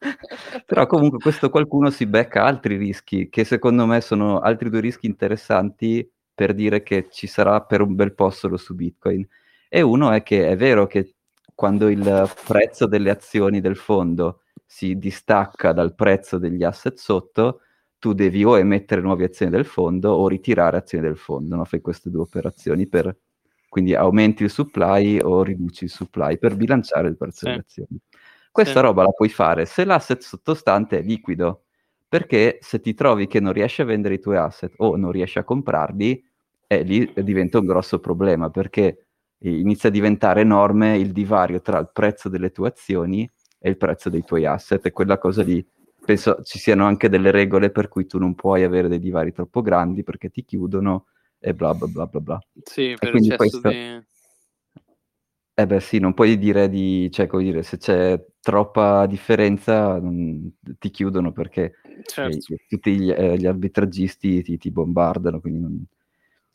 Però 0.67 0.87
comunque 0.87 1.19
questo 1.21 1.51
qualcuno 1.51 1.91
si 1.91 2.07
becca 2.07 2.45
altri 2.45 2.77
rischi, 2.77 3.29
che 3.29 3.45
secondo 3.45 3.87
me 3.87 4.01
sono 4.01 4.41
altri 4.41 4.71
due 4.71 4.81
rischi 4.81 5.07
interessanti 5.07 6.09
per 6.35 6.55
dire 6.55 6.83
che 6.83 7.07
ci 7.11 7.27
sarà 7.29 7.61
per 7.61 7.81
un 7.83 7.95
bel 7.95 8.15
po' 8.15 8.31
solo 8.31 8.57
su 8.57 8.75
Bitcoin. 8.75 9.27
E 9.69 9.83
uno 9.83 10.11
è 10.11 10.23
che 10.23 10.49
è 10.49 10.57
vero 10.57 10.87
che 10.87 11.15
quando 11.55 11.89
il 11.89 12.31
prezzo 12.47 12.87
delle 12.87 13.11
azioni 13.11 13.61
del 13.61 13.77
fondo 13.77 14.41
si 14.67 14.99
distacca 14.99 15.73
dal 15.73 15.95
prezzo 15.95 16.39
degli 16.39 16.65
asset 16.65 16.97
sotto, 16.99 17.61
tu 17.99 18.13
devi 18.13 18.45
o 18.45 18.59
emettere 18.59 19.01
nuove 19.01 19.25
azioni 19.25 19.51
del 19.53 19.65
fondo 19.65 20.13
o 20.13 20.29
ritirare 20.29 20.77
azioni 20.77 21.07
del 21.07 21.17
fondo, 21.17 21.57
no? 21.57 21.65
Fai 21.65 21.81
queste 21.81 22.11
due 22.11 22.23
operazioni 22.23 22.87
per... 22.87 23.17
Quindi 23.69 23.95
aumenti 23.95 24.45
il 24.45 24.51
supply 24.51 25.19
o 25.21 25.43
riduci 25.43 25.85
il 25.85 25.91
supply 25.91 26.39
per 26.39 26.55
bilanciare 26.57 27.09
il 27.09 27.17
prezzo 27.17 27.41
Sì. 27.41 27.47
delle 27.47 27.61
azioni. 27.61 27.99
Questa 28.53 28.81
Sì. 28.81 28.87
roba 28.87 29.03
la 29.03 29.11
puoi 29.11 29.29
fare 29.29 29.65
se 29.67 29.85
l'asset 29.85 30.21
sottostante 30.23 30.99
è 30.99 31.03
liquido, 31.03 31.65
perché 32.09 32.59
se 32.61 32.81
ti 32.81 32.95
trovi 32.95 33.27
che 33.27 33.41
non 33.41 33.53
riesci 33.53 33.83
a 33.83 33.85
vendere 33.85 34.15
i 34.15 34.21
tuoi 34.21 34.37
asset 34.37 34.73
o 34.77 34.97
non 34.97 35.11
riesci 35.11 35.39
a 35.39 35.45
comprarli, 35.45 36.25
eh, 36.69 36.83
lì 36.83 37.13
diventa 37.17 37.59
un 37.59 37.67
grosso 37.67 37.99
problema, 37.99 38.51
perché 38.51 39.07
inizia 39.39 39.89
a 39.89 39.93
diventare 39.93 40.41
enorme 40.41 40.97
il 40.97 41.13
divario 41.13 41.61
tra 41.61 41.79
il 41.79 41.91
prezzo 41.93 42.29
delle 42.29 42.51
tue 42.51 42.69
azioni 42.69 43.31
e 43.59 43.69
il 43.71 43.77
prezzo 43.77 44.11
dei 44.11 44.25
tuoi 44.25 44.47
asset, 44.47 44.85
e 44.87 44.93
quella 44.93 45.19
cosa 45.19 45.43
lì 45.43 45.65
penso 46.05 46.43
ci 46.43 46.59
siano 46.59 46.85
anche 46.85 47.09
delle 47.09 47.31
regole 47.31 47.71
per 47.71 47.89
cui 47.89 48.07
tu 48.07 48.19
non 48.19 48.35
puoi 48.35 48.63
avere 48.63 48.89
dei 48.89 48.99
divari 48.99 49.33
troppo 49.33 49.63
grandi 49.63 50.03
perché 50.03 50.29
ti 50.29 50.45
chiudono 50.45 51.07
e 51.39 51.55
bla 51.55 51.73
bla 51.75 51.87
bla 51.87 52.07
bla 52.07 52.21
bla. 52.21 52.39
Sì, 52.63 52.95
per 52.99 53.15
eccesso 53.17 53.37
questo- 53.37 53.69
di... 53.71 54.03
Eh 55.57 55.67
beh 55.67 55.81
sì, 55.81 56.01
non 56.01 56.15
puoi 56.15 56.37
dire 56.37 56.69
di, 56.69 57.09
cioè 57.13 57.29
come 57.29 57.45
dire, 57.45 57.63
se 57.63 57.77
c'è 57.77 58.21
troppa 58.41 59.07
differenza 59.07 59.99
non- 60.01 60.57
ti 60.79 60.91
chiudono 60.91 61.31
perché 61.33 61.75
Certo. 62.03 62.55
eh, 62.55 62.65
tutti 62.69 62.97
gli, 62.97 63.11
eh, 63.11 63.37
gli 63.39 63.47
arbitraggisti 63.47 64.43
ti, 64.43 64.59
ti 64.59 64.71
bombardano, 64.73 65.41
quindi, 65.41 65.61
non- 65.61 65.85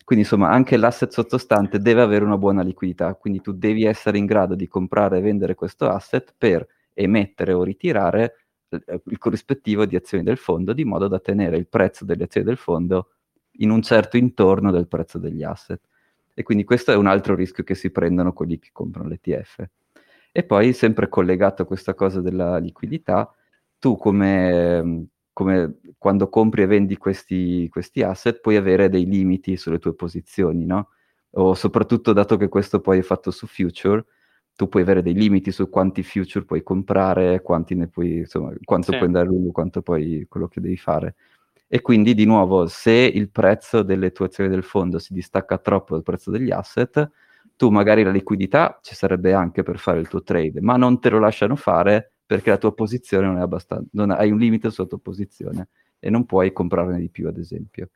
quindi 0.10 0.26
insomma 0.26 0.50
anche 0.50 0.76
l'asset 0.76 1.12
sottostante 1.12 1.78
deve 1.78 2.02
avere 2.02 2.26
una 2.26 2.40
buona 2.40 2.64
liquidità, 2.64 3.14
quindi 3.14 3.42
tu 3.42 3.52
devi 3.52 3.84
essere 3.86 4.18
in 4.18 4.26
grado 4.26 4.56
di 4.56 4.68
comprare 4.68 5.20
e 5.20 5.22
vendere 5.22 5.54
questo 5.54 5.88
asset 5.88 6.34
per 6.36 6.66
emettere 6.96 7.54
o 7.54 7.62
ritirare 7.62 8.48
eh, 8.70 9.02
il 9.06 9.18
corrispettivo 9.20 9.86
di 9.86 9.96
azioni 9.96 10.24
del 10.24 10.38
fondo, 10.38 10.74
di 10.74 10.84
modo 10.84 11.08
da 11.08 11.20
tenere 11.20 11.58
il 11.58 11.68
prezzo 11.68 12.06
delle 12.06 12.24
azioni 12.24 12.48
del 12.48 12.58
fondo 12.58 13.10
in 13.58 13.70
un 13.70 13.84
certo 13.84 14.18
intorno 14.18 14.72
del 14.72 14.88
prezzo 14.88 15.20
degli 15.20 15.44
asset. 15.44 15.80
E 16.34 16.42
quindi 16.42 16.64
questo 16.64 16.92
è 16.92 16.96
un 16.96 17.06
altro 17.06 17.36
rischio 17.36 17.64
che 17.64 17.76
si 17.76 17.92
prendono 17.92 18.34
quelli 18.34 18.58
che 18.58 18.70
comprano 18.72 19.10
l'ETF. 19.10 19.64
E 20.32 20.44
poi, 20.44 20.74
sempre 20.74 21.08
collegato 21.08 21.62
a 21.62 21.66
questa 21.66 21.94
cosa 21.94 22.20
della 22.20 22.58
liquidità, 22.58 23.32
tu 23.78 23.96
come, 23.96 25.06
come 25.40 25.80
quando 25.98 26.28
compri 26.30 26.64
e 26.64 26.66
vendi 26.68 26.98
questi, 26.98 27.70
questi 27.70 28.02
asset 28.04 28.42
puoi 28.42 28.58
avere 28.58 28.90
dei 28.90 29.06
limiti 29.06 29.56
sulle 29.58 29.80
tue 29.80 29.96
posizioni, 29.96 30.66
no? 30.66 30.90
O 31.36 31.54
soprattutto 31.54 32.12
dato 32.14 32.36
che 32.38 32.50
questo 32.50 32.82
poi 32.82 33.00
è 33.00 33.02
fatto 33.02 33.32
su 33.32 33.48
future, 33.48 34.06
tu 34.56 34.68
puoi 34.68 34.84
avere 34.84 35.02
dei 35.02 35.14
limiti 35.14 35.52
su 35.52 35.70
quanti 35.70 36.04
future 36.04 36.44
puoi 36.46 36.62
comprare, 36.64 37.42
quanti 37.42 37.76
ne 37.76 37.88
puoi, 37.88 38.18
insomma, 38.20 38.52
quanto 38.66 38.92
Sì. 38.92 38.98
puoi 38.98 39.08
andare 39.08 39.28
lungo, 39.28 39.52
quanto 39.52 39.82
poi 39.82 40.26
quello 40.28 40.48
che 40.50 40.60
devi 40.60 40.76
fare. 40.78 41.16
E 41.68 41.82
quindi, 41.82 42.14
di 42.16 42.26
nuovo, 42.26 42.68
se 42.68 42.92
il 42.92 43.30
prezzo 43.30 43.84
delle 43.84 44.12
tue 44.12 44.26
azioni 44.26 44.50
del 44.50 44.64
fondo 44.64 45.00
si 45.00 45.14
distacca 45.14 45.58
troppo 45.60 45.94
dal 45.94 46.04
prezzo 46.04 46.32
degli 46.32 46.52
asset, 46.52 47.10
tu 47.56 47.70
magari 47.70 48.04
la 48.04 48.12
liquidità 48.12 48.80
ci 48.82 48.96
sarebbe 48.96 49.34
anche 49.34 49.64
per 49.64 49.78
fare 49.80 50.00
il 50.00 50.08
tuo 50.10 50.24
trade, 50.24 50.62
ma 50.62 50.76
non 50.78 51.00
te 51.00 51.10
lo 51.10 51.20
lasciano 51.20 51.56
fare 51.56 52.14
perché 52.30 52.52
la 52.52 52.58
tua 52.58 52.74
posizione 52.74 53.26
non 53.26 53.38
è 53.38 53.42
abbastanza, 53.42 53.88
non 53.94 54.12
hai 54.12 54.30
un 54.30 54.38
limite 54.38 54.70
sulla 54.70 54.88
tua 54.88 55.00
posizione 55.00 55.70
e 56.00 56.12
non 56.12 56.26
puoi 56.28 56.54
comprarne 56.54 57.00
di 57.00 57.10
più, 57.10 57.28
ad 57.28 57.38
esempio. 57.40 57.90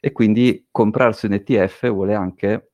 E 0.00 0.10
quindi 0.10 0.66
comprarsi 0.70 1.26
un 1.26 1.34
ETF 1.34 1.88
vuole 1.90 2.14
anche 2.14 2.70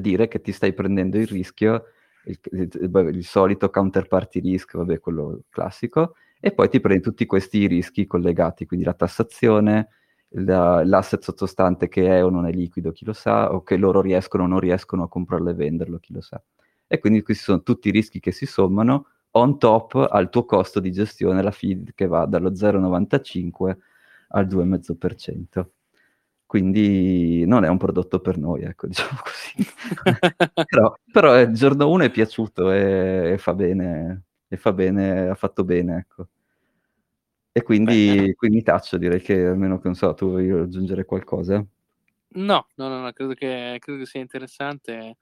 dire 0.00 0.28
che 0.28 0.40
ti 0.40 0.52
stai 0.52 0.72
prendendo 0.72 1.18
il 1.18 1.26
rischio, 1.26 1.84
il, 2.24 2.38
il- 2.52 2.68
il- 2.80 3.10
il 3.16 3.24
solito 3.24 3.68
counterparty 3.70 4.40
risk, 4.40 4.76
vabbè, 4.76 4.98
quello 5.00 5.42
classico, 5.50 6.14
e 6.40 6.52
poi 6.52 6.68
ti 6.70 6.80
prendi 6.80 7.02
tutti 7.02 7.26
questi 7.26 7.66
rischi 7.66 8.06
collegati, 8.06 8.64
quindi 8.66 8.84
la 8.86 8.94
tassazione, 8.94 9.88
la- 10.34 10.82
l'asset 10.84 11.22
sottostante 11.22 11.88
che 11.88 12.06
è 12.06 12.24
o 12.24 12.30
non 12.30 12.46
è 12.46 12.50
liquido, 12.52 12.92
chi 12.92 13.04
lo 13.04 13.12
sa, 13.12 13.52
o 13.52 13.62
che 13.62 13.76
loro 13.76 14.00
riescono 14.00 14.44
o 14.44 14.46
non 14.46 14.60
riescono 14.60 15.02
a 15.04 15.08
comprarlo 15.08 15.50
e 15.50 15.54
venderlo, 15.54 15.98
chi 15.98 16.12
lo 16.12 16.20
sa. 16.22 16.40
E 16.86 16.98
quindi 16.98 17.22
questi 17.22 17.44
sono 17.44 17.62
tutti 17.62 17.88
i 17.88 17.90
rischi 17.92 18.20
che 18.20 18.32
si 18.32 18.46
sommano 18.46 19.06
on 19.32 19.58
top 19.58 20.08
al 20.10 20.28
tuo 20.30 20.44
costo 20.44 20.80
di 20.80 20.90
gestione, 20.90 21.42
la 21.42 21.50
feed 21.50 21.92
che 21.94 22.06
va 22.06 22.26
dallo 22.26 22.50
0,95 22.50 23.76
al 24.28 24.46
2,5%. 24.46 25.66
Quindi 26.46 27.44
non 27.46 27.64
è 27.64 27.68
un 27.68 27.78
prodotto 27.78 28.18
per 28.20 28.36
noi, 28.36 28.62
ecco, 28.62 28.86
diciamo 28.88 29.20
così. 29.22 29.66
però, 30.66 30.92
però 31.12 31.38
eh, 31.38 31.42
il 31.42 31.54
giorno 31.54 31.88
1 31.88 32.04
è 32.04 32.10
piaciuto 32.10 32.72
e, 32.72 33.32
e 33.32 33.38
fa 33.38 33.54
bene, 33.54 34.24
e 34.48 34.56
fa 34.56 34.72
bene, 34.72 35.28
ha 35.28 35.34
fatto 35.36 35.62
bene, 35.62 35.98
ecco. 35.98 36.28
E 37.52 37.62
quindi, 37.62 38.14
Bene. 38.14 38.34
quindi 38.34 38.62
taccio, 38.62 38.96
direi 38.96 39.20
che 39.20 39.46
almeno 39.46 39.78
che 39.78 39.86
non 39.86 39.96
so, 39.96 40.14
tu 40.14 40.28
vuoi 40.30 40.50
aggiungere 40.50 41.04
qualcosa? 41.04 41.64
No, 42.32 42.66
no, 42.76 42.88
no, 42.88 43.00
no 43.00 43.12
credo, 43.12 43.34
che, 43.34 43.76
credo, 43.80 43.98
che, 43.98 44.06
sia 44.06 44.20
interessante. 44.20 45.16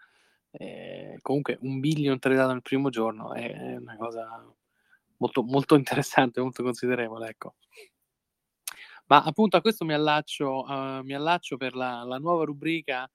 Eh, 0.50 1.18
comunque 1.20 1.58
un 1.60 1.78
billion 1.80 2.18
tradato 2.18 2.52
nel 2.52 2.62
primo 2.62 2.88
giorno 2.88 3.34
è 3.34 3.76
una 3.76 3.96
cosa 3.96 4.54
molto, 5.18 5.42
molto 5.42 5.74
interessante, 5.76 6.40
molto 6.40 6.62
considerevole. 6.62 7.28
Ecco. 7.28 7.54
Ma 9.06 9.22
appunto 9.22 9.56
a 9.56 9.60
questo 9.60 9.84
mi 9.84 9.94
allaccio, 9.94 10.64
uh, 10.64 11.02
mi 11.02 11.14
allaccio 11.14 11.56
per 11.56 11.74
la, 11.74 12.02
la 12.02 12.18
nuova 12.18 12.44
rubrica 12.44 13.10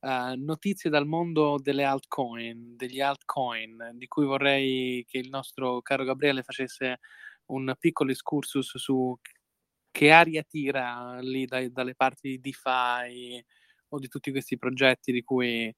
uh, 0.00 0.34
Notizie 0.36 0.90
dal 0.90 1.06
mondo 1.06 1.58
delle 1.60 1.84
altcoin, 1.84 2.76
degli 2.76 3.00
altcoin, 3.00 3.92
di 3.94 4.06
cui 4.08 4.24
vorrei 4.24 5.04
che 5.06 5.18
il 5.18 5.28
nostro 5.28 5.80
caro 5.82 6.04
Gabriele 6.04 6.42
facesse 6.42 6.98
un 7.46 7.72
piccolo 7.78 8.10
excursus 8.10 8.76
su 8.76 9.16
che 9.92 10.10
aria 10.10 10.42
tira 10.42 11.18
lì 11.20 11.46
dai, 11.46 11.70
dalle 11.70 11.94
parti 11.94 12.28
di 12.28 12.40
DeFi 12.40 13.44
o 13.90 13.98
di 13.98 14.08
tutti 14.08 14.32
questi 14.32 14.58
progetti 14.58 15.12
di 15.12 15.22
cui 15.22 15.74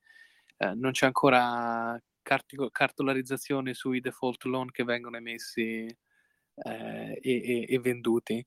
eh, 0.58 0.74
non 0.74 0.90
c'è 0.92 1.06
ancora 1.06 2.00
cart- 2.22 2.70
cartolarizzazione 2.70 3.74
sui 3.74 4.00
default 4.00 4.44
loan 4.44 4.70
che 4.70 4.84
vengono 4.84 5.16
emessi 5.16 5.86
eh, 5.86 7.18
e, 7.20 7.20
e, 7.22 7.66
e 7.68 7.78
venduti. 7.78 8.44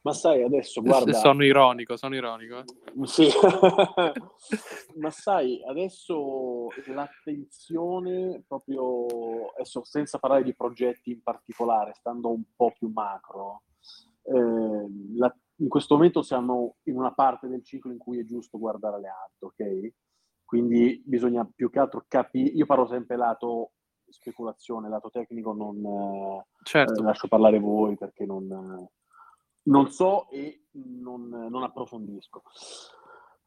Ma 0.00 0.12
sai, 0.12 0.42
adesso 0.42 0.80
guarda... 0.80 1.12
Sono 1.12 1.44
ironico, 1.44 1.96
sono 1.96 2.14
ironico. 2.14 2.64
Sì, 3.02 3.28
ma 4.96 5.10
sai, 5.10 5.60
adesso 5.68 6.68
l'attenzione 6.86 8.42
proprio, 8.46 9.50
adesso 9.54 9.84
senza 9.84 10.18
parlare 10.18 10.44
di 10.44 10.54
progetti 10.54 11.10
in 11.10 11.22
particolare, 11.22 11.92
stando 11.94 12.30
un 12.30 12.42
po' 12.56 12.72
più 12.78 12.88
macro, 12.88 13.64
eh, 14.22 14.86
la, 15.16 15.36
in 15.60 15.68
questo 15.68 15.94
momento 15.94 16.22
siamo 16.22 16.76
in 16.84 16.96
una 16.96 17.12
parte 17.12 17.48
del 17.48 17.64
ciclo 17.64 17.90
in 17.90 17.98
cui 17.98 18.18
è 18.18 18.24
giusto 18.24 18.58
guardare 18.58 19.00
le 19.00 19.08
altre, 19.08 19.46
ok? 19.46 19.92
Quindi 20.44 21.02
bisogna 21.04 21.48
più 21.52 21.70
che 21.70 21.78
altro 21.78 22.04
capire, 22.08 22.50
io 22.50 22.66
parlo 22.66 22.86
sempre 22.86 23.16
lato 23.16 23.72
speculazione, 24.08 24.88
lato 24.88 25.10
tecnico, 25.10 25.52
non 25.52 26.42
certo. 26.62 27.00
eh, 27.00 27.02
lascio 27.02 27.28
parlare 27.28 27.58
voi 27.58 27.96
perché 27.96 28.24
non 28.24 28.88
non 29.68 29.90
so 29.90 30.28
e 30.30 30.64
non, 30.72 31.28
non 31.28 31.62
approfondisco. 31.62 32.42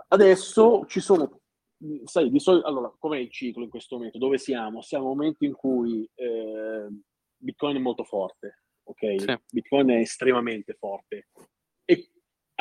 Adesso 0.08 0.86
ci 0.88 1.00
sono, 1.00 1.42
sai, 2.04 2.30
di 2.30 2.40
solito, 2.40 2.68
allora, 2.68 2.94
com'è 2.98 3.18
il 3.18 3.32
ciclo 3.32 3.64
in 3.64 3.70
questo 3.70 3.96
momento? 3.96 4.18
Dove 4.18 4.38
siamo? 4.38 4.82
Siamo 4.82 5.06
in 5.06 5.12
un 5.12 5.18
momento 5.18 5.46
in 5.46 5.54
cui 5.54 6.10
eh, 6.14 6.88
Bitcoin 7.36 7.78
è 7.78 7.80
molto 7.80 8.04
forte, 8.04 8.64
ok? 8.84 9.22
Sì. 9.22 9.40
Bitcoin 9.52 9.90
è 9.90 9.98
estremamente 9.98 10.74
forte 10.74 11.30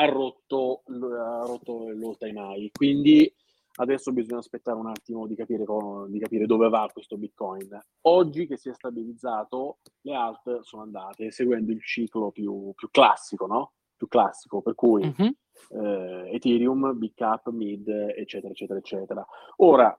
ha 0.01 0.05
rotto, 0.07 0.83
ha 0.87 1.45
rotto 1.45 1.91
l'all 1.91 2.17
time 2.17 2.57
high, 2.57 2.71
quindi 2.73 3.33
Adesso 3.81 4.13
bisogna 4.13 4.41
aspettare 4.41 4.79
un 4.79 4.89
attimo 4.89 5.27
di 5.27 5.35
capire, 5.35 5.65
di 6.09 6.19
capire, 6.19 6.45
dove 6.45 6.69
va 6.69 6.91
questo 6.93 7.17
Bitcoin. 7.17 7.79
Oggi 8.03 8.47
che 8.47 8.59
si 8.59 8.69
è 8.69 8.75
stabilizzato, 8.75 9.79
le 10.03 10.15
alt 10.15 10.61
sono 10.61 10.83
andate 10.83 11.31
seguendo 11.31 11.73
il 11.73 11.83
ciclo 11.83 12.31
più, 12.31 12.73
più 12.75 12.91
classico, 12.91 13.47
no? 13.47 13.73
Più 13.97 14.07
classico, 14.07 14.61
per 14.61 14.75
cui 14.75 15.05
uh-huh. 15.05 15.83
eh, 15.83 16.35
Ethereum, 16.35 16.99
Big 16.99 17.15
Cap, 17.15 17.49
Mid, 17.51 17.89
eccetera, 17.89 18.53
eccetera, 18.53 18.79
eccetera. 18.79 19.27
Ora, 19.57 19.99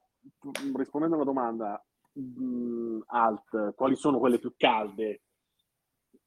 rispondendo 0.75 1.15
alla 1.15 1.23
domanda, 1.23 1.83
mh, 2.13 2.43
mm, 2.43 3.01
alt, 3.07 3.73
quali 3.73 3.95
sono 3.95 4.19
quelle 4.19 4.37
più 4.37 4.53
calde? 4.57 5.21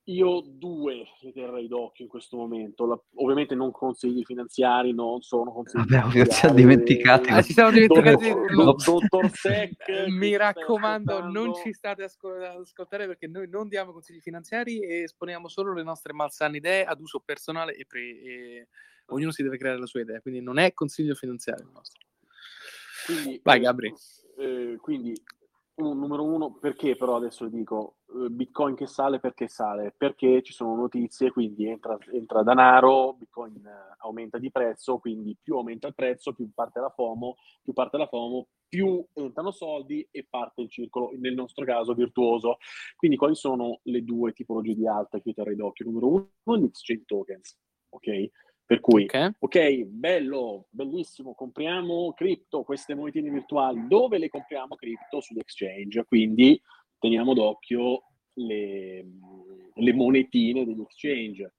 Io 0.09 0.43
due 0.43 1.07
le 1.21 1.33
terrei 1.33 1.67
d'occhio 1.67 2.05
in 2.05 2.11
questo 2.11 2.37
momento. 2.37 2.85
La, 2.85 3.01
ovviamente 3.15 3.55
non 3.55 3.71
consigli 3.71 4.23
finanziari, 4.23 4.93
non 4.93 5.23
sono 5.23 5.51
consigli 5.51 5.83
Vabbè, 5.87 6.11
finanziari. 6.11 6.31
Ci 6.31 6.37
siamo 6.37 6.55
dimenticati. 6.55 7.29
Ah, 7.31 7.43
ci 7.43 7.53
siamo 7.55 7.71
dimenticati. 7.71 8.33
Dottor 8.55 9.31
Sec. 9.33 9.77
Mi 10.09 10.37
raccomando, 10.37 11.21
non 11.31 11.55
ci 11.55 11.73
state 11.73 12.03
ad 12.03 12.61
ascoltare 12.61 13.07
perché 13.07 13.29
noi 13.29 13.49
non 13.49 13.69
diamo 13.69 13.93
consigli 13.93 14.21
finanziari 14.21 14.81
e 14.81 15.05
esponiamo 15.05 15.49
solo 15.49 15.73
le 15.73 15.83
nostre 15.83 16.13
malsane 16.13 16.59
idee 16.59 16.85
ad 16.85 17.01
uso 17.01 17.23
personale 17.25 17.75
e, 17.75 17.87
pre- 17.87 18.21
e 18.21 18.69
ognuno 19.07 19.31
si 19.31 19.43
deve 19.43 19.57
creare 19.57 19.79
la 19.79 19.87
sua 19.87 20.03
idea. 20.03 20.21
Quindi 20.21 20.43
non 20.43 20.59
è 20.59 20.75
consiglio 20.75 21.15
finanziario 21.15 21.65
il 21.65 21.73
nostro. 21.73 22.03
Quindi, 23.07 23.41
Vai, 23.43 23.61
Gabri. 23.61 23.95
Eh, 24.37 24.77
quindi 24.81 25.15
un, 25.77 25.99
numero 25.99 26.25
uno, 26.25 26.55
perché 26.55 26.97
però 26.97 27.17
adesso 27.17 27.49
dico 27.49 27.97
eh, 28.09 28.31
Bitcoin 28.31 28.75
che 28.75 28.87
sale 28.87 29.19
perché 29.19 29.49
sale? 29.49 29.95
Perché 29.97 30.43
ci 30.43 30.53
sono 30.53 30.75
notizie, 30.75 31.31
quindi 31.31 31.67
entra, 31.67 31.99
entra 32.13 32.43
denaro, 32.43 33.15
Bitcoin 33.15 33.65
eh, 33.65 33.97
aumenta 33.99 34.39
di 34.39 34.51
prezzo, 34.51 34.99
quindi 34.99 35.37
più 35.41 35.57
aumenta 35.57 35.89
il 35.89 35.95
prezzo, 35.95 36.33
più 36.33 36.51
parte 36.55 36.81
la 36.81 36.91
FOMO, 36.91 37.37
più 37.63 37.73
parte 37.73 37.97
la 37.97 38.07
FOMO, 38.07 38.47
più 38.69 39.05
entrano 39.15 39.51
soldi 39.51 40.07
e 40.11 40.27
parte 40.29 40.63
il 40.63 40.71
circolo, 40.71 41.11
nel 41.19 41.35
nostro 41.35 41.65
caso 41.65 41.95
virtuoso. 41.95 42.59
Quindi 42.97 43.17
quali 43.17 43.35
sono 43.35 43.81
le 43.85 44.03
due 44.05 44.33
tipologie 44.33 44.75
di 44.75 44.87
alta 44.87 45.19
che 45.21 45.29
io 45.29 45.35
terrei 45.35 45.57
d'occhio? 45.57 45.87
Numero 45.87 46.09
uno, 46.09 46.59
gli 46.59 46.65
exchange 46.65 47.05
tokens, 47.07 47.59
ok? 47.91 48.31
Per 48.67 48.81
cui, 48.81 49.05
okay. 49.05 49.31
ok, 49.39 49.83
bello, 49.85 50.67
bellissimo, 50.71 51.35
compriamo 51.35 52.15
cripto, 52.15 52.63
queste 52.63 52.95
monetine 52.95 53.31
virtuali. 53.31 53.87
Dove 53.87 54.19
le 54.19 54.31
compriamo 54.31 54.75
cripto? 54.75 55.21
Sull'exchange. 55.21 56.05
Quindi 56.05 56.61
teniamo 56.99 57.35
d'occhio 57.35 58.05
le, 58.35 59.05
le 59.75 59.93
monetine 59.93 60.65
degli 60.65 60.81
exchange. 60.81 61.55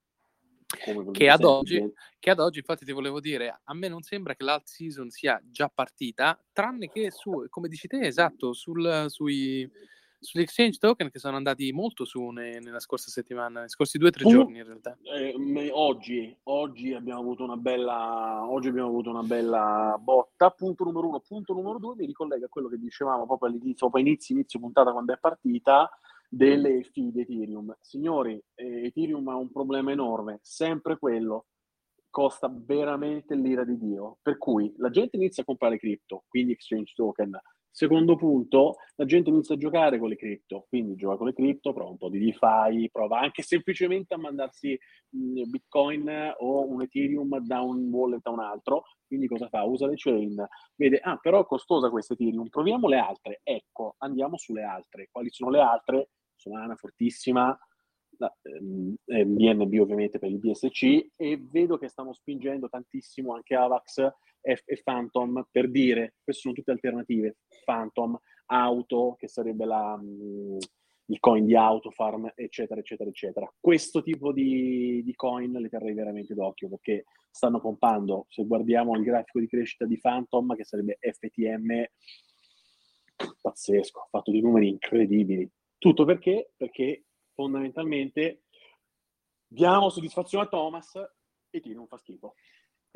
Che 1.12 1.28
ad, 1.28 1.44
oggi, 1.44 1.80
che 2.18 2.30
ad, 2.30 2.40
oggi, 2.40 2.58
infatti 2.58 2.84
ti 2.84 2.90
volevo 2.90 3.20
dire, 3.20 3.60
a 3.62 3.72
me 3.72 3.86
non 3.86 4.02
sembra 4.02 4.34
che 4.34 4.42
l'alt 4.42 4.66
season 4.66 5.10
sia 5.10 5.40
già 5.44 5.70
partita, 5.72 6.44
tranne 6.52 6.90
che 6.90 7.12
su, 7.12 7.46
come 7.48 7.68
dici 7.68 7.86
te, 7.86 8.00
esatto, 8.00 8.52
sul, 8.52 9.04
sui 9.06 9.70
sugli 10.26 10.42
exchange 10.42 10.78
token 10.78 11.10
che 11.10 11.18
sono 11.18 11.36
andati 11.36 11.72
molto 11.72 12.04
su 12.04 12.28
ne, 12.28 12.58
nella 12.58 12.80
scorsa 12.80 13.10
settimana, 13.10 13.60
nei 13.60 13.68
scorsi 13.68 13.96
due 13.96 14.08
o 14.08 14.10
tre 14.10 14.26
uh, 14.26 14.30
giorni 14.30 14.58
in 14.58 14.64
realtà. 14.64 14.98
Eh, 15.02 15.70
oggi, 15.72 16.36
oggi, 16.44 16.92
abbiamo 16.92 17.20
avuto 17.20 17.44
una 17.44 17.56
bella, 17.56 18.44
oggi 18.46 18.68
abbiamo 18.68 18.88
avuto 18.88 19.10
una 19.10 19.22
bella 19.22 19.96
botta. 19.98 20.50
Punto 20.50 20.84
numero 20.84 21.08
uno. 21.08 21.20
Punto 21.20 21.54
numero 21.54 21.78
due 21.78 21.94
mi 21.94 22.06
ricollega 22.06 22.46
a 22.46 22.48
quello 22.48 22.68
che 22.68 22.78
dicevamo 22.78 23.26
proprio 23.26 23.48
all'inizio, 23.50 23.88
proprio 23.88 24.04
inizio, 24.04 24.34
inizio 24.34 24.60
puntata 24.60 24.92
quando 24.92 25.14
è 25.14 25.18
partita, 25.18 25.88
delle 26.28 26.82
fee 26.82 27.12
di 27.12 27.20
Ethereum. 27.20 27.76
Signori, 27.80 28.42
eh, 28.54 28.86
Ethereum 28.86 29.26
ha 29.28 29.36
un 29.36 29.50
problema 29.50 29.92
enorme, 29.92 30.38
sempre 30.42 30.98
quello 30.98 31.46
costa 32.10 32.50
veramente 32.50 33.34
l'ira 33.34 33.62
di 33.62 33.76
Dio. 33.76 34.18
Per 34.22 34.38
cui 34.38 34.72
la 34.78 34.90
gente 34.90 35.16
inizia 35.16 35.42
a 35.42 35.46
comprare 35.46 35.78
cripto, 35.78 36.24
quindi 36.28 36.52
exchange 36.52 36.94
token, 36.94 37.38
Secondo 37.78 38.16
punto, 38.16 38.76
la 38.94 39.04
gente 39.04 39.28
inizia 39.28 39.54
a 39.54 39.58
giocare 39.58 39.98
con 39.98 40.08
le 40.08 40.16
cripto, 40.16 40.64
quindi 40.66 40.94
gioca 40.94 41.18
con 41.18 41.26
le 41.26 41.34
cripto, 41.34 41.74
prova 41.74 41.90
un 41.90 41.98
po' 41.98 42.08
di 42.08 42.18
DeFi, 42.18 42.88
prova 42.90 43.20
anche 43.20 43.42
semplicemente 43.42 44.14
a 44.14 44.16
mandarsi 44.16 44.70
mh, 45.10 45.42
Bitcoin 45.50 46.34
o 46.38 46.66
un 46.66 46.80
Ethereum 46.80 47.38
da 47.40 47.60
un 47.60 47.86
wallet 47.90 48.26
a 48.26 48.30
un 48.30 48.40
altro, 48.40 48.84
quindi 49.06 49.26
cosa 49.28 49.48
fa? 49.50 49.62
Usa 49.64 49.86
le 49.88 49.92
chain, 49.96 50.42
vede, 50.74 51.00
ah 51.00 51.18
però 51.18 51.42
è 51.42 51.44
costosa 51.44 51.90
questa 51.90 52.14
Ethereum, 52.14 52.48
proviamo 52.48 52.88
le 52.88 52.96
altre, 52.98 53.40
ecco, 53.42 53.96
andiamo 53.98 54.38
sulle 54.38 54.62
altre. 54.62 55.08
Quali 55.12 55.28
sono 55.28 55.50
le 55.50 55.60
altre? 55.60 56.08
Solana 56.34 56.76
fortissima, 56.76 57.54
la, 58.16 58.34
ehm, 58.40 58.94
BNB 59.04 59.78
ovviamente 59.80 60.18
per 60.18 60.30
il 60.30 60.38
BSC 60.38 61.08
e 61.14 61.38
vedo 61.50 61.76
che 61.76 61.88
stanno 61.88 62.14
spingendo 62.14 62.70
tantissimo 62.70 63.34
anche 63.34 63.54
Avax 63.54 64.10
e, 64.46 64.62
e 64.64 64.80
Phantom 64.82 65.48
per 65.50 65.68
dire, 65.68 66.14
queste 66.22 66.42
sono 66.42 66.54
tutte 66.54 66.70
alternative, 66.70 67.38
Phantom, 67.64 68.16
Auto, 68.46 69.16
che 69.18 69.26
sarebbe 69.26 69.64
la, 69.64 69.96
mh, 69.96 70.58
il 71.06 71.18
coin 71.18 71.44
di 71.44 71.56
Autofarm, 71.56 72.32
eccetera, 72.36 72.78
eccetera, 72.78 73.10
eccetera. 73.10 73.52
Questo 73.58 74.02
tipo 74.02 74.32
di, 74.32 75.02
di, 75.02 75.14
coin 75.16 75.50
le 75.50 75.68
terrei 75.68 75.94
veramente 75.94 76.32
d'occhio 76.34 76.68
perché 76.68 77.06
stanno 77.28 77.60
pompando, 77.60 78.26
se 78.28 78.44
guardiamo 78.44 78.94
il 78.96 79.02
grafico 79.02 79.40
di 79.40 79.48
crescita 79.48 79.84
di 79.84 79.98
Phantom, 79.98 80.54
che 80.54 80.64
sarebbe 80.64 80.98
FTM, 81.00 81.84
pazzesco, 83.40 84.00
ha 84.00 84.08
fatto 84.08 84.30
dei 84.30 84.42
numeri 84.42 84.68
incredibili. 84.68 85.50
Tutto 85.76 86.04
perché? 86.04 86.52
Perché 86.56 87.06
fondamentalmente 87.34 88.44
diamo 89.44 89.90
soddisfazione 89.90 90.44
a 90.44 90.48
Thomas 90.48 90.94
e 91.50 91.60
Tino 91.60 91.78
non 91.78 91.88
fa 91.88 91.98
schifo 91.98 92.34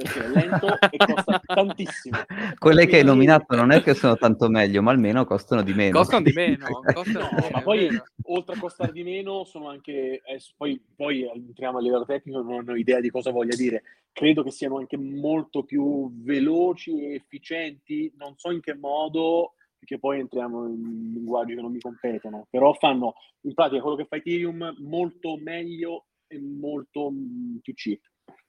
perché 0.01 0.25
è 0.25 0.29
lento 0.29 0.79
e 0.91 0.97
costa 0.97 1.41
tantissimo. 1.45 2.19
Quelle 2.59 2.87
che 2.87 2.97
hai 2.97 3.05
nominato 3.05 3.55
non 3.55 3.71
è 3.71 3.83
che 3.83 3.95
sono 3.95 4.17
tanto 4.17 4.49
meglio, 4.49 4.83
ma 4.83 4.91
almeno 4.91 5.25
costano 5.25 5.63
di 5.63 5.75
meno. 5.75 5.99
Costano 5.99 6.23
di 6.23 6.33
meno. 6.33 6.67
Costano 6.93 7.29
no, 7.31 7.49
ma 7.53 7.61
poi 7.61 7.89
oltre 8.25 8.55
a 8.55 8.59
costare 8.59 8.93
di 8.93 9.03
meno 9.03 9.45
sono 9.45 9.69
anche, 9.69 10.23
eh, 10.25 10.41
poi, 10.57 10.83
poi 10.95 11.25
entriamo 11.25 11.79
a 11.79 11.81
livello 11.81 12.05
tecnico, 12.05 12.43
non 12.43 12.69
ho 12.69 12.77
idea 12.77 13.01
di 13.01 13.11
cosa 13.11 13.31
voglia 13.31 13.55
dire, 13.55 13.83
credo 14.13 14.43
che 14.43 14.51
siano 14.51 14.79
anche 14.79 14.97
molto 14.97 15.65
più 15.65 16.11
veloci 16.23 17.05
e 17.05 17.15
efficienti, 17.15 18.13
non 18.17 18.35
so 18.37 18.51
in 18.51 18.61
che 18.61 18.75
modo, 18.75 19.55
perché 19.79 19.99
poi 19.99 20.21
entriamo 20.21 20.67
in 20.67 21.13
linguaggi 21.15 21.55
che 21.55 21.61
non 21.61 21.73
mi 21.73 21.81
competono, 21.81 22.47
però 22.51 22.73
fanno 22.75 23.15
in 23.43 23.55
pratica 23.55 23.81
quello 23.81 23.97
che 23.97 24.07
fa 24.07 24.17
Ethereum 24.17 24.77
molto 24.81 25.37
meglio 25.37 26.07
e 26.27 26.39
molto 26.39 27.11
mm, 27.11 27.57
più 27.59 27.75
cheap 27.75 28.01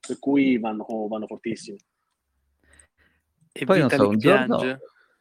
per 0.05 0.19
cui 0.19 0.57
vanno, 0.57 0.85
vanno 1.07 1.27
fortissimi. 1.27 1.77
E 3.53 3.65
poi 3.65 3.79
non 3.79 3.89
so, 3.89 4.07
un 4.07 4.17
giorno, 4.17 4.79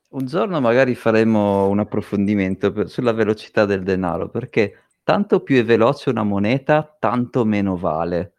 un 0.09 0.27
giorno, 0.27 0.61
magari 0.61 0.95
faremo 0.95 1.69
un 1.69 1.81
approfondimento 1.81 2.73
per, 2.73 2.89
sulla 2.89 3.13
velocità 3.13 3.65
del 3.65 3.83
denaro, 3.83 4.29
perché 4.29 4.85
tanto 5.03 5.41
più 5.43 5.59
è 5.59 5.65
veloce 5.65 6.11
una 6.11 6.23
moneta, 6.23 6.97
tanto 6.99 7.45
meno 7.45 7.77
vale. 7.77 8.35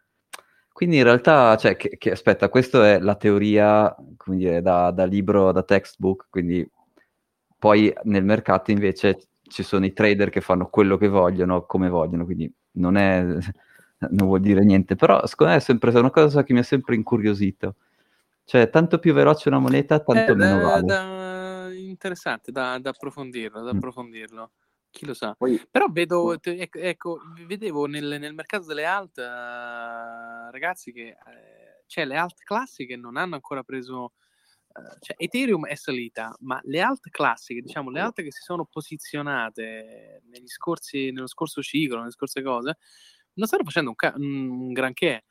Quindi 0.72 0.96
in 0.96 1.04
realtà, 1.04 1.56
cioè, 1.56 1.76
che, 1.76 1.96
che, 1.98 2.10
aspetta, 2.10 2.48
questa 2.48 2.94
è 2.94 2.98
la 2.98 3.14
teoria, 3.14 3.94
come 4.16 4.36
dire, 4.36 4.62
da, 4.62 4.90
da 4.90 5.04
libro, 5.04 5.52
da 5.52 5.62
textbook, 5.62 6.26
quindi 6.30 6.68
poi 7.58 7.92
nel 8.04 8.24
mercato 8.24 8.70
invece 8.70 9.28
ci 9.42 9.62
sono 9.62 9.84
i 9.84 9.92
trader 9.92 10.30
che 10.30 10.40
fanno 10.40 10.68
quello 10.68 10.96
che 10.96 11.08
vogliono, 11.08 11.66
come 11.66 11.88
vogliono, 11.88 12.24
quindi 12.24 12.52
non, 12.72 12.96
è, 12.96 13.24
non 14.10 14.26
vuol 14.26 14.40
dire 14.40 14.64
niente, 14.64 14.96
però 14.96 15.24
secondo 15.26 15.52
me 15.52 15.58
è 15.58 15.62
sempre 15.62 15.98
una 15.98 16.10
cosa 16.10 16.42
che 16.42 16.52
mi 16.52 16.60
ha 16.60 16.64
sempre 16.64 16.94
incuriosito. 16.94 17.76
Cioè, 18.44 18.70
tanto 18.70 18.98
più 18.98 19.12
veloce 19.12 19.48
una 19.48 19.58
moneta, 19.58 20.00
tanto 20.00 20.32
eh, 20.32 20.34
meno 20.34 20.58
da, 20.58 20.64
vale. 20.64 20.84
Da, 20.84 21.72
interessante 21.72 22.50
da, 22.50 22.78
da 22.78 22.90
approfondirlo, 22.90 23.62
da 23.62 23.72
mm. 23.72 23.76
approfondirlo. 23.76 24.50
Chi 24.90 25.06
lo 25.06 25.14
sa? 25.14 25.34
Poi, 25.34 25.60
Però 25.70 25.86
vedo, 25.88 26.38
ecco, 26.42 26.78
ecco, 26.78 27.20
vedevo 27.46 27.86
nel, 27.86 28.18
nel, 28.20 28.34
mercato 28.34 28.66
delle 28.66 28.84
alt, 28.84 29.16
uh, 29.16 30.50
ragazzi, 30.50 30.92
che 30.92 31.16
uh, 31.18 31.82
cioè, 31.86 32.04
le 32.04 32.16
alt 32.16 32.42
classiche 32.42 32.96
non 32.96 33.16
hanno 33.16 33.34
ancora 33.34 33.62
preso... 33.62 34.12
Uh, 34.74 34.98
cioè, 35.00 35.16
Ethereum 35.18 35.66
è 35.66 35.74
salita, 35.76 36.34
ma 36.40 36.60
le 36.64 36.80
alt 36.80 37.08
classiche, 37.08 37.62
diciamo, 37.62 37.90
le 37.90 38.00
alt 38.00 38.16
che 38.22 38.32
si 38.32 38.42
sono 38.42 38.66
posizionate 38.66 40.22
negli 40.26 40.48
scorsi, 40.48 41.10
nello 41.10 41.26
scorso 41.26 41.62
ciclo, 41.62 41.98
nelle 41.98 42.10
scorse 42.10 42.42
cose, 42.42 42.76
non 43.34 43.46
stanno 43.46 43.64
facendo 43.64 43.90
un, 43.90 43.96
ca- 43.96 44.14
un 44.16 44.72
granché. 44.72 45.24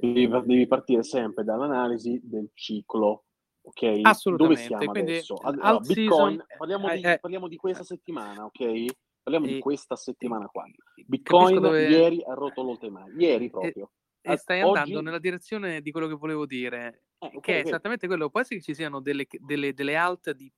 Devi, 0.00 0.28
devi 0.28 0.66
partire 0.66 1.02
sempre 1.02 1.44
dall'analisi 1.44 2.20
del 2.22 2.50
ciclo 2.52 3.26
ok? 3.66 4.00
Assolutamente. 4.02 4.68
Dove 4.68 4.78
siamo 4.78 4.92
Quindi, 4.92 5.10
adesso? 5.12 5.34
Allora, 5.42 5.78
Bitcoin, 5.80 6.44
parliamo 6.56 6.88
di, 6.94 7.00
eh, 7.00 7.18
parliamo 7.18 7.48
di, 7.48 7.56
questa 7.56 7.82
settimana, 7.82 8.44
ok? 8.44 8.84
Parliamo 9.22 9.46
eh, 9.46 9.54
di 9.54 9.58
questa 9.58 9.96
settimana 9.96 10.46
qua. 10.46 10.64
Bitcoin 11.06 11.60
dove... 11.60 11.88
ieri 11.88 12.22
ha 12.24 12.34
rotto 12.34 12.62
l'oltremare, 12.62 13.12
ieri 13.18 13.50
proprio. 13.50 13.90
E, 14.20 14.32
e 14.32 14.36
stai 14.36 14.62
Oggi... 14.62 14.78
andando 14.78 15.00
nella 15.02 15.18
direzione 15.18 15.80
di 15.80 15.90
quello 15.90 16.06
che 16.06 16.14
volevo 16.14 16.46
dire, 16.46 17.04
eh, 17.18 17.26
okay, 17.26 17.40
che 17.40 17.52
è 17.52 17.58
okay. 17.58 17.68
esattamente 17.68 18.06
quello. 18.06 18.30
Può 18.30 18.40
essere 18.40 18.60
che 18.60 18.64
ci 18.64 18.74
siano 18.74 19.00
delle, 19.00 19.26
delle, 19.40 19.74
delle 19.74 19.96
alt 19.96 20.30
di, 20.30 20.50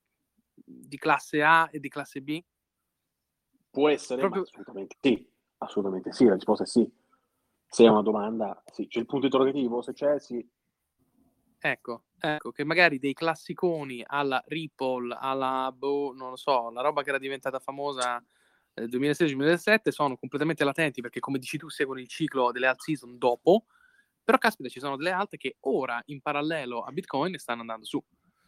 di, 0.53 0.97
classe 0.97 1.41
A 1.41 1.67
e 1.71 1.79
di 1.79 1.89
classe 1.89 2.21
B? 2.21 2.39
Può 3.71 3.89
essere, 3.89 4.19
proprio... 4.19 4.43
assolutamente 4.43 4.97
sì. 4.99 5.28
Assolutamente 5.61 6.11
sì, 6.13 6.25
la 6.25 6.35
risposta 6.35 6.63
è 6.63 6.67
sì. 6.67 6.89
Se 7.67 7.83
è 7.83 7.87
una 7.87 8.01
domanda, 8.01 8.61
sì. 8.71 8.87
C'è 8.87 8.99
il 8.99 9.05
punto 9.05 9.25
interrogativo, 9.25 9.81
se 9.81 9.93
c'è, 9.93 10.19
sì. 10.19 10.47
Ecco, 11.61 12.05
ecco, 12.17 12.51
che 12.51 12.63
magari 12.63 12.99
dei 12.99 13.13
classiconi 13.13 14.01
alla 14.05 14.41
Ripple, 14.47 15.15
alla, 15.19 15.71
boh, 15.75 16.13
non 16.15 16.29
lo 16.29 16.35
so, 16.37 16.69
la 16.71 16.81
roba 16.81 17.03
che 17.03 17.09
era 17.09 17.17
diventata 17.17 17.59
famosa 17.59 18.23
nel 18.75 18.87
2016-2017 18.89 19.89
sono 19.91 20.15
completamente 20.15 20.63
latenti 20.63 21.01
perché, 21.01 21.19
come 21.19 21.37
dici 21.37 21.57
tu, 21.57 21.67
seguono 21.69 21.99
il 21.99 22.07
ciclo 22.07 22.51
delle 22.51 22.67
alt 22.67 22.79
season 22.79 23.17
dopo, 23.17 23.65
però 24.23 24.37
caspita, 24.37 24.69
ci 24.69 24.79
sono 24.79 24.95
delle 24.95 25.11
alte 25.11 25.35
che 25.35 25.57
ora, 25.61 26.01
in 26.05 26.21
parallelo 26.21 26.81
a 26.83 26.91
Bitcoin, 26.91 27.37
stanno 27.37 27.61
andando 27.61 27.85
su. 27.85 28.01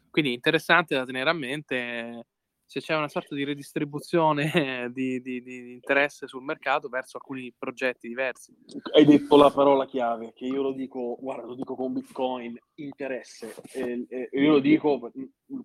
Quindi 0.10 0.34
interessante 0.34 0.96
da 0.96 1.06
tenere 1.06 1.30
a 1.30 1.34
mente 1.34 2.28
se 2.72 2.80
c'è 2.80 2.96
una 2.96 3.10
sorta 3.10 3.36
di 3.36 3.44
redistribuzione 3.44 4.50
di, 4.96 5.20
di, 5.20 5.42
di, 5.42 5.74
interesse 5.74 6.26
sul 6.26 6.42
mercato 6.42 6.88
verso 6.88 7.18
alcuni 7.18 7.54
progetti 7.58 8.08
diversi. 8.08 8.56
Hai 8.94 9.04
detto 9.04 9.36
la 9.36 9.52
parola 9.52 9.86
chiave, 9.86 10.32
che 10.34 10.46
io 10.46 10.62
lo 10.62 10.72
dico, 10.72 11.18
guarda, 11.20 11.48
lo 11.48 11.56
dico 11.56 11.76
con 11.76 11.92
Bitcoin, 11.92 12.58
interesse. 12.76 13.54
E, 13.74 14.06
e 14.08 14.30
io 14.32 14.52
lo 14.52 14.60
dico, 14.60 15.12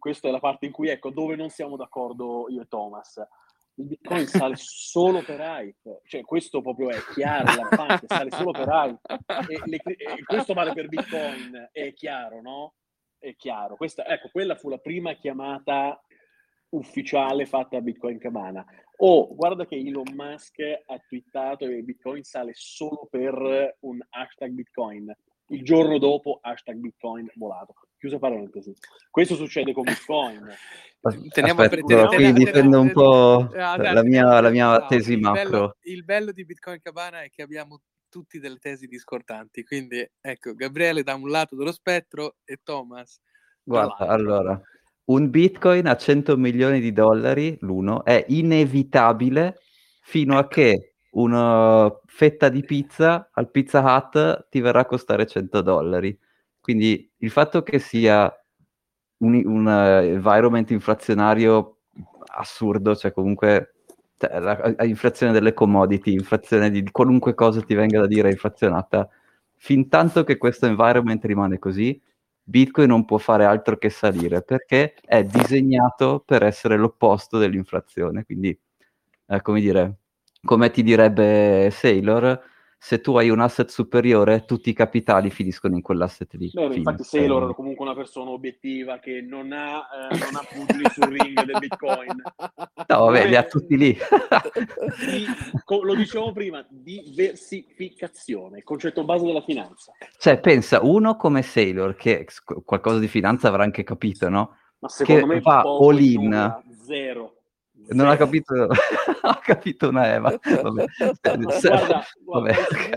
questa 0.00 0.26
è 0.26 0.32
la 0.32 0.40
parte 0.40 0.66
in 0.66 0.72
cui, 0.72 0.88
ecco, 0.88 1.10
dove 1.10 1.36
non 1.36 1.48
siamo 1.48 1.76
d'accordo 1.76 2.46
io 2.48 2.62
e 2.62 2.66
Thomas. 2.66 3.24
Il 3.74 3.86
Bitcoin 3.86 4.26
sale 4.26 4.56
solo 4.58 5.22
per 5.22 5.38
hype, 5.38 6.00
cioè 6.06 6.22
questo 6.22 6.60
proprio 6.60 6.90
è 6.90 6.98
chiaro, 7.14 7.54
lampante, 7.54 8.06
sale 8.08 8.32
solo 8.32 8.50
per 8.50 8.66
hype. 8.66 9.00
E, 9.48 9.60
le, 9.64 9.76
e 9.76 10.24
questo 10.24 10.54
vale 10.54 10.72
per 10.72 10.88
Bitcoin, 10.88 11.68
è 11.70 11.92
chiaro, 11.92 12.40
no? 12.40 12.74
È 13.16 13.36
chiaro. 13.36 13.76
Questa, 13.76 14.04
ecco, 14.04 14.28
quella 14.32 14.56
fu 14.56 14.68
la 14.68 14.78
prima 14.78 15.14
chiamata 15.14 16.00
ufficiale 16.70 17.46
fatta 17.46 17.76
a 17.76 17.80
Bitcoin 17.80 18.18
Cabana. 18.18 18.64
O 18.98 19.08
oh, 19.08 19.34
guarda 19.34 19.66
che 19.66 19.76
Elon 19.76 20.14
Musk 20.14 20.56
ha 20.60 20.98
twittato 21.06 21.66
che 21.66 21.82
Bitcoin 21.82 22.22
sale 22.22 22.52
solo 22.54 23.06
per 23.10 23.76
un 23.80 23.98
hashtag 24.08 24.52
Bitcoin. 24.52 25.14
Il 25.48 25.62
giorno 25.62 25.98
dopo 25.98 26.38
hashtag 26.40 26.76
Bitcoin 26.76 27.30
volato. 27.34 27.74
Chiusa 27.98 28.18
parentesi. 28.18 28.72
Questo 29.10 29.34
succede 29.34 29.72
con 29.72 29.84
Bitcoin. 29.84 30.48
Teniamo 31.28 31.62
Aspetta, 31.62 32.06
qui 32.08 32.32
difendo 32.32 32.80
un 32.80 32.90
po' 32.90 33.48
la 33.52 34.02
mia, 34.02 34.40
la 34.40 34.50
mia 34.50 34.86
tesi 34.86 35.12
il 35.12 35.20
macro. 35.20 35.42
Bello, 35.42 35.76
il 35.82 36.04
bello 36.04 36.32
di 36.32 36.44
Bitcoin 36.44 36.80
Cabana 36.80 37.22
è 37.22 37.30
che 37.30 37.42
abbiamo 37.42 37.80
tutti 38.08 38.38
delle 38.38 38.58
tesi 38.58 38.86
discordanti. 38.86 39.62
Quindi 39.62 40.04
ecco, 40.20 40.54
Gabriele 40.54 41.02
da 41.02 41.14
un 41.14 41.28
lato 41.28 41.54
dello 41.54 41.72
spettro 41.72 42.36
e 42.44 42.58
Thomas. 42.62 43.20
Guarda, 43.62 44.06
allora, 44.08 44.60
un 45.06 45.30
bitcoin 45.30 45.86
a 45.86 45.96
100 45.96 46.36
milioni 46.36 46.80
di 46.80 46.92
dollari 46.92 47.56
l'uno 47.60 48.04
è 48.04 48.24
inevitabile 48.28 49.58
fino 50.02 50.38
a 50.38 50.48
che 50.48 50.94
una 51.12 51.90
fetta 52.06 52.48
di 52.48 52.62
pizza 52.62 53.30
al 53.32 53.50
Pizza 53.50 53.80
Hut 53.80 54.48
ti 54.50 54.60
verrà 54.60 54.80
a 54.80 54.86
costare 54.86 55.26
100 55.26 55.60
dollari. 55.62 56.16
Quindi 56.60 57.10
il 57.18 57.30
fatto 57.30 57.62
che 57.62 57.78
sia 57.78 58.30
un, 59.18 59.40
un 59.44 59.66
uh, 59.66 60.04
environment 60.04 60.70
inflazionario 60.70 61.78
assurdo, 62.36 62.94
cioè 62.96 63.12
comunque 63.12 63.74
cioè, 64.18 64.38
la, 64.40 64.74
la 64.76 64.84
inflazione 64.84 65.32
delle 65.32 65.54
commodity, 65.54 66.12
inflazione 66.12 66.70
di, 66.70 66.82
di 66.82 66.90
qualunque 66.90 67.34
cosa 67.34 67.62
ti 67.62 67.74
venga 67.74 68.00
da 68.00 68.06
dire 68.06 68.30
inflazionata, 68.30 69.08
fin 69.56 69.88
tanto 69.88 70.24
che 70.24 70.36
questo 70.36 70.66
environment 70.66 71.24
rimane 71.24 71.58
così, 71.58 72.00
Bitcoin 72.48 72.88
non 72.88 73.04
può 73.04 73.18
fare 73.18 73.44
altro 73.44 73.76
che 73.76 73.90
salire 73.90 74.40
perché 74.42 74.94
è 75.04 75.24
disegnato 75.24 76.22
per 76.24 76.44
essere 76.44 76.76
l'opposto 76.76 77.38
dell'inflazione. 77.38 78.24
Quindi, 78.24 78.56
eh, 79.28 79.42
come 79.42 79.60
dire, 79.60 79.96
come 80.44 80.70
ti 80.70 80.82
direbbe 80.84 81.70
Sailor, 81.72 82.40
se 82.78 83.00
tu 83.00 83.16
hai 83.16 83.30
un 83.30 83.40
asset 83.40 83.68
superiore, 83.68 84.44
tutti 84.44 84.70
i 84.70 84.72
capitali 84.72 85.30
finiscono 85.30 85.74
in 85.74 85.82
quell'asset 85.82 86.34
lì. 86.34 86.50
Beh, 86.52 86.74
infatti 86.74 87.02
Sailor 87.02 87.50
è 87.50 87.54
comunque 87.54 87.84
una 87.84 87.94
persona 87.94 88.30
obiettiva 88.30 88.98
che 88.98 89.22
non 89.22 89.52
ha, 89.52 89.86
eh, 90.10 90.18
non 90.18 90.36
ha 90.36 90.46
pugili 90.48 90.84
sul 90.90 91.04
ring 91.04 91.42
del 91.42 91.56
Bitcoin. 91.58 92.22
No, 92.88 93.04
vabbè, 93.06 93.26
li 93.26 93.34
ha 93.34 93.42
tutti 93.44 93.76
lì. 93.76 93.96
di, 93.96 95.26
lo 95.82 95.94
dicevamo 95.94 96.32
prima, 96.32 96.64
diversificazione, 96.68 98.58
il 98.58 98.64
concetto 98.64 99.04
base 99.04 99.24
della 99.24 99.42
finanza. 99.42 99.92
Cioè, 100.18 100.38
pensa, 100.38 100.80
uno 100.82 101.16
come 101.16 101.42
Sailor, 101.42 101.96
che 101.96 102.26
qualcosa 102.64 102.98
di 102.98 103.08
finanza 103.08 103.48
avrà 103.48 103.64
anche 103.64 103.82
capito, 103.82 104.28
no? 104.28 104.56
Ma 104.78 104.88
secondo 104.88 105.22
che 105.22 105.26
me 105.26 105.40
va 105.40 105.62
all 105.62 105.98
in. 105.98 106.62
Zero 106.84 107.36
non 107.88 108.08
ha 108.08 108.16
capito, 108.16 108.68
ha 109.22 109.38
capito 109.42 109.88
una 109.88 110.12
Eva. 110.12 110.38
Vabbè. 110.62 110.84
guarda, 111.22 112.04
guarda 112.22 112.54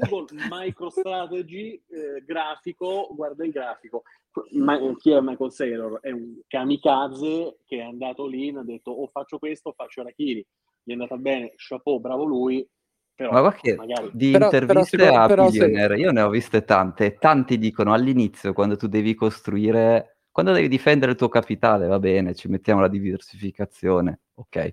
Google 0.09 0.47
MicroStrategy 0.49 1.82
eh, 1.88 2.24
grafico, 2.26 3.09
guarda 3.13 3.45
il 3.45 3.51
grafico. 3.51 4.03
Ma, 4.51 4.78
chi 4.97 5.11
è 5.11 5.20
Michael 5.22 5.51
Saylor? 5.51 5.99
È 6.01 6.11
un 6.11 6.39
kamikaze 6.47 7.57
che 7.65 7.78
è 7.78 7.82
andato 7.82 8.28
lì 8.28 8.49
e 8.49 8.57
ha 8.57 8.63
detto 8.63 8.91
o 8.91 9.07
faccio 9.07 9.39
questo 9.39 9.70
o 9.70 9.74
faccio 9.74 10.01
Arachiri. 10.01 10.45
Gli 10.84 10.91
è 10.91 10.93
andata 10.93 11.17
bene, 11.17 11.53
chapeau, 11.55 11.99
bravo 11.99 12.24
lui. 12.24 12.67
Però, 13.15 13.32
Ma 13.32 13.51
che 13.51 13.76
magari... 13.76 14.11
di 14.13 14.32
però, 14.32 14.45
interviste 14.45 14.95
però, 14.95 15.24
a 15.24 15.28
però, 15.28 15.49
Billionaire, 15.49 15.95
se... 15.95 16.01
io 16.01 16.11
ne 16.11 16.22
ho 16.22 16.30
viste 16.30 16.63
tante. 16.63 17.15
Tanti 17.15 17.57
dicono 17.57 17.91
all'inizio, 17.91 18.53
quando 18.53 18.78
tu 18.78 18.88
devi 18.88 19.13
costruire 19.13 20.20
quando 20.32 20.53
devi 20.53 20.70
difendere 20.70 21.11
il 21.11 21.17
tuo 21.17 21.28
capitale, 21.28 21.88
va 21.88 21.99
bene, 21.99 22.34
ci 22.34 22.47
mettiamo 22.47 22.80
la 22.80 22.88
diversificazione, 22.88 24.22
ok. 24.36 24.72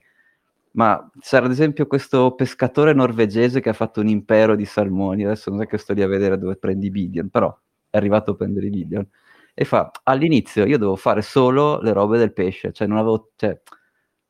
Ma 0.76 1.10
c'era 1.20 1.46
ad 1.46 1.52
esempio 1.52 1.86
questo 1.86 2.34
pescatore 2.34 2.92
norvegese 2.92 3.60
che 3.60 3.70
ha 3.70 3.72
fatto 3.72 4.00
un 4.00 4.08
impero 4.08 4.54
di 4.54 4.66
salmoni, 4.66 5.24
adesso 5.24 5.48
non 5.50 5.62
è 5.62 5.66
che 5.66 5.78
sto 5.78 5.94
lì 5.94 6.02
a 6.02 6.06
vedere 6.06 6.36
dove 6.38 6.56
prendi 6.56 6.86
i 6.86 6.90
billion, 6.90 7.30
però 7.30 7.56
è 7.88 7.96
arrivato 7.96 8.32
a 8.32 8.34
prendere 8.34 8.66
i 8.66 8.70
billion, 8.70 9.08
e 9.54 9.64
fa, 9.64 9.90
all'inizio 10.02 10.66
io 10.66 10.76
dovevo 10.76 10.96
fare 10.96 11.22
solo 11.22 11.80
le 11.80 11.92
robe 11.94 12.18
del 12.18 12.34
pesce, 12.34 12.72
cioè 12.72 12.86
non 12.86 12.98
avevo, 12.98 13.30
cioè, 13.36 13.58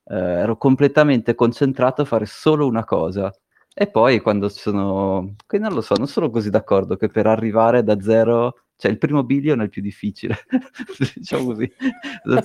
eh, 0.08 0.14
ero 0.16 0.56
completamente 0.56 1.34
concentrato 1.34 2.02
a 2.02 2.04
fare 2.04 2.26
solo 2.26 2.66
una 2.68 2.84
cosa, 2.84 3.32
e 3.74 3.88
poi 3.90 4.20
quando 4.20 4.48
sono, 4.48 5.34
che 5.48 5.58
non 5.58 5.72
lo 5.74 5.80
so, 5.80 5.96
non 5.96 6.06
sono 6.06 6.30
così 6.30 6.48
d'accordo 6.50 6.96
che 6.96 7.08
per 7.08 7.26
arrivare 7.26 7.82
da 7.82 8.00
zero 8.00 8.65
cioè 8.76 8.90
il 8.90 8.98
primo 8.98 9.24
billion 9.24 9.60
è 9.60 9.64
il 9.64 9.70
più 9.70 9.82
difficile, 9.82 10.36
diciamo 11.14 11.46
così. 11.46 11.70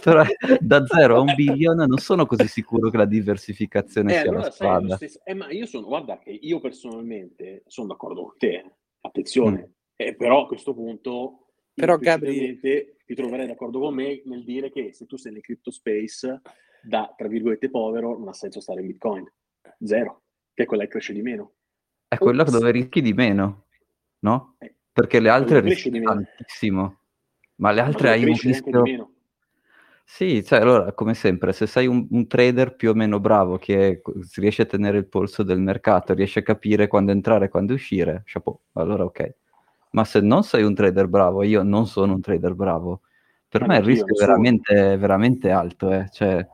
Però 0.02 0.24
da 0.60 0.86
zero 0.86 1.18
a 1.18 1.20
un 1.20 1.34
billion 1.36 1.76
non 1.76 1.98
sono 1.98 2.26
così 2.26 2.48
sicuro 2.48 2.90
che 2.90 2.98
la 2.98 3.06
diversificazione 3.06 4.14
eh, 4.14 4.20
sia 4.22 4.30
allora, 4.30 4.46
la 4.46 4.52
strada. 4.52 4.98
Eh, 5.24 5.34
ma 5.34 5.50
io 5.52 5.66
sono, 5.66 5.88
guarda 5.88 6.20
che 6.20 6.32
io 6.32 6.60
personalmente 6.60 7.64
sono 7.68 7.88
d'accordo 7.88 8.22
con 8.24 8.38
te, 8.38 8.76
attenzione, 9.02 9.68
mm. 9.68 9.80
Eh, 10.02 10.16
però 10.16 10.44
a 10.44 10.48
questo 10.48 10.74
punto 10.74 11.42
però 11.74 11.98
Gabri 11.98 12.60
ti 12.60 13.16
troverai 13.16 13.48
d'accordo 13.48 13.80
con 13.80 13.94
me 13.94 14.22
nel 14.26 14.44
dire 14.44 14.72
che 14.72 14.94
se 14.94 15.06
tu 15.06 15.16
sei 15.16 15.32
nel 15.32 15.42
crypto 15.42 15.72
space 15.72 16.42
da 16.82 17.14
tra 17.16 17.28
virgolette 17.28 17.70
povero 17.70 18.18
non 18.18 18.28
ha 18.28 18.34
senso 18.34 18.60
stare 18.60 18.82
in 18.82 18.88
Bitcoin. 18.88 19.32
Zero, 19.84 20.24
che 20.54 20.64
è 20.64 20.66
quella 20.66 20.84
che 20.84 20.90
cresce 20.90 21.14
di 21.14 21.22
meno. 21.22 21.54
È 22.08 22.18
quella 22.18 22.44
dove 22.44 22.72
rischi 22.72 23.02
di 23.02 23.14
meno, 23.14 23.68
no? 24.20 24.56
Eh, 24.60 24.76
Perché 24.94 25.20
le 25.20 25.30
altre 25.30 25.60
rischi 25.62 25.90
tantissimo. 26.02 26.98
Ma 27.56 27.72
le 27.72 27.82
altre 27.82 28.08
ma 28.10 28.14
hai 28.14 28.24
un 28.26 28.36
rischio... 28.36 29.12
Sì, 30.04 30.44
cioè 30.44 30.60
allora, 30.60 30.92
come 30.92 31.14
sempre, 31.14 31.54
se 31.54 31.66
sei 31.68 31.88
un, 31.88 32.06
un, 32.10 32.28
trader 32.28 32.76
più 32.76 32.90
o 32.90 32.94
meno 32.94 33.22
bravo 33.22 33.58
che 33.58 34.02
riesce 34.36 34.64
a 34.64 34.66
tenere 34.66 34.98
il 34.98 35.06
polso 35.06 35.42
del 35.42 35.60
mercato, 35.62 36.14
riesce 36.14 36.40
a 36.40 36.44
capire 36.44 36.88
quando 36.88 37.14
entrare 37.14 37.46
e 37.46 37.50
quando 37.50 37.74
uscire, 37.74 38.24
chapeau, 38.26 38.60
allora 38.74 39.06
ok. 39.06 39.36
Ma 39.92 40.04
se 40.04 40.20
non 40.20 40.44
sei 40.44 40.64
un 40.64 40.74
trader 40.74 41.08
bravo, 41.08 41.44
io 41.44 41.64
non 41.64 41.88
sono 41.88 42.14
un 42.14 42.20
trader 42.20 42.56
bravo, 42.56 43.02
per 43.48 43.62
ma 43.62 43.68
me 43.68 43.78
il 43.78 43.84
rischio 43.84 44.14
è 44.14 44.20
veramente, 44.20 44.98
veramente 44.98 45.50
alto. 45.50 45.92
Eh. 45.92 46.10
Cioè, 46.12 46.46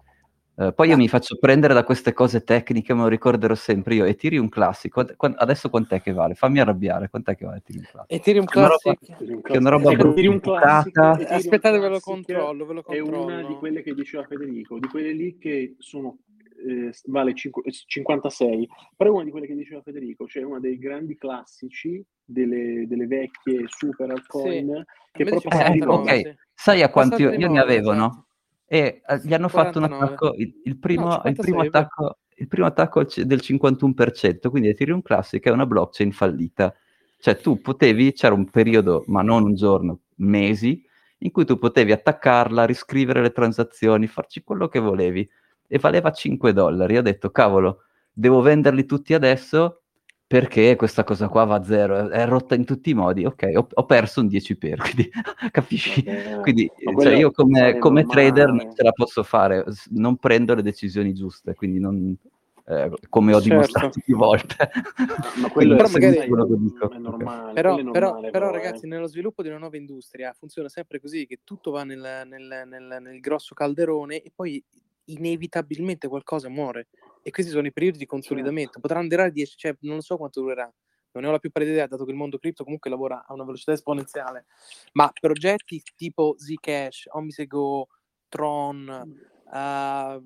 eh, 0.60 0.74
poi 0.74 0.88
io 0.88 0.96
ah. 0.96 0.98
mi 0.98 1.08
faccio 1.08 1.38
prendere 1.38 1.76
da 1.76 1.84
queste 1.84 2.14
cose 2.14 2.44
tecniche, 2.44 2.94
me 2.96 3.02
lo 3.02 3.08
ricorderò 3.08 3.54
sempre 3.54 3.94
io. 3.94 4.06
Ethereum 4.06 4.50
Classic, 4.50 4.92
qu- 4.92 5.36
adesso 5.38 5.70
quant'è 5.70 6.02
che 6.02 6.14
vale? 6.14 6.34
Fammi 6.34 6.60
arrabbiare, 6.60 7.10
quant'è 7.10 7.36
che 7.36 7.46
vale 7.46 7.58
Ethereum 7.58 7.86
Classic? 7.86 8.12
Ethereum 8.12 8.46
Classic? 8.46 9.42
Che 9.44 9.54
è 9.54 9.58
una 9.58 9.70
roba 9.70 9.94
bruttata. 9.94 11.12
Aspettate, 11.12 11.78
ve 11.78 11.90
lo 11.90 12.00
controllo, 12.00 12.66
ve 12.66 12.74
lo 12.74 12.82
controllo. 12.82 13.30
È 13.30 13.34
una 13.36 13.48
di 13.48 13.54
quelle 13.54 13.84
che 13.84 13.94
diceva 13.94 14.24
Federico, 14.24 14.80
di 14.80 14.88
quelle 14.88 15.12
lì 15.12 15.38
che 15.38 15.76
sono 15.78 16.18
eh, 16.66 16.92
vale 17.06 17.36
5, 17.36 17.62
56, 17.72 18.68
però 18.96 19.12
è 19.12 19.14
una 19.14 19.24
di 19.26 19.30
quelle 19.30 19.46
che 19.46 19.56
diceva 19.56 19.82
Federico, 19.82 20.26
cioè 20.26 20.42
una 20.42 20.60
dei 20.60 20.80
grandi 20.80 21.16
classici 21.18 22.04
delle, 22.26 22.88
delle 22.88 23.06
vecchie 23.06 23.66
super 23.68 24.10
altcoin 24.10 24.74
sì. 24.76 25.24
che 25.24 25.24
proprio 25.24 25.52
eh, 25.52 25.86
ok, 25.86 26.36
sai 26.54 26.82
a 26.82 26.90
quanti 26.90 27.22
io, 27.22 27.32
io 27.32 27.48
ne 27.48 27.60
avevo, 27.60 27.94
no? 27.94 28.27
E 28.68 29.02
eh, 29.08 29.22
gli 29.24 29.34
hanno 29.34 29.48
49. 29.48 29.50
fatto 29.50 29.78
un 29.80 29.84
attacco, 29.84 30.34
il, 30.36 30.62
il 30.66 30.78
primo, 30.78 31.08
no, 31.08 31.22
il 31.26 31.36
primo 31.36 31.62
attacco, 31.62 32.18
il 32.36 32.48
primo 32.48 32.68
attacco 32.68 33.04
del 33.04 33.40
51%, 33.42 34.50
quindi 34.50 34.70
Ethereum 34.70 35.02
Classic 35.02 35.44
è 35.44 35.50
una 35.50 35.66
blockchain 35.66 36.12
fallita. 36.12 36.74
Cioè 37.20 37.38
tu 37.38 37.62
potevi, 37.62 38.14
c'era 38.14 38.36
un 38.36 38.50
periodo, 38.50 39.04
ma 39.08 39.22
non 39.22 39.44
un 39.44 39.56
giorno, 39.56 40.02
mesi, 40.18 40.84
in 41.20 41.32
cui 41.32 41.46
tu 41.46 41.58
potevi 41.58 41.92
attaccarla, 41.92 42.66
riscrivere 42.66 43.22
le 43.22 43.32
transazioni, 43.32 44.06
farci 44.06 44.44
quello 44.44 44.68
che 44.68 44.80
volevi 44.80 45.28
e 45.68 45.80
valeva 45.80 46.12
5 46.12 46.54
dollari. 46.54 46.98
Ho 46.98 47.02
detto, 47.02 47.32
cavolo, 47.32 47.84
devo 48.12 48.42
venderli 48.42 48.86
tutti 48.86 49.14
adesso 49.14 49.84
perché 50.28 50.76
questa 50.76 51.06
cosa 51.06 51.30
qua 51.30 51.46
va 51.46 51.56
a 51.56 51.64
zero, 51.64 52.10
è 52.10 52.26
rotta 52.26 52.54
in 52.54 52.66
tutti 52.66 52.90
i 52.90 52.94
modi. 52.94 53.24
Ok, 53.24 53.50
ho, 53.56 53.66
ho 53.72 53.86
perso 53.86 54.20
un 54.20 54.28
10 54.28 54.58
per, 54.58 54.78
quindi 54.84 55.10
capisci? 55.52 56.04
Vabbè, 56.04 56.42
quindi 56.42 56.70
cioè, 57.00 57.14
io 57.14 57.32
come, 57.32 57.78
come 57.78 58.04
trader 58.04 58.50
non 58.50 58.74
ce 58.76 58.84
la 58.84 58.92
posso 58.92 59.24
fare, 59.24 59.64
non 59.92 60.18
prendo 60.18 60.54
le 60.54 60.62
decisioni 60.62 61.14
giuste, 61.14 61.54
quindi 61.54 61.80
non, 61.80 62.14
eh, 62.66 62.92
come 63.08 63.32
ho 63.34 63.40
certo. 63.40 63.50
dimostrato 63.50 64.02
più 64.04 64.18
volte. 64.18 64.70
Ma 65.38 65.48
quello 65.50 65.78
però, 65.78 65.88
magari 65.88 66.18
è, 66.18 66.28
dico. 66.28 66.90
è 66.92 66.98
normale. 66.98 67.54
Però, 67.54 67.76
normale, 67.78 67.92
però, 67.92 68.16
però, 68.20 68.30
però 68.30 68.52
ragazzi, 68.52 68.84
eh. 68.84 68.88
nello 68.90 69.08
sviluppo 69.08 69.42
di 69.42 69.48
una 69.48 69.60
nuova 69.60 69.78
industria 69.78 70.34
funziona 70.38 70.68
sempre 70.68 71.00
così, 71.00 71.26
che 71.26 71.40
tutto 71.46 71.72
va 71.72 71.86
nel, 71.86 72.24
nel, 72.28 72.64
nel, 72.68 72.98
nel 73.00 73.20
grosso 73.22 73.56
calderone 73.56 74.22
e 74.22 74.32
poi 74.36 74.62
inevitabilmente 75.06 76.10
qualcosa 76.10 76.50
muore. 76.50 76.88
E 77.28 77.30
questi 77.30 77.52
sono 77.52 77.68
i 77.68 77.74
periodi 77.74 77.98
di 77.98 78.06
consolidamento. 78.06 78.72
Certo. 78.72 78.80
Potranno 78.80 79.10
durare 79.10 79.32
10, 79.32 79.58
cioè 79.58 79.76
non 79.82 80.00
so 80.00 80.16
quanto 80.16 80.40
durerà. 80.40 80.74
Non 81.12 81.24
ne 81.24 81.28
ho 81.28 81.32
la 81.34 81.40
più 81.40 81.52
pallida 81.52 81.74
idea, 81.74 81.86
dato 81.86 82.06
che 82.06 82.12
il 82.12 82.16
mondo 82.16 82.38
cripto 82.38 82.64
comunque 82.64 82.90
lavora 82.90 83.26
a 83.28 83.34
una 83.34 83.44
velocità 83.44 83.74
esponenziale. 83.74 84.46
Ma 84.94 85.12
progetti 85.12 85.84
tipo 85.98 86.36
Zcash, 86.38 87.08
Omisego, 87.10 87.90
Tron, 88.30 89.20
uh, 89.44 90.22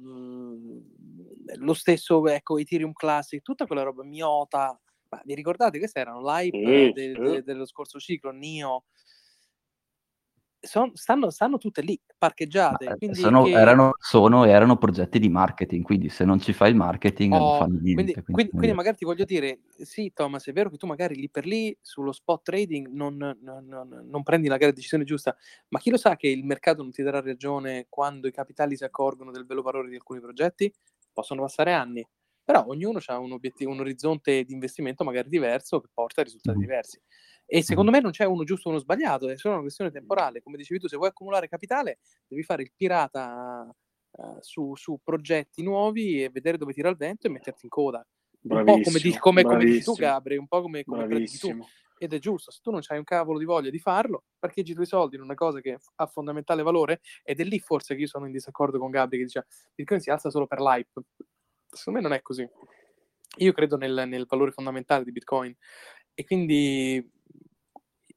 lo 1.55 1.73
stesso 1.73 2.27
ecco, 2.27 2.59
Ethereum 2.59 2.93
Classic, 2.93 3.41
tutta 3.41 3.65
quella 3.65 3.81
roba, 3.81 4.03
Miota. 4.03 4.79
Ma 5.09 5.21
vi 5.25 5.33
ricordate? 5.33 5.79
Queste 5.79 6.01
erano 6.01 6.21
l'hype 6.21 6.55
mm, 6.55 6.91
de- 6.91 7.13
de- 7.13 7.43
dello 7.43 7.65
scorso 7.65 7.97
ciclo, 7.97 8.29
Nio 8.29 8.83
son, 10.61 10.91
stanno, 10.95 11.29
stanno, 11.29 11.57
tutte 11.57 11.81
lì 11.81 11.99
parcheggiate. 12.17 12.95
Eh, 12.99 13.15
sono, 13.15 13.43
che... 13.43 13.51
erano, 13.51 13.93
sono, 13.99 14.45
erano, 14.45 14.77
progetti 14.77 15.19
di 15.19 15.29
marketing, 15.29 15.83
quindi 15.83 16.09
se 16.09 16.23
non 16.23 16.39
ci 16.39 16.53
fai 16.53 16.69
il 16.69 16.75
marketing 16.75 17.33
oh, 17.33 17.37
non 17.37 17.57
fanno 17.57 17.79
niente. 17.79 17.93
Quindi, 17.93 18.13
quindi, 18.13 18.31
quindi, 18.31 18.51
quindi, 18.51 18.75
magari 18.75 18.97
ti 18.97 19.05
voglio 19.05 19.25
dire, 19.25 19.61
sì 19.77 20.11
Thomas, 20.13 20.45
è 20.47 20.53
vero 20.53 20.69
che 20.69 20.77
tu 20.77 20.85
magari 20.85 21.15
lì 21.15 21.29
per 21.29 21.45
lì 21.45 21.75
sullo 21.81 22.11
spot 22.11 22.43
trading 22.43 22.87
non, 22.87 23.17
non, 23.17 23.65
non, 23.65 24.07
non 24.07 24.23
prendi 24.23 24.47
la 24.47 24.57
decisione 24.57 25.03
giusta, 25.03 25.35
ma 25.69 25.79
chi 25.79 25.89
lo 25.89 25.97
sa 25.97 26.15
che 26.15 26.27
il 26.27 26.45
mercato 26.45 26.83
non 26.83 26.91
ti 26.91 27.01
darà 27.01 27.21
ragione 27.21 27.87
quando 27.89 28.27
i 28.27 28.31
capitali 28.31 28.75
si 28.75 28.83
accorgono 28.83 29.31
del 29.31 29.45
vero 29.45 29.61
valore 29.61 29.89
di 29.89 29.95
alcuni 29.95 30.19
progetti? 30.19 30.71
Possono 31.11 31.41
passare 31.41 31.73
anni. 31.73 32.07
Però 32.43 32.65
ognuno 32.67 32.99
ha 33.05 33.19
un, 33.19 33.31
obiettivo, 33.31 33.71
un 33.71 33.79
orizzonte 33.79 34.43
di 34.43 34.53
investimento 34.53 35.03
magari 35.03 35.29
diverso 35.29 35.79
che 35.79 35.89
porta 35.93 36.21
a 36.21 36.23
risultati 36.23 36.57
mm. 36.57 36.61
diversi. 36.61 36.99
E 37.53 37.63
secondo 37.63 37.91
me 37.91 37.99
non 37.99 38.11
c'è 38.11 38.23
uno 38.23 38.45
giusto 38.45 38.69
o 38.69 38.71
uno 38.71 38.79
sbagliato, 38.79 39.27
è 39.27 39.35
solo 39.35 39.55
una 39.55 39.63
questione 39.63 39.91
temporale. 39.91 40.41
Come 40.41 40.55
dicevi 40.55 40.79
tu, 40.79 40.87
se 40.87 40.95
vuoi 40.95 41.09
accumulare 41.09 41.49
capitale, 41.49 41.99
devi 42.25 42.43
fare 42.43 42.63
il 42.63 42.71
pirata 42.73 43.69
uh, 44.09 44.37
su, 44.39 44.73
su, 44.77 44.99
progetti 45.03 45.61
nuovi 45.61 46.23
e 46.23 46.29
vedere 46.29 46.57
dove 46.57 46.71
tira 46.71 46.87
il 46.87 46.95
vento 46.95 47.27
e 47.27 47.29
metterti 47.29 47.65
in 47.65 47.69
coda. 47.69 48.07
Un 48.43 48.63
po' 48.63 48.79
come, 48.79 48.99
di, 48.99 49.17
come, 49.17 49.43
come 49.43 49.65
dici 49.65 49.83
tu, 49.83 49.95
Gabri, 49.95 50.37
un 50.37 50.47
po' 50.47 50.61
come, 50.61 50.85
come 50.85 51.25
tu. 51.25 51.67
Ed 51.97 52.13
è 52.13 52.19
giusto, 52.19 52.51
se 52.51 52.61
tu 52.63 52.71
non 52.71 52.79
hai 52.87 52.97
un 52.97 53.03
cavolo 53.03 53.37
di 53.37 53.43
voglia 53.43 53.69
di 53.69 53.79
farlo, 53.79 54.23
parcheggi 54.39 54.71
i 54.71 54.73
tuoi 54.73 54.85
soldi 54.85 55.17
in 55.17 55.21
una 55.21 55.35
cosa 55.35 55.59
che 55.59 55.77
ha 55.95 56.07
fondamentale 56.07 56.63
valore, 56.63 57.01
ed 57.21 57.41
è 57.41 57.43
lì 57.43 57.59
forse 57.59 57.95
che 57.95 58.01
io 58.01 58.07
sono 58.07 58.27
in 58.27 58.31
disaccordo 58.31 58.79
con 58.79 58.91
Gabri 58.91 59.17
che 59.17 59.25
dice 59.25 59.45
Bitcoin 59.75 59.99
si 59.99 60.09
alza 60.09 60.29
solo 60.29 60.47
per 60.47 60.61
l'hype. 60.61 61.01
Secondo 61.67 61.99
me 61.99 62.07
non 62.07 62.15
è 62.15 62.21
così. 62.21 62.47
Io 63.39 63.51
credo 63.51 63.75
nel, 63.75 64.05
nel 64.07 64.25
valore 64.25 64.51
fondamentale 64.51 65.03
di 65.03 65.11
Bitcoin 65.11 65.53
e 66.13 66.23
quindi 66.23 67.19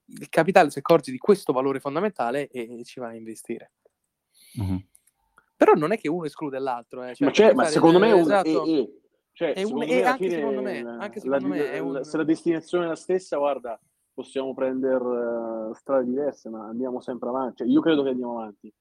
il 0.06 0.28
capitale 0.28 0.70
si 0.70 0.78
accorge 0.78 1.10
di 1.10 1.18
questo 1.18 1.52
valore 1.52 1.80
fondamentale 1.80 2.48
e 2.48 2.82
ci 2.84 3.00
va 3.00 3.08
a 3.08 3.14
investire. 3.14 3.72
Mm-hmm. 4.60 4.76
Però 5.56 5.72
non 5.74 5.92
è 5.92 5.98
che 5.98 6.08
uno 6.08 6.24
esclude 6.24 6.58
l'altro. 6.58 7.04
Eh. 7.04 7.14
Cioè, 7.14 7.54
ma, 7.54 7.62
ma 7.62 7.64
secondo 7.68 7.98
me 7.98 8.08
è 8.08 8.12
un 8.12 8.20
esatto, 8.20 8.64
e, 8.64 8.72
e. 8.72 8.98
Cioè, 9.32 9.52
è 9.52 9.62
un, 9.62 9.82
e 9.82 10.02
anche, 10.02 10.24
fine, 10.24 10.36
secondo 10.36 10.62
me, 10.62 10.78
anche 10.78 11.20
secondo 11.20 11.48
la, 11.48 11.54
me 11.54 11.72
è 11.72 11.78
un... 11.78 12.04
se 12.04 12.16
la 12.16 12.24
destinazione 12.24 12.84
è 12.84 12.88
la 12.88 12.96
stessa, 12.96 13.36
guarda, 13.36 13.80
possiamo 14.12 14.54
prendere 14.54 15.04
uh, 15.04 15.74
strade 15.74 16.04
diverse, 16.04 16.48
ma 16.48 16.66
andiamo 16.66 17.00
sempre 17.00 17.28
avanti. 17.28 17.56
Cioè, 17.58 17.68
io 17.68 17.80
credo 17.80 18.02
che 18.02 18.10
andiamo 18.10 18.38
avanti. 18.38 18.72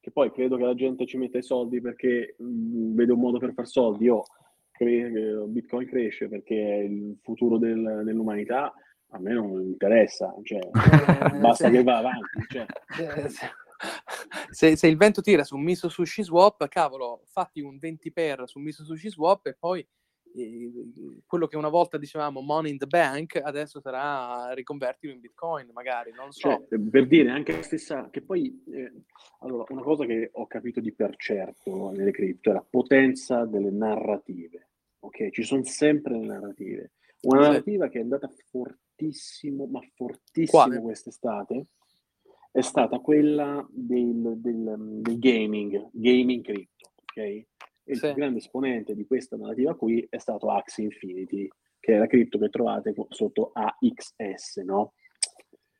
Che 0.00 0.10
poi 0.10 0.32
credo 0.32 0.56
che 0.56 0.64
la 0.64 0.74
gente 0.74 1.04
ci 1.04 1.18
metta 1.18 1.38
i 1.38 1.42
soldi 1.42 1.80
perché 1.80 2.34
mh, 2.38 2.44
mm, 2.44 2.94
vede 2.94 3.12
un 3.12 3.20
modo 3.20 3.38
per 3.38 3.52
far 3.52 3.66
soldi. 3.66 4.04
Io 4.04 4.22
credo 4.70 5.12
che 5.12 5.50
Bitcoin 5.50 5.86
cresce 5.86 6.28
perché 6.28 6.56
è 6.56 6.78
il 6.78 7.18
futuro 7.22 7.58
del, 7.58 8.00
dell'umanità 8.04 8.72
a 9.10 9.18
me 9.18 9.32
non 9.32 9.60
interessa, 9.62 10.34
cioè, 10.42 10.60
eh, 11.34 11.38
basta 11.38 11.70
che 11.70 11.82
va 11.82 11.98
avanti. 11.98 12.46
Cioè. 12.48 12.66
Se, 14.50 14.76
se, 14.76 14.86
il 14.86 14.96
vento 14.96 15.22
tira 15.22 15.42
su 15.42 15.56
Miso 15.56 15.88
Sushi 15.88 16.22
Swap, 16.22 16.68
cavolo, 16.68 17.22
fatti 17.26 17.60
un 17.60 17.78
20 17.78 18.12
per 18.12 18.42
su 18.46 18.58
Miso 18.58 18.84
Sushi 18.84 19.08
Swap 19.08 19.46
e 19.46 19.56
poi 19.58 19.86
eh, 20.34 20.70
quello 21.26 21.46
che 21.46 21.56
una 21.56 21.68
volta 21.68 21.98
dicevamo 21.98 22.40
money 22.40 22.72
in 22.72 22.78
the 22.78 22.86
bank, 22.86 23.40
adesso 23.42 23.80
sarà 23.80 24.52
riconvertito 24.52 25.12
in 25.12 25.20
bitcoin, 25.20 25.70
magari, 25.72 26.12
non 26.12 26.30
so. 26.30 26.66
Cioè, 26.68 26.78
per 26.78 27.06
dire 27.06 27.30
anche 27.30 27.52
la 27.52 27.62
stessa, 27.62 28.08
che 28.10 28.22
poi, 28.22 28.62
eh, 28.70 28.92
allora, 29.40 29.64
una 29.68 29.82
cosa 29.82 30.04
che 30.04 30.30
ho 30.32 30.46
capito 30.46 30.80
di 30.80 30.92
per 30.92 31.16
certo 31.16 31.90
nelle 31.90 32.12
cripto 32.12 32.50
è 32.50 32.52
la 32.52 32.66
potenza 32.68 33.44
delle 33.44 33.70
narrative, 33.70 34.68
ok? 35.00 35.30
Ci 35.30 35.42
sono 35.42 35.64
sempre 35.64 36.18
le 36.18 36.26
narrative. 36.26 36.92
Una 37.22 37.40
narrativa 37.40 37.88
che 37.88 37.98
è 37.98 38.02
andata 38.02 38.28
fortissimo, 38.28 38.88
ma 39.68 39.80
fortissimo 39.94 40.62
Quale? 40.62 40.80
quest'estate, 40.80 41.66
è 42.52 42.60
stata 42.60 42.98
quella 42.98 43.66
del, 43.70 44.34
del, 44.36 44.98
del 45.00 45.18
gaming, 45.18 45.88
gaming 45.92 46.42
crypto, 46.42 46.92
ok? 46.96 47.46
il 47.90 47.96
sì. 47.96 48.06
più 48.06 48.14
grande 48.14 48.38
esponente 48.38 48.94
di 48.94 49.06
questa 49.06 49.36
narrativa 49.36 49.74
qui 49.74 50.06
è 50.08 50.18
stato 50.18 50.50
Axie 50.50 50.84
Infinity, 50.84 51.48
che 51.78 51.94
è 51.94 51.98
la 51.98 52.06
cripto 52.06 52.38
che 52.38 52.48
trovate 52.48 52.94
sotto 53.08 53.50
AXS, 53.52 54.58
no? 54.58 54.94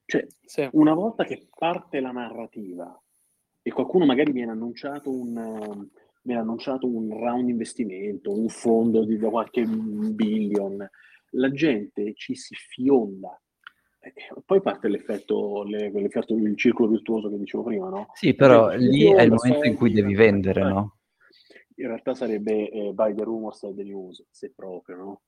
Cioè, 0.05 0.27
sì. 0.41 0.69
una 0.73 0.95
volta 0.95 1.25
che 1.25 1.49
parte 1.57 2.01
la 2.01 2.11
narrativa 2.11 3.01
e 3.63 3.71
qualcuno 3.71 4.07
magari 4.07 4.33
viene 4.33 4.51
annunciato 4.51 5.11
un, 5.11 5.89
viene 6.23 6.41
annunciato 6.41 6.89
un 6.89 7.17
round 7.17 7.49
investimento, 7.49 8.33
un 8.33 8.49
fondo 8.49 9.05
di 9.05 9.19
qualche 9.19 9.65
billion, 9.65 10.89
la 11.31 11.51
gente 11.51 12.15
ci 12.15 12.35
si 12.35 12.55
fionda. 12.55 13.41
E 14.03 14.13
poi 14.45 14.63
parte 14.63 14.89
l'effetto, 14.89 15.63
l'effetto, 15.63 16.35
il 16.35 16.57
circolo 16.57 16.89
virtuoso 16.89 17.29
che 17.29 17.37
dicevo 17.37 17.65
prima, 17.65 17.89
no? 17.89 18.09
Sì, 18.15 18.35
però 18.35 18.71
lì 18.71 19.05
è 19.13 19.23
il 19.23 19.33
momento 19.33 19.67
in 19.67 19.77
cui 19.77 19.93
devi 19.93 20.15
vendere, 20.15 20.63
no? 20.63 20.97
In 21.77 21.87
realtà 21.87 22.15
sarebbe 22.15 22.71
eh, 22.71 22.93
buy 22.93 23.15
the 23.15 23.25
rumors 23.25 23.63
of 23.63 23.75
the 23.75 23.85
news, 23.85 24.25
se 24.31 24.53
proprio, 24.55 24.97
no? 24.97 25.21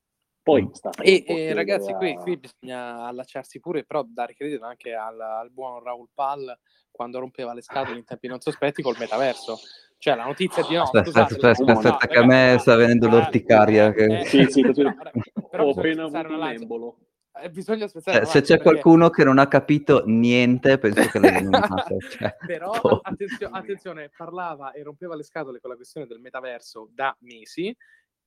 Poi 0.43 0.69
sta 0.73 0.91
e, 1.01 1.23
e 1.25 1.55
ragazzi, 1.55 1.93
a... 1.93 1.97
qui, 1.97 2.15
qui, 2.17 2.37
bisogna 2.37 3.07
allacciarsi 3.07 3.61
pure, 3.61 3.85
però 3.85 4.03
dare 4.05 4.35
credito 4.35 4.65
anche 4.65 4.93
al, 4.93 5.21
al 5.21 5.53
buon 5.53 5.81
Raul 5.81 6.09
Pal 6.13 6.59
quando 6.91 7.21
rompeva 7.21 7.55
le 7.55 7.63
scatole 7.63 7.99
in 7.99 8.05
tempi 8.05 8.27
non 8.27 8.41
sospetti 8.41 8.83
col 8.83 8.97
metaverso. 8.99 9.59
Cioè 9.99 10.17
la 10.17 10.25
notizia 10.25 10.65
di 10.65 10.75
no, 10.75 10.83
aspetta, 10.83 11.05
scusate, 11.05 11.35
aspetta, 11.35 11.51
aspetta, 11.51 11.73
aspetta, 11.73 11.95
aspetta 11.95 12.13
che 12.13 12.19
a 12.19 12.27
me 12.27 12.57
sta 12.59 12.75
venendo 12.75 13.09
l'orticaria. 13.09 13.93
Che... 13.93 14.05
Eh, 14.05 14.25
sì, 14.25 14.45
sì, 14.49 14.63
però 15.53 15.67
ho 15.67 15.71
appena 15.73 16.05
avuto 16.05 16.33
un 16.33 16.43
embolo. 16.45 16.97
Eh, 17.43 17.51
bisogna 17.51 17.85
aspettare. 17.85 18.23
Eh, 18.23 18.25
se 18.25 18.41
c'è 18.41 18.59
qualcuno 18.59 19.11
che 19.11 19.23
non 19.23 19.39
ha 19.39 19.49
capito 19.49 20.03
niente, 20.07 20.79
penso 20.79 21.07
che 21.11 21.19
l'hai 21.19 21.43
nominato. 21.45 21.99
Cioè, 21.99 22.37
Però 22.47 22.71
boh. 22.81 23.01
attenzio- 23.03 23.51
attenzione, 23.51 24.11
parlava 24.17 24.73
e 24.73 24.83
rompeva 24.83 25.15
le 25.15 25.23
scatole 25.23 25.61
con 25.61 25.69
la 25.69 25.77
questione 25.77 26.07
del 26.07 26.21
metaverso 26.21 26.89
da 26.91 27.15
mesi 27.21 27.75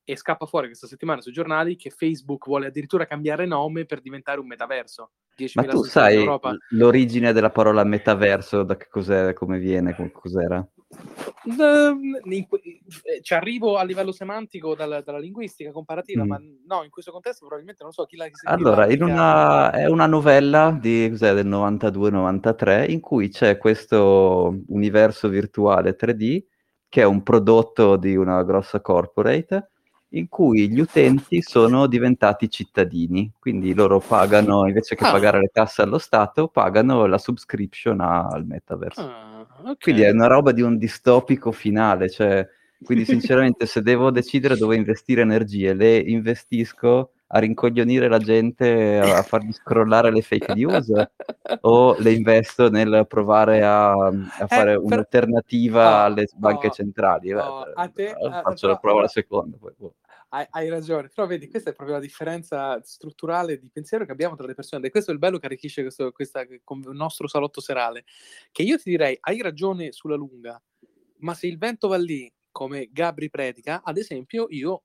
e 0.07 0.15
scappa 0.15 0.45
fuori 0.45 0.67
questa 0.67 0.85
settimana 0.85 1.19
sui 1.19 1.31
giornali 1.31 1.75
che 1.75 1.89
Facebook 1.89 2.45
vuole 2.45 2.67
addirittura 2.67 3.07
cambiare 3.07 3.47
nome 3.47 3.85
per 3.85 4.01
diventare 4.01 4.39
un 4.39 4.45
metaverso. 4.45 5.13
Ma 5.55 5.63
tu 5.63 5.83
sai 5.83 6.23
l'origine 6.69 7.33
della 7.33 7.49
parola 7.49 7.83
metaverso, 7.83 8.61
da 8.61 8.77
che 8.77 8.87
cos'è, 8.87 9.33
come 9.33 9.57
viene, 9.57 9.95
cos'era? 10.11 10.63
Eh, 11.47 13.21
ci 13.21 13.33
arrivo 13.33 13.77
a 13.77 13.83
livello 13.83 14.11
semantico 14.11 14.73
dal, 14.75 15.03
dalla 15.05 15.19
linguistica 15.19 15.71
comparativa, 15.71 16.23
mm. 16.23 16.27
ma 16.27 16.41
no, 16.67 16.83
in 16.83 16.89
questo 16.89 17.11
contesto 17.11 17.45
probabilmente 17.45 17.83
non 17.83 17.91
so 17.91 18.05
chi 18.05 18.15
l'ha 18.15 18.27
Allora, 18.45 18.91
in 18.91 19.03
una, 19.03 19.71
è 19.71 19.85
una 19.85 20.07
novella 20.07 20.75
di, 20.79 21.09
del 21.09 21.47
92-93 21.47 22.89
in 22.89 22.99
cui 22.99 23.29
c'è 23.29 23.57
questo 23.57 24.63
universo 24.67 25.27
virtuale 25.29 25.95
3D 25.95 26.43
che 26.89 27.01
è 27.01 27.05
un 27.05 27.23
prodotto 27.23 27.97
di 27.97 28.15
una 28.15 28.43
grossa 28.43 28.81
corporate 28.81 29.69
in 30.15 30.29
cui 30.29 30.69
gli 30.69 30.79
utenti 30.79 31.41
sono 31.41 31.87
diventati 31.87 32.49
cittadini, 32.49 33.31
quindi 33.37 33.73
loro 33.73 33.99
pagano, 33.99 34.67
invece 34.67 34.95
che 34.95 35.05
ah. 35.05 35.11
pagare 35.11 35.39
le 35.39 35.49
tasse 35.51 35.81
allo 35.81 35.97
Stato, 35.97 36.47
pagano 36.47 37.05
la 37.05 37.17
subscription 37.17 37.99
al 37.99 38.45
metaverse. 38.45 39.01
Ah, 39.01 39.45
okay. 39.59 39.75
Quindi 39.79 40.01
è 40.03 40.11
una 40.11 40.27
roba 40.27 40.51
di 40.51 40.61
un 40.61 40.77
distopico 40.77 41.51
finale, 41.51 42.09
cioè, 42.09 42.47
quindi 42.81 43.03
sinceramente 43.05 43.65
se 43.65 43.81
devo 43.81 44.09
decidere 44.09 44.55
dove 44.55 44.75
investire 44.77 45.21
energie, 45.21 45.73
le 45.73 45.97
investisco 45.97 47.11
a 47.27 47.39
rincoglionire 47.39 48.07
la 48.07 48.19
gente, 48.19 48.99
a 48.99 49.21
fargli 49.23 49.51
scrollare 49.51 50.11
le 50.11 50.21
fake 50.21 50.53
news 50.53 50.91
o 51.61 51.95
le 51.99 52.11
investo 52.13 52.69
nel 52.69 53.05
provare 53.09 53.63
a, 53.63 53.91
a 53.91 54.11
eh, 54.41 54.47
fare 54.47 54.73
eh, 54.73 54.77
un'alternativa 54.77 56.03
oh, 56.03 56.05
alle 56.05 56.27
banche 56.35 56.67
oh, 56.67 56.71
centrali? 56.71 57.33
Oh, 57.33 57.63
a 57.73 57.89
te, 57.89 58.15
faccio 58.43 58.67
la 58.67 58.77
prova 58.77 59.01
la 59.01 59.07
seconda. 59.07 59.57
Poi, 59.59 59.73
boh 59.75 59.93
hai, 60.35 60.45
hai, 60.49 60.69
ragione, 60.69 61.09
però 61.13 61.25
vedi, 61.27 61.49
questa 61.49 61.69
è 61.69 61.73
proprio 61.73 61.95
la 61.95 62.01
differenza 62.01 62.81
strutturale 62.83 63.57
di 63.57 63.69
pensiero 63.71 64.05
che 64.05 64.11
abbiamo 64.11 64.35
tra 64.35 64.45
le 64.45 64.53
persone, 64.53 64.89
questo 64.89 65.11
è 65.11 65.13
il 65.13 65.19
bello 65.19 65.37
che 65.37 65.45
arricchisce 65.45 65.81
questo, 65.81 66.11
questa, 66.11 66.45
nostro 66.91 67.27
salotto 67.27 67.61
serale, 67.61 68.03
che 68.51 68.63
io 68.63 68.77
ti 68.77 68.89
direi, 68.89 69.17
hai 69.21 69.41
ragione 69.41 69.93
sulla 69.93 70.15
lunga, 70.15 70.61
ma 71.19 71.33
se 71.33 71.47
il 71.47 71.57
vento 71.57 71.87
va 71.87 71.97
lì, 71.97 72.31
come 72.51 72.89
Gabri 72.91 73.29
predica, 73.29 73.81
ad 73.83 73.97
esempio, 73.97 74.47
io 74.49 74.83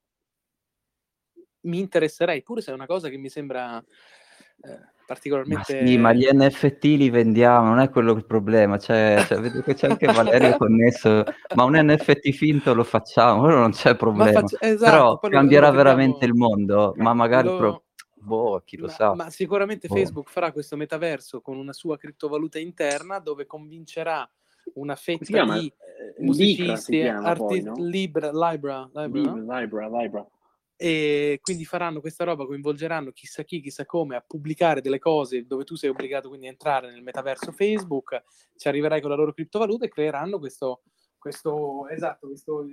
mi 1.61 1.79
interesserei, 1.79 2.41
pure 2.41 2.61
se 2.61 2.71
è 2.71 2.73
una 2.73 2.85
cosa 2.85 3.09
che 3.09 3.17
mi 3.17 3.29
sembra 3.29 3.77
eh, 3.79 4.79
particolarmente... 5.11 5.81
Ma 5.81 5.87
sì, 5.87 5.97
ma 5.97 6.13
gli 6.13 6.25
NFT 6.31 6.83
li 6.83 7.09
vendiamo, 7.09 7.67
non 7.67 7.79
è 7.79 7.89
quello 7.89 8.13
il 8.13 8.25
problema, 8.25 8.77
cioè, 8.77 9.21
cioè 9.27 9.39
vedo 9.39 9.61
che 9.61 9.73
c'è 9.73 9.89
anche 9.89 10.05
Valerio 10.05 10.55
connesso, 10.57 11.25
ma 11.55 11.65
un 11.65 11.75
NFT 11.75 12.31
finto 12.31 12.73
lo 12.73 12.85
facciamo, 12.85 13.41
quello 13.41 13.57
non 13.57 13.71
c'è 13.71 13.95
problema, 13.97 14.39
faccio... 14.39 14.57
esatto, 14.61 15.17
però 15.17 15.19
cambierà 15.19 15.67
lo, 15.67 15.71
lo 15.73 15.77
veramente 15.77 16.23
il 16.23 16.33
mondo, 16.33 16.93
ma 16.95 17.13
magari... 17.13 17.49
Lo... 17.49 17.57
Pro... 17.57 17.83
Boh, 18.13 18.61
chi 18.63 18.77
lo 18.77 18.85
ma, 18.85 18.91
sa. 18.91 19.15
Ma 19.15 19.29
sicuramente 19.31 19.87
boh. 19.87 19.95
Facebook 19.95 20.29
farà 20.29 20.51
questo 20.51 20.77
metaverso 20.77 21.41
con 21.41 21.57
una 21.57 21.73
sua 21.73 21.97
criptovaluta 21.97 22.59
interna 22.59 23.19
dove 23.19 23.47
convincerà 23.47 24.29
una 24.75 24.95
fetta 24.95 25.43
di 25.43 25.65
eh, 25.65 26.23
musicisti, 26.23 27.01
artisti, 27.01 27.63
no? 27.63 27.73
Libra, 27.77 28.29
Libra, 28.31 28.89
Libra, 28.93 29.33
Libra, 29.33 29.87
Libra, 29.89 30.25
e 30.83 31.37
quindi 31.43 31.63
faranno 31.63 31.99
questa 31.99 32.23
roba, 32.23 32.47
coinvolgeranno 32.47 33.11
chissà 33.11 33.43
chi, 33.43 33.61
chissà 33.61 33.85
come 33.85 34.15
a 34.15 34.23
pubblicare 34.25 34.81
delle 34.81 34.97
cose 34.97 35.45
dove 35.45 35.63
tu 35.63 35.75
sei 35.75 35.91
obbligato 35.91 36.27
quindi 36.27 36.47
a 36.47 36.49
entrare 36.49 36.89
nel 36.89 37.03
metaverso 37.03 37.51
Facebook, 37.51 38.23
ci 38.55 38.67
arriverai 38.67 38.99
con 38.99 39.11
la 39.11 39.15
loro 39.15 39.31
criptovaluta 39.31 39.85
e 39.85 39.89
creeranno 39.89 40.39
questo, 40.39 40.81
questo, 41.19 41.87
esatto, 41.87 42.25
questo 42.25 42.63
eh, 42.63 42.67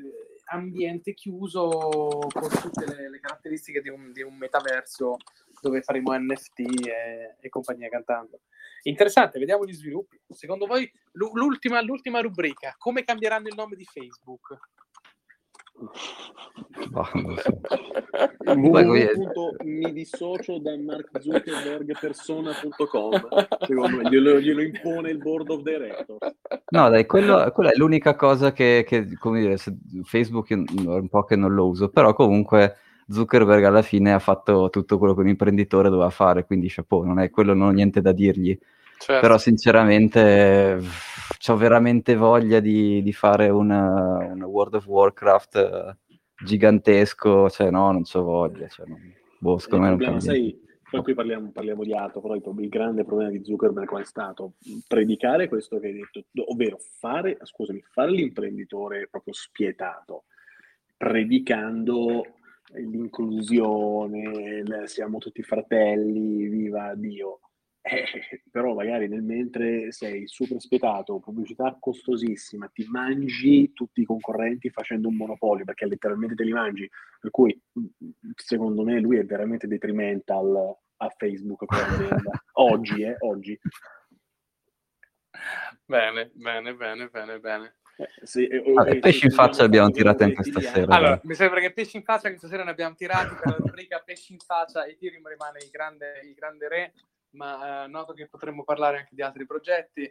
ambiente 0.47 1.13
chiuso 1.13 1.69
con 1.69 2.49
tutte 2.49 2.87
le, 2.87 3.11
le 3.11 3.21
caratteristiche 3.21 3.83
di 3.83 3.91
un, 3.91 4.11
di 4.11 4.23
un, 4.23 4.39
metaverso 4.39 5.17
dove 5.61 5.83
faremo 5.83 6.19
NFT 6.19 6.61
e, 6.61 7.37
e, 7.39 7.49
compagnia 7.51 7.91
cantando. 7.91 8.41
Interessante, 8.85 9.39
vediamo 9.39 9.67
gli 9.67 9.75
sviluppi. 9.75 10.19
Secondo 10.31 10.65
voi 10.65 10.91
l'ultima, 11.13 11.83
l'ultima 11.83 12.21
rubrica, 12.21 12.75
come 12.79 13.05
cambieranno 13.05 13.49
il 13.49 13.55
nome 13.55 13.77
di 13.77 13.85
Facebook? 13.85 14.59
mi 19.65 19.93
dissocio 19.93 20.59
da 20.59 20.77
markzuckerbergpersona.com 20.77 23.29
secondo 23.61 23.97
me 23.97 24.11
glielo, 24.11 24.41
glielo, 24.41 24.63
impone 24.63 25.11
il 25.11 25.19
board 25.19 25.51
of 25.51 25.63
directors. 25.63 26.35
No 26.71 26.89
dai 26.89 27.07
quello, 27.07 27.49
quella 27.53 27.71
è 27.71 27.77
l'unica 27.77 28.17
cosa 28.17 28.51
che, 28.53 28.85
che 28.87 29.17
come 29.19 29.39
dire 29.41 29.57
Facebook 30.03 30.51
è 30.51 30.55
un 30.55 31.09
po' 31.09 31.23
che 31.23 31.37
non 31.37 31.55
lo 31.55 31.69
uso 31.69 31.91
però 31.91 32.13
comunque 32.13 32.79
Zuckerberg 33.09 33.63
alla 33.65 33.83
fine 33.83 34.13
ha 34.13 34.19
fatto 34.19 34.69
tutto 34.71 34.99
quello 34.99 35.15
che 35.15 35.21
un 35.21 35.29
imprenditore 35.29 35.91
doveva 35.91 36.11
fare 36.11 36.45
quindi 36.45 36.69
chapeau 36.69 37.05
non 37.05 37.21
è 37.21 37.31
quello 37.31 37.55
non 37.55 37.69
ho 37.69 37.73
niente 37.73 38.01
da 38.01 38.11
dirgli 38.13 38.59
certo. 38.99 39.21
però 39.21 39.39
sinceramente 39.39 40.81
ho 41.47 41.57
veramente 41.57 42.17
voglia 42.17 42.61
di, 42.61 43.03
di 43.03 43.13
fare 43.13 43.49
una, 43.49 44.19
una, 44.33 44.47
World 44.47 44.75
of 44.75 44.87
Warcraft 44.87 45.57
eh, 45.57 45.97
gigantesco, 46.45 47.49
cioè 47.49 47.71
no, 47.71 47.93
non 47.93 48.03
ho 48.11 48.23
voglia, 48.23 48.69
cioè, 48.69 48.87
non, 48.87 49.01
boh, 49.39 49.59
secondo 49.59 49.85
me 49.85 49.91
non 49.91 49.99
problema, 49.99 50.21
sai, 50.21 50.61
poi 50.91 51.03
qui 51.03 51.15
parliamo, 51.15 51.51
parliamo, 51.51 51.85
di 51.85 51.93
altro, 51.93 52.21
però 52.23 52.35
il 52.35 52.69
grande 52.69 53.05
problema 53.05 53.31
di 53.31 53.45
Zuckerberg 53.45 53.87
qual 53.87 54.03
è 54.03 54.07
stato? 54.07 54.55
Predicare 54.87 55.47
questo 55.49 55.79
che 55.79 55.89
hai 55.89 55.93
detto, 55.93 56.25
ovvero 56.51 56.79
fare, 56.79 57.37
scusami, 57.43 57.83
fare 57.91 58.11
l'imprenditore 58.11 59.07
proprio 59.11 59.35
spietato, 59.35 60.25
predicando 60.97 62.25
l'inclusione, 62.73 64.63
siamo 64.87 65.19
tutti 65.19 65.43
fratelli, 65.43 66.47
viva 66.47 66.95
Dio. 66.95 67.41
Eh, 67.89 68.05
però 68.51 68.75
magari 68.75 69.09
nel 69.09 69.23
mentre 69.23 69.91
sei 69.93 70.27
super 70.27 70.61
spietato, 70.61 71.19
pubblicità 71.19 71.77
costosissima, 71.81 72.69
ti 72.69 72.87
mangi 72.89 73.73
tutti 73.73 74.03
i 74.03 74.05
concorrenti 74.05 74.71
facendo 74.71 75.09
un 75.09 75.17
monopolio, 75.17 75.65
perché 75.65 75.87
letteralmente 75.87 76.35
te 76.35 76.45
li 76.45 76.53
mangi. 76.53 76.89
Per 77.21 77.31
cui 77.31 77.59
secondo 78.35 78.85
me 78.85 79.01
lui 79.01 79.19
è 79.19 79.25
veramente 79.25 79.67
detrimental 79.67 80.77
a 81.01 81.09
Facebook 81.17 81.65
oggi, 82.55 83.03
eh, 83.03 83.17
oggi. 83.21 83.59
Bene, 85.85 86.31
bene, 86.35 86.75
bene, 86.75 87.09
bene, 87.09 87.39
bene. 87.39 87.77
Eh, 87.97 88.27
sì, 88.27 88.47
eh, 88.47 88.63
ah, 88.77 88.85
pesci 89.01 89.25
in 89.25 89.33
faccia 89.33 89.65
abbiamo 89.65 89.91
tirato 89.91 90.23
anche 90.23 90.45
stasera. 90.45 90.95
Allora, 90.95 91.21
mi 91.25 91.35
sembra 91.35 91.61
che 91.61 91.73
pesci 91.73 91.97
in 91.97 92.05
faccia 92.05 92.29
questa 92.29 92.47
sera 92.47 92.63
ne 92.63 92.71
abbiamo 92.71 92.95
tirati 92.95 93.35
per 93.35 93.47
la 93.47 93.57
rubrica 93.57 94.01
pesci 94.05 94.33
in 94.33 94.39
faccia 94.39 94.85
e 94.85 94.97
Tirim 94.97 95.27
rimane 95.27 95.59
il 95.59 95.71
grande, 95.71 96.21
il 96.25 96.35
grande 96.35 96.69
re 96.69 96.93
ma 97.31 97.85
eh, 97.85 97.89
noto 97.89 98.13
che 98.13 98.29
potremmo 98.29 98.65
parlare 98.65 98.99
anche 98.99 99.15
di 99.15 99.23
altri 99.23 99.47
progetti. 99.47 100.03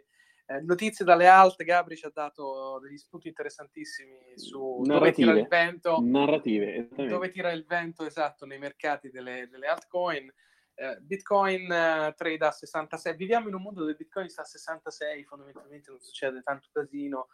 Eh, 0.50 0.60
notizie 0.62 1.04
dalle 1.04 1.26
alte, 1.26 1.64
Gabri 1.64 1.96
ci 1.96 2.06
ha 2.06 2.10
dato 2.12 2.78
degli 2.82 2.96
spunti 2.96 3.28
interessantissimi 3.28 4.32
su 4.36 4.80
narrative, 4.82 4.94
dove 4.98 5.12
tira 5.12 5.32
il 5.32 5.46
vento, 5.46 5.98
narrative, 6.00 6.88
dove 6.94 7.30
tira 7.30 7.52
il 7.52 7.66
vento 7.66 8.06
esatto 8.06 8.46
nei 8.46 8.58
mercati 8.58 9.10
delle, 9.10 9.46
delle 9.50 9.66
altcoin. 9.66 10.32
Eh, 10.74 10.96
Bitcoin 11.00 11.70
eh, 11.70 12.14
trade 12.16 12.46
a 12.46 12.50
66, 12.50 13.16
viviamo 13.16 13.48
in 13.48 13.54
un 13.54 13.62
mondo 13.62 13.80
dove 13.80 13.94
Bitcoin 13.94 14.28
sta 14.28 14.42
a 14.42 14.46
66, 14.46 15.24
fondamentalmente 15.24 15.90
non 15.90 16.00
succede 16.00 16.40
tanto 16.40 16.68
casino, 16.72 17.26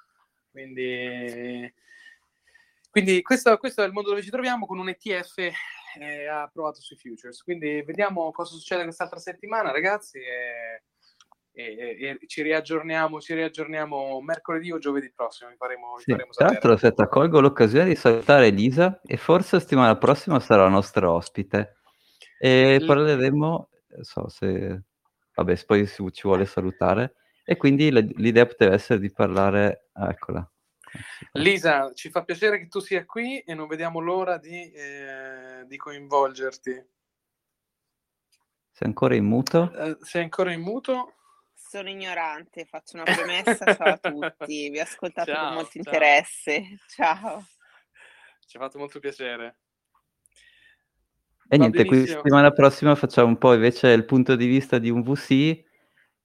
quindi, 0.50 1.72
quindi 2.90 3.22
questo, 3.22 3.56
questo 3.58 3.82
è 3.82 3.86
il 3.86 3.92
mondo 3.92 4.08
dove 4.08 4.22
ci 4.22 4.30
troviamo 4.30 4.66
con 4.66 4.78
un 4.78 4.88
ETF 4.88 5.52
e 5.98 6.26
ha 6.26 6.48
provato 6.52 6.80
sui 6.80 6.96
futures. 6.96 7.42
Quindi 7.42 7.82
vediamo 7.82 8.30
cosa 8.32 8.54
succede 8.54 8.84
quest'altra 8.84 9.18
settimana, 9.18 9.70
ragazzi. 9.70 10.18
E, 10.18 10.82
e, 11.52 12.18
e 12.20 12.26
ci, 12.26 12.42
riaggiorniamo, 12.42 13.20
ci 13.20 13.34
riaggiorniamo 13.34 14.20
mercoledì 14.20 14.72
o 14.72 14.78
giovedì 14.78 15.12
prossimo. 15.14 15.50
Vi 15.50 15.56
faremo, 15.56 15.98
sì, 15.98 16.10
faremo 16.10 16.32
tra 16.32 16.46
l'altro, 16.46 16.72
aspetta, 16.72 17.06
colgo 17.06 17.40
l'occasione 17.40 17.88
di 17.88 17.94
salutare 17.94 18.48
Elisa 18.48 19.00
e 19.04 19.16
forse 19.16 19.56
la 19.56 19.62
settimana 19.62 19.96
prossima 19.96 20.40
sarà 20.40 20.64
la 20.64 20.68
nostra 20.68 21.10
ospite. 21.10 21.76
E 22.38 22.78
L- 22.80 22.84
parleremo, 22.84 23.68
so 24.00 24.28
se, 24.28 24.82
vabbè, 25.34 25.64
poi 25.64 25.86
ci 25.86 26.22
vuole 26.22 26.44
salutare. 26.44 27.14
E 27.44 27.56
quindi 27.56 27.90
l'idea 27.92 28.46
poteva 28.46 28.74
essere 28.74 28.98
di 28.98 29.12
parlare, 29.12 29.90
eccola, 29.92 30.50
Lisa, 31.32 31.92
ci 31.94 32.10
fa 32.10 32.24
piacere 32.24 32.58
che 32.58 32.68
tu 32.68 32.80
sia 32.80 33.04
qui 33.04 33.40
e 33.40 33.54
non 33.54 33.66
vediamo 33.66 34.00
l'ora 34.00 34.38
di, 34.38 34.70
eh, 34.72 35.64
di 35.66 35.76
coinvolgerti. 35.76 36.92
Sei 38.70 38.88
ancora 38.88 39.14
in 39.14 39.24
muto? 39.24 39.70
Uh, 39.74 39.96
sei 40.04 40.22
ancora 40.24 40.52
in 40.52 40.60
muto? 40.60 41.14
Sono 41.54 41.88
ignorante, 41.88 42.64
faccio 42.64 42.96
una 42.96 43.04
premessa, 43.04 43.74
ciao 43.74 43.92
a 43.92 43.98
tutti, 43.98 44.68
vi 44.68 44.78
ho 44.78 44.82
ascoltato 44.82 45.30
ciao, 45.30 45.44
con 45.46 45.54
molto 45.54 45.70
ciao. 45.70 45.82
interesse, 45.84 46.78
ciao. 46.88 47.46
Ci 48.46 48.56
ha 48.56 48.60
fatto 48.60 48.78
molto 48.78 48.98
piacere. 49.00 49.58
E 51.48 51.56
Va 51.56 51.56
niente, 51.56 51.84
quindi 51.84 52.06
settimana 52.06 52.50
prossima 52.52 52.94
facciamo 52.94 53.28
un 53.28 53.38
po' 53.38 53.54
invece 53.54 53.88
il 53.88 54.04
punto 54.04 54.34
di 54.34 54.46
vista 54.46 54.78
di 54.78 54.90
un 54.90 55.02
VC 55.02 55.62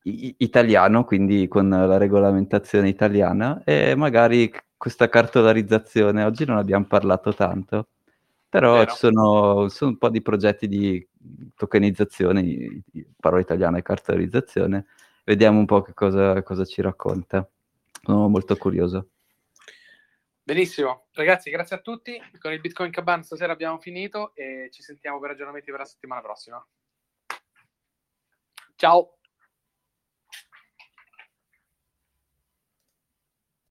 italiano, 0.04 1.04
quindi 1.04 1.48
con 1.48 1.70
la 1.70 1.98
regolamentazione 1.98 2.90
italiana, 2.90 3.62
e 3.64 3.96
magari 3.96 4.52
questa 4.78 5.10
cartolarizzazione. 5.10 6.24
Oggi 6.24 6.46
non 6.46 6.58
abbiamo 6.58 6.86
parlato 6.86 7.34
tanto, 7.34 7.88
però 8.48 8.86
ci 8.86 8.96
sono, 8.96 9.68
sono, 9.70 9.92
un 9.92 9.98
po' 9.98 10.10
di 10.10 10.22
progetti 10.22 10.68
di 10.68 11.06
tokenizzazione, 11.56 12.82
parola 13.20 13.42
italiana 13.42 13.78
e 13.78 13.82
cartolarizzazione. 13.82 14.86
Vediamo 15.26 15.60
un 15.60 15.66
po' 15.66 15.82
che 15.82 15.94
cosa, 15.94 16.42
cosa 16.44 16.66
ci 16.66 16.82
racconta. 16.82 17.48
Sono 18.02 18.28
molto 18.30 18.56
curioso. 18.56 19.10
Benissimo, 20.42 21.06
ragazzi, 21.12 21.52
grazie 21.52 21.76
a 21.76 21.80
tutti. 21.80 22.20
Con 22.40 22.52
il 22.52 22.60
Bitcoin 22.60 22.90
Caban 22.90 23.22
stasera 23.22 23.54
abbiamo 23.54 23.78
finito 23.78 24.32
e 24.34 24.70
ci 24.72 24.82
sentiamo 24.82 25.20
per 25.20 25.30
ragionamenti 25.30 25.70
per 25.70 25.82
la 25.82 25.86
settimana 25.86 26.22
prossima. 26.22 26.66
Ciao. 28.76 29.19